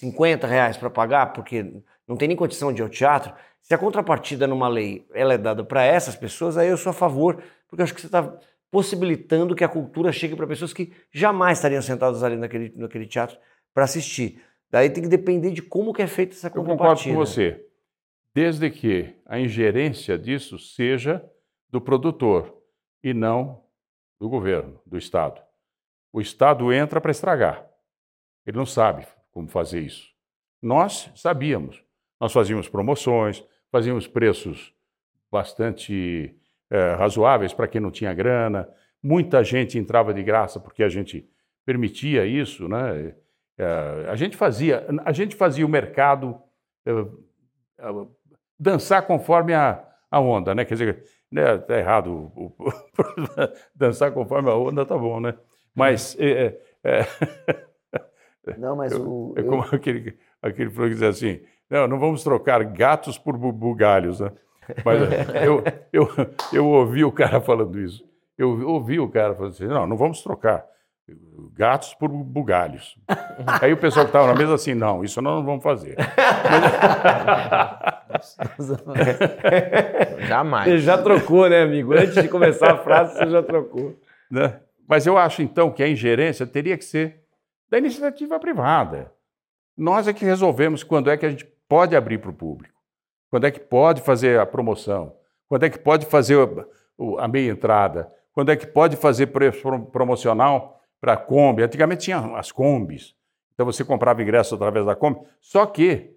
50 0.00 0.46
reais 0.46 0.76
para 0.78 0.88
pagar, 0.88 1.32
porque 1.32 1.62
não 2.08 2.16
tem 2.16 2.26
nem 2.26 2.36
condição 2.36 2.72
de 2.72 2.80
ir 2.80 2.84
ao 2.84 2.88
teatro. 2.88 3.34
Se 3.60 3.74
a 3.74 3.78
contrapartida 3.78 4.46
numa 4.46 4.66
lei 4.66 5.06
ela 5.12 5.34
é 5.34 5.38
dada 5.38 5.62
para 5.62 5.84
essas 5.84 6.16
pessoas, 6.16 6.56
aí 6.56 6.68
eu 6.68 6.76
sou 6.76 6.90
a 6.90 6.94
favor, 6.94 7.42
porque 7.68 7.82
eu 7.82 7.84
acho 7.84 7.94
que 7.94 8.00
você 8.00 8.06
está 8.06 8.34
possibilitando 8.70 9.54
que 9.54 9.62
a 9.62 9.68
cultura 9.68 10.10
chegue 10.10 10.34
para 10.34 10.46
pessoas 10.46 10.72
que 10.72 10.92
jamais 11.12 11.58
estariam 11.58 11.82
sentadas 11.82 12.22
ali 12.22 12.36
naquele, 12.36 12.72
naquele 12.74 13.06
teatro 13.06 13.36
para 13.74 13.84
assistir. 13.84 14.42
Daí 14.70 14.88
tem 14.88 15.02
que 15.02 15.08
depender 15.08 15.50
de 15.50 15.60
como 15.60 15.92
que 15.92 16.00
é 16.00 16.06
feita 16.06 16.32
essa 16.32 16.46
Eu 16.46 16.52
concordo 16.52 16.78
contrapartida. 16.78 17.14
com 17.14 17.20
você. 17.20 17.66
Desde 18.34 18.70
que 18.70 19.14
a 19.26 19.38
ingerência 19.38 20.16
disso 20.16 20.58
seja 20.58 21.22
do 21.68 21.80
produtor 21.80 22.56
e 23.02 23.12
não 23.12 23.64
do 24.18 24.28
governo, 24.28 24.80
do 24.86 24.96
Estado. 24.96 25.42
O 26.12 26.20
Estado 26.20 26.72
entra 26.72 27.00
para 27.00 27.10
estragar. 27.10 27.66
Ele 28.46 28.56
não 28.56 28.66
sabe 28.66 29.06
como 29.30 29.48
fazer 29.48 29.80
isso. 29.80 30.08
Nós 30.62 31.10
sabíamos. 31.14 31.82
Nós 32.20 32.32
fazíamos 32.32 32.68
promoções, 32.68 33.42
fazíamos 33.70 34.06
preços 34.06 34.74
bastante 35.30 36.34
eh, 36.70 36.94
razoáveis 36.94 37.52
para 37.54 37.68
quem 37.68 37.80
não 37.80 37.90
tinha 37.90 38.12
grana. 38.12 38.68
Muita 39.02 39.42
gente 39.42 39.78
entrava 39.78 40.12
de 40.12 40.22
graça 40.22 40.60
porque 40.60 40.82
a 40.82 40.88
gente 40.88 41.26
permitia 41.64 42.26
isso, 42.26 42.68
né? 42.68 43.14
Eh, 43.58 44.06
a 44.08 44.16
gente 44.16 44.36
fazia, 44.36 44.86
a 45.04 45.12
gente 45.12 45.34
fazia 45.36 45.64
o 45.64 45.68
mercado 45.68 46.40
eh, 46.84 46.92
dançar 48.58 49.06
conforme 49.06 49.54
a, 49.54 49.82
a 50.10 50.20
onda, 50.20 50.54
né? 50.54 50.64
Quer 50.64 50.74
dizer, 50.74 51.04
né, 51.30 51.56
tá 51.58 51.78
errado 51.78 52.10
o- 52.34 52.54
o- 52.58 52.72
dançar 53.74 54.12
conforme 54.12 54.50
a 54.50 54.54
onda, 54.54 54.84
tá 54.84 54.96
bom, 54.98 55.20
né? 55.20 55.34
Mas 55.74 56.16
é, 56.18 56.58
é, 56.84 57.00
é, 57.00 57.06
Não, 58.58 58.76
mas 58.76 58.92
o. 58.94 59.34
é 59.36 59.40
eu- 59.40 59.46
como 59.46 59.62
aquele, 59.72 60.16
aquele 60.42 60.70
programa 60.70 60.88
que 60.94 61.00
diz 61.00 61.02
assim, 61.02 61.40
não, 61.70 61.86
não 61.86 61.98
vamos 61.98 62.22
trocar 62.24 62.62
gatos 62.64 63.18
por 63.18 63.36
bu- 63.36 63.52
bugalhos, 63.52 64.20
né? 64.20 64.32
Mas 64.84 65.00
eu, 65.44 65.62
eu, 65.92 66.08
eu 66.52 66.66
ouvi 66.66 67.04
o 67.04 67.12
cara 67.12 67.40
falando 67.40 67.78
isso. 67.80 68.04
Eu 68.38 68.66
ouvi 68.68 68.98
o 68.98 69.08
cara 69.08 69.34
falando 69.34 69.50
assim, 69.52 69.66
não, 69.66 69.86
não 69.86 69.96
vamos 69.96 70.22
trocar 70.22 70.64
gatos 71.54 71.92
por 71.94 72.08
bugalhos. 72.08 72.96
Aí 73.60 73.72
o 73.72 73.76
pessoal 73.76 74.06
que 74.06 74.10
estava 74.10 74.28
na 74.28 74.34
mesa 74.34 74.54
assim, 74.54 74.74
não, 74.74 75.02
isso 75.04 75.20
nós 75.20 75.36
não 75.38 75.44
vamos 75.44 75.62
fazer. 75.62 75.96
Jamais. 80.28 80.64
Você 80.68 80.78
já 80.78 80.98
trocou, 80.98 81.48
né, 81.48 81.62
amigo? 81.62 81.92
Antes 81.94 82.14
de 82.22 82.28
começar 82.28 82.72
a 82.72 82.76
frase, 82.78 83.16
você 83.16 83.28
já 83.30 83.42
trocou. 83.42 83.96
né? 84.30 84.60
Mas 84.88 85.06
eu 85.06 85.16
acho, 85.16 85.42
então, 85.42 85.70
que 85.70 85.82
a 85.82 85.88
ingerência 85.88 86.46
teria 86.46 86.76
que 86.76 86.84
ser 86.84 87.19
da 87.70 87.78
iniciativa 87.78 88.38
privada. 88.38 89.12
Nós 89.76 90.08
é 90.08 90.12
que 90.12 90.24
resolvemos 90.24 90.82
quando 90.82 91.10
é 91.10 91.16
que 91.16 91.24
a 91.24 91.30
gente 91.30 91.44
pode 91.68 91.94
abrir 91.96 92.18
para 92.18 92.30
o 92.30 92.34
público, 92.34 92.74
quando 93.30 93.46
é 93.46 93.50
que 93.50 93.60
pode 93.60 94.00
fazer 94.02 94.38
a 94.40 94.44
promoção, 94.46 95.14
quando 95.48 95.64
é 95.64 95.70
que 95.70 95.78
pode 95.78 96.04
fazer 96.06 96.36
a 97.18 97.28
meia 97.28 97.50
entrada, 97.50 98.12
quando 98.32 98.50
é 98.50 98.56
que 98.56 98.66
pode 98.66 98.96
fazer 98.96 99.28
preço 99.28 99.62
pro- 99.62 99.86
promocional 99.86 100.80
para 101.00 101.14
a 101.14 101.16
Kombi. 101.16 101.62
Antigamente 101.62 102.02
tinha 102.04 102.18
as 102.36 102.52
Kombis, 102.52 103.14
então 103.54 103.64
você 103.64 103.84
comprava 103.84 104.22
ingresso 104.22 104.54
através 104.54 104.84
da 104.84 104.94
Kombi, 104.96 105.20
só 105.40 105.64
que 105.64 106.14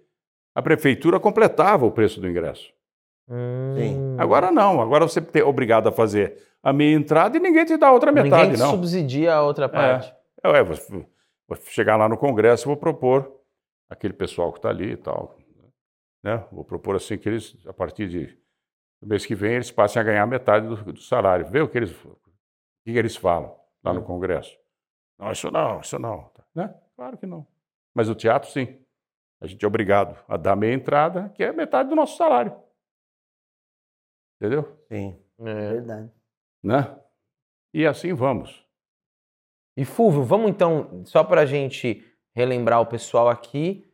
a 0.54 0.60
prefeitura 0.62 1.18
completava 1.18 1.86
o 1.86 1.90
preço 1.90 2.20
do 2.20 2.28
ingresso. 2.28 2.72
Sim. 3.76 3.96
Hum. 3.98 4.16
Agora 4.18 4.50
não, 4.50 4.80
agora 4.82 5.08
você 5.08 5.22
é 5.34 5.42
obrigado 5.44 5.88
a 5.88 5.92
fazer 5.92 6.36
a 6.62 6.72
meia 6.72 6.94
entrada 6.94 7.36
e 7.36 7.40
ninguém 7.40 7.64
te 7.64 7.76
dá 7.76 7.88
a 7.88 7.92
outra 7.92 8.12
metade, 8.12 8.42
Ninguém 8.42 8.56
te 8.56 8.60
não. 8.60 8.70
subsidia 8.70 9.34
a 9.34 9.42
outra 9.42 9.68
parte. 9.68 10.12
É, 10.42 10.48
ué, 10.50 10.62
vou, 11.48 11.56
chegar 11.56 11.96
lá 11.96 12.08
no 12.08 12.16
Congresso 12.16 12.64
e 12.64 12.66
vou 12.66 12.76
propor 12.76 13.40
aquele 13.88 14.14
pessoal 14.14 14.52
que 14.52 14.58
está 14.58 14.70
ali 14.70 14.92
e 14.92 14.96
tal. 14.96 15.36
Né? 16.22 16.38
Vou 16.50 16.64
propor 16.64 16.96
assim 16.96 17.18
que 17.18 17.28
eles, 17.28 17.56
a 17.66 17.72
partir 17.72 18.08
de, 18.08 18.26
do 19.00 19.08
mês 19.08 19.26
que 19.26 19.34
vem, 19.34 19.54
eles 19.54 19.70
passem 19.70 20.00
a 20.00 20.04
ganhar 20.04 20.26
metade 20.26 20.66
do, 20.66 20.92
do 20.92 21.00
salário. 21.00 21.46
Vê 21.46 21.60
o 21.60 21.68
que 21.68 21.78
eles, 21.78 21.92
o 22.04 22.18
que 22.84 22.90
eles 22.90 23.16
falam 23.16 23.58
lá 23.82 23.92
no 23.92 24.02
Congresso. 24.02 24.58
Não, 25.18 25.30
isso 25.30 25.50
não, 25.50 25.80
isso 25.80 25.98
não. 25.98 26.32
Né? 26.54 26.74
Claro 26.96 27.18
que 27.18 27.26
não. 27.26 27.46
Mas 27.94 28.08
o 28.08 28.14
teatro, 28.14 28.50
sim. 28.50 28.82
A 29.40 29.46
gente 29.46 29.62
é 29.62 29.68
obrigado 29.68 30.18
a 30.26 30.36
dar 30.36 30.56
meia 30.56 30.72
entrada, 30.72 31.28
que 31.30 31.42
é 31.42 31.52
metade 31.52 31.90
do 31.90 31.94
nosso 31.94 32.16
salário. 32.16 32.56
Entendeu? 34.40 34.78
Sim. 34.88 35.22
É. 35.40 35.72
Verdade. 35.72 36.10
Né? 36.62 37.00
E 37.72 37.86
assim 37.86 38.14
vamos. 38.14 38.63
E 39.76 39.84
Fulvio, 39.84 40.22
vamos 40.22 40.50
então, 40.50 41.02
só 41.04 41.24
para 41.24 41.42
a 41.42 41.46
gente 41.46 42.04
relembrar 42.34 42.80
o 42.80 42.86
pessoal 42.86 43.28
aqui, 43.28 43.84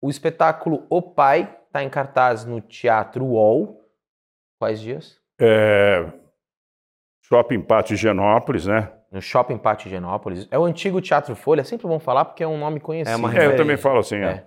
o 0.00 0.08
espetáculo 0.08 0.86
O 0.88 1.02
Pai 1.02 1.56
está 1.66 1.82
em 1.82 1.90
cartaz 1.90 2.44
no 2.44 2.60
Teatro 2.60 3.24
UOL. 3.24 3.82
Quais 4.58 4.80
dias? 4.80 5.20
É, 5.38 6.10
Shopping 7.22 7.60
Pátio 7.60 7.94
Higienópolis, 7.94 8.66
né? 8.66 8.92
No 9.10 9.20
Shopping 9.20 9.58
Pátio 9.58 9.88
Higienópolis. 9.88 10.46
É 10.50 10.58
o 10.58 10.64
antigo 10.64 11.00
Teatro 11.00 11.34
Folha, 11.34 11.64
sempre 11.64 11.86
bom 11.86 11.98
falar 11.98 12.24
porque 12.24 12.42
é 12.42 12.46
um 12.46 12.58
nome 12.58 12.80
conhecido. 12.80 13.12
É 13.12 13.16
uma 13.16 13.36
É, 13.36 13.46
eu 13.46 13.56
também 13.56 13.76
falo 13.76 13.98
assim, 13.98 14.16
é. 14.16 14.46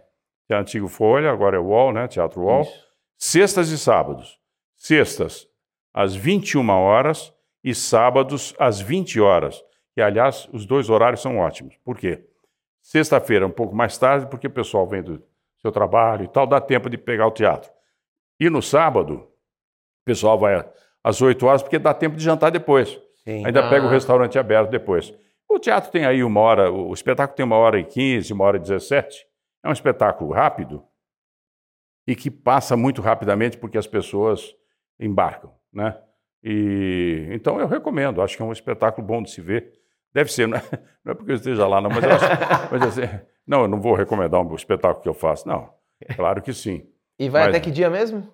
É. 0.50 0.56
É 0.56 0.56
antigo 0.56 0.88
Folha, 0.88 1.30
agora 1.30 1.58
é 1.58 1.60
UOL, 1.60 1.92
né? 1.92 2.08
Teatro 2.08 2.42
UOL. 2.42 2.62
Isso. 2.62 2.88
Sextas 3.18 3.70
e 3.70 3.78
sábados. 3.78 4.40
Sextas, 4.76 5.46
às 5.94 6.16
21 6.16 6.70
horas 6.70 7.34
e 7.64 7.76
sábados 7.76 8.56
às 8.58 8.80
20 8.80 9.20
horas. 9.20 9.62
E, 10.00 10.02
aliás, 10.02 10.48
os 10.54 10.66
dois 10.66 10.90
horários 10.90 11.22
são 11.22 11.38
ótimos. 11.40 11.76
Por 11.84 11.98
quê? 11.98 12.24
Sexta-feira, 12.82 13.46
um 13.46 13.52
pouco 13.52 13.76
mais 13.76 13.98
tarde, 13.98 14.26
porque 14.28 14.48
o 14.48 14.50
pessoal 14.50 14.88
vem 14.88 15.04
do 15.04 15.22
seu 15.62 15.74
trabalho 15.74 16.24
e 16.24 16.28
tal, 16.30 16.48
dá 16.48 16.62
tempo 16.62 16.90
de 16.90 16.98
pegar 16.98 17.28
o 17.28 17.32
teatro. 17.32 17.70
E 18.40 18.50
no 18.50 18.62
sábado, 18.62 19.16
o 19.16 20.06
pessoal 20.06 20.40
vai 20.40 20.66
às 21.04 21.22
8 21.22 21.46
horas, 21.46 21.62
porque 21.62 21.78
dá 21.78 21.94
tempo 21.94 22.16
de 22.16 22.24
jantar 22.24 22.50
depois. 22.50 22.98
Sim. 23.26 23.46
Ainda 23.46 23.66
Ah. 23.66 23.70
pega 23.70 23.86
o 23.86 23.90
restaurante 23.90 24.40
aberto 24.40 24.70
depois. 24.70 25.14
O 25.50 25.60
teatro 25.60 25.92
tem 25.92 26.06
aí 26.06 26.24
uma 26.24 26.40
hora, 26.40 26.72
o 26.72 26.94
espetáculo 26.94 27.36
tem 27.36 27.46
uma 27.46 27.58
hora 27.58 27.78
e 27.78 27.84
quinze, 27.84 28.32
uma 28.32 28.46
hora 28.46 28.56
e 28.56 28.62
dezessete. 28.62 29.28
É 29.62 29.68
um 29.68 29.74
espetáculo 29.74 30.32
rápido 30.32 30.82
e 32.08 32.16
que 32.16 32.32
passa 32.32 32.78
muito 32.78 33.02
rapidamente 33.02 33.58
porque 33.58 33.78
as 33.78 33.86
pessoas 33.86 34.56
embarcam, 34.98 35.52
né? 35.74 36.00
E 36.42 37.28
então 37.32 37.60
eu 37.60 37.68
recomendo. 37.68 38.22
Acho 38.22 38.38
que 38.38 38.42
é 38.42 38.46
um 38.46 38.54
espetáculo 38.54 39.06
bom 39.06 39.22
de 39.22 39.30
se 39.32 39.42
ver. 39.42 39.74
Deve 40.14 40.32
ser, 40.32 40.48
não 40.48 40.58
é, 40.58 40.62
não 41.06 41.12
é 41.12 41.16
porque 41.16 41.32
eu 41.32 41.36
esteja 41.36 41.68
lá, 41.68 41.80
não, 41.82 41.90
mas, 41.90 42.04
eu 42.04 42.12
acho, 42.12 42.26
mas 42.72 42.82
assim, 42.84 43.20
não, 43.46 43.62
eu 43.62 43.68
não 43.68 43.80
vou 43.80 43.94
recomendar 43.94 44.42
um 44.42 44.56
espetáculo 44.56 45.02
que 45.04 45.10
eu 45.10 45.14
faço, 45.14 45.48
não. 45.48 45.70
Claro 46.16 46.42
que 46.42 46.54
sim. 46.54 46.84
E 47.20 47.30
vai 47.30 47.42
Mas- 47.44 47.50
até 47.50 47.60
que 47.60 47.72
dia 47.72 47.90
mesmo? 47.90 48.26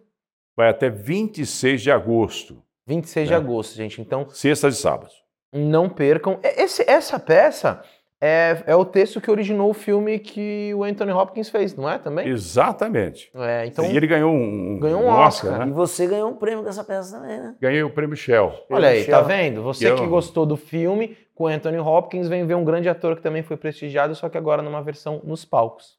Vai 0.55 0.69
até 0.69 0.89
26 0.89 1.82
de 1.82 1.91
agosto, 1.91 2.61
26 2.88 3.28
de 3.28 3.34
É. 3.34 3.38
agosto, 3.38 3.76
gente. 3.76 3.99
Então, 3.99 4.30
sextas 4.30 4.78
e 4.78 4.82
sábados. 4.82 5.13
não 5.53 5.89
percam. 5.89 6.39
Esse- 6.43 6.84
essa 6.89 7.17
peça 7.19 7.82
é, 8.21 8.63
é 8.67 8.76
o 8.76 8.86
texto 8.86 9.19
que 9.21 9.30
originou 9.32 9.69
o 9.69 9.73
filme 9.73 10.19
que 10.19 10.73
o 10.73 10.84
Anthony 10.84 11.11
Hopkins 11.11 11.49
fez, 11.49 11.76
não 11.76 11.89
é 11.89 11.97
também? 11.97 12.28
Exatamente. 12.30 13.30
É, 13.36 13.65
então, 13.65 13.86
e 13.86 13.95
ele 13.97 14.07
ganhou 14.07 14.32
um, 14.34 14.80
Ganhou 14.80 15.01
um 15.01 15.07
Oscar, 15.07 15.59
né? 15.59 15.67
E 15.67 15.71
você 15.71 16.07
ganhou 16.07 16.30
um 16.30 16.36
prêmio 16.36 16.63
com 16.63 16.69
essa 16.69 16.84
peça 16.84 17.17
também, 17.19 17.38
né? 17.38 17.55
Ganhei 17.59 17.84
o 17.84 17.89
prêmio 17.89 18.15
Shell. 18.15 18.53
olha 18.69 18.89
aí, 18.89 19.03
tá 19.05 19.21
Michel. 19.21 19.26
vendo? 19.26 19.63
Você 19.63 19.89
Eu- 19.89 19.95
que 19.95 20.05
gostou 20.07 20.45
do 20.45 20.55
filme 20.57 21.17
com 21.36 21.44
o 21.44 21.48
Anthony 21.48 21.78
Hopkins, 21.78 22.28
vem 22.28 22.48
ver 22.48 22.56
um 22.56 22.64
grande 22.64 22.90
ator 22.90 23.16
que 23.16 23.22
também 23.22 23.44
foi 23.44 23.58
prestigiado, 23.58 24.16
só 24.16 24.30
que 24.30 24.38
agora 24.38 24.62
numa 24.62 24.82
versão 24.82 25.22
nos 25.24 25.46
palcos. 25.46 25.98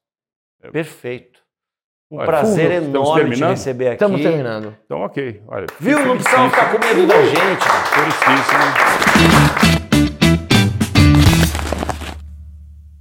Perfeito. 0.73 1.41
Um 2.11 2.17
Olha, 2.17 2.27
prazer 2.27 2.71
estamos 2.71 2.89
enorme 2.89 3.37
te 3.37 3.45
receber 3.45 3.87
aqui. 3.89 3.95
Estamos 3.95 4.23
terminando. 4.23 4.77
Então, 4.85 5.03
ok. 5.03 5.43
Olha, 5.47 5.67
Viu? 5.79 6.05
Não 6.07 6.17
precisava 6.17 6.49
ficar 6.49 6.73
com 6.73 6.79
medo 6.79 7.07
da 7.07 7.23
gente. 7.23 7.65
Felicíssimo. 7.95 9.86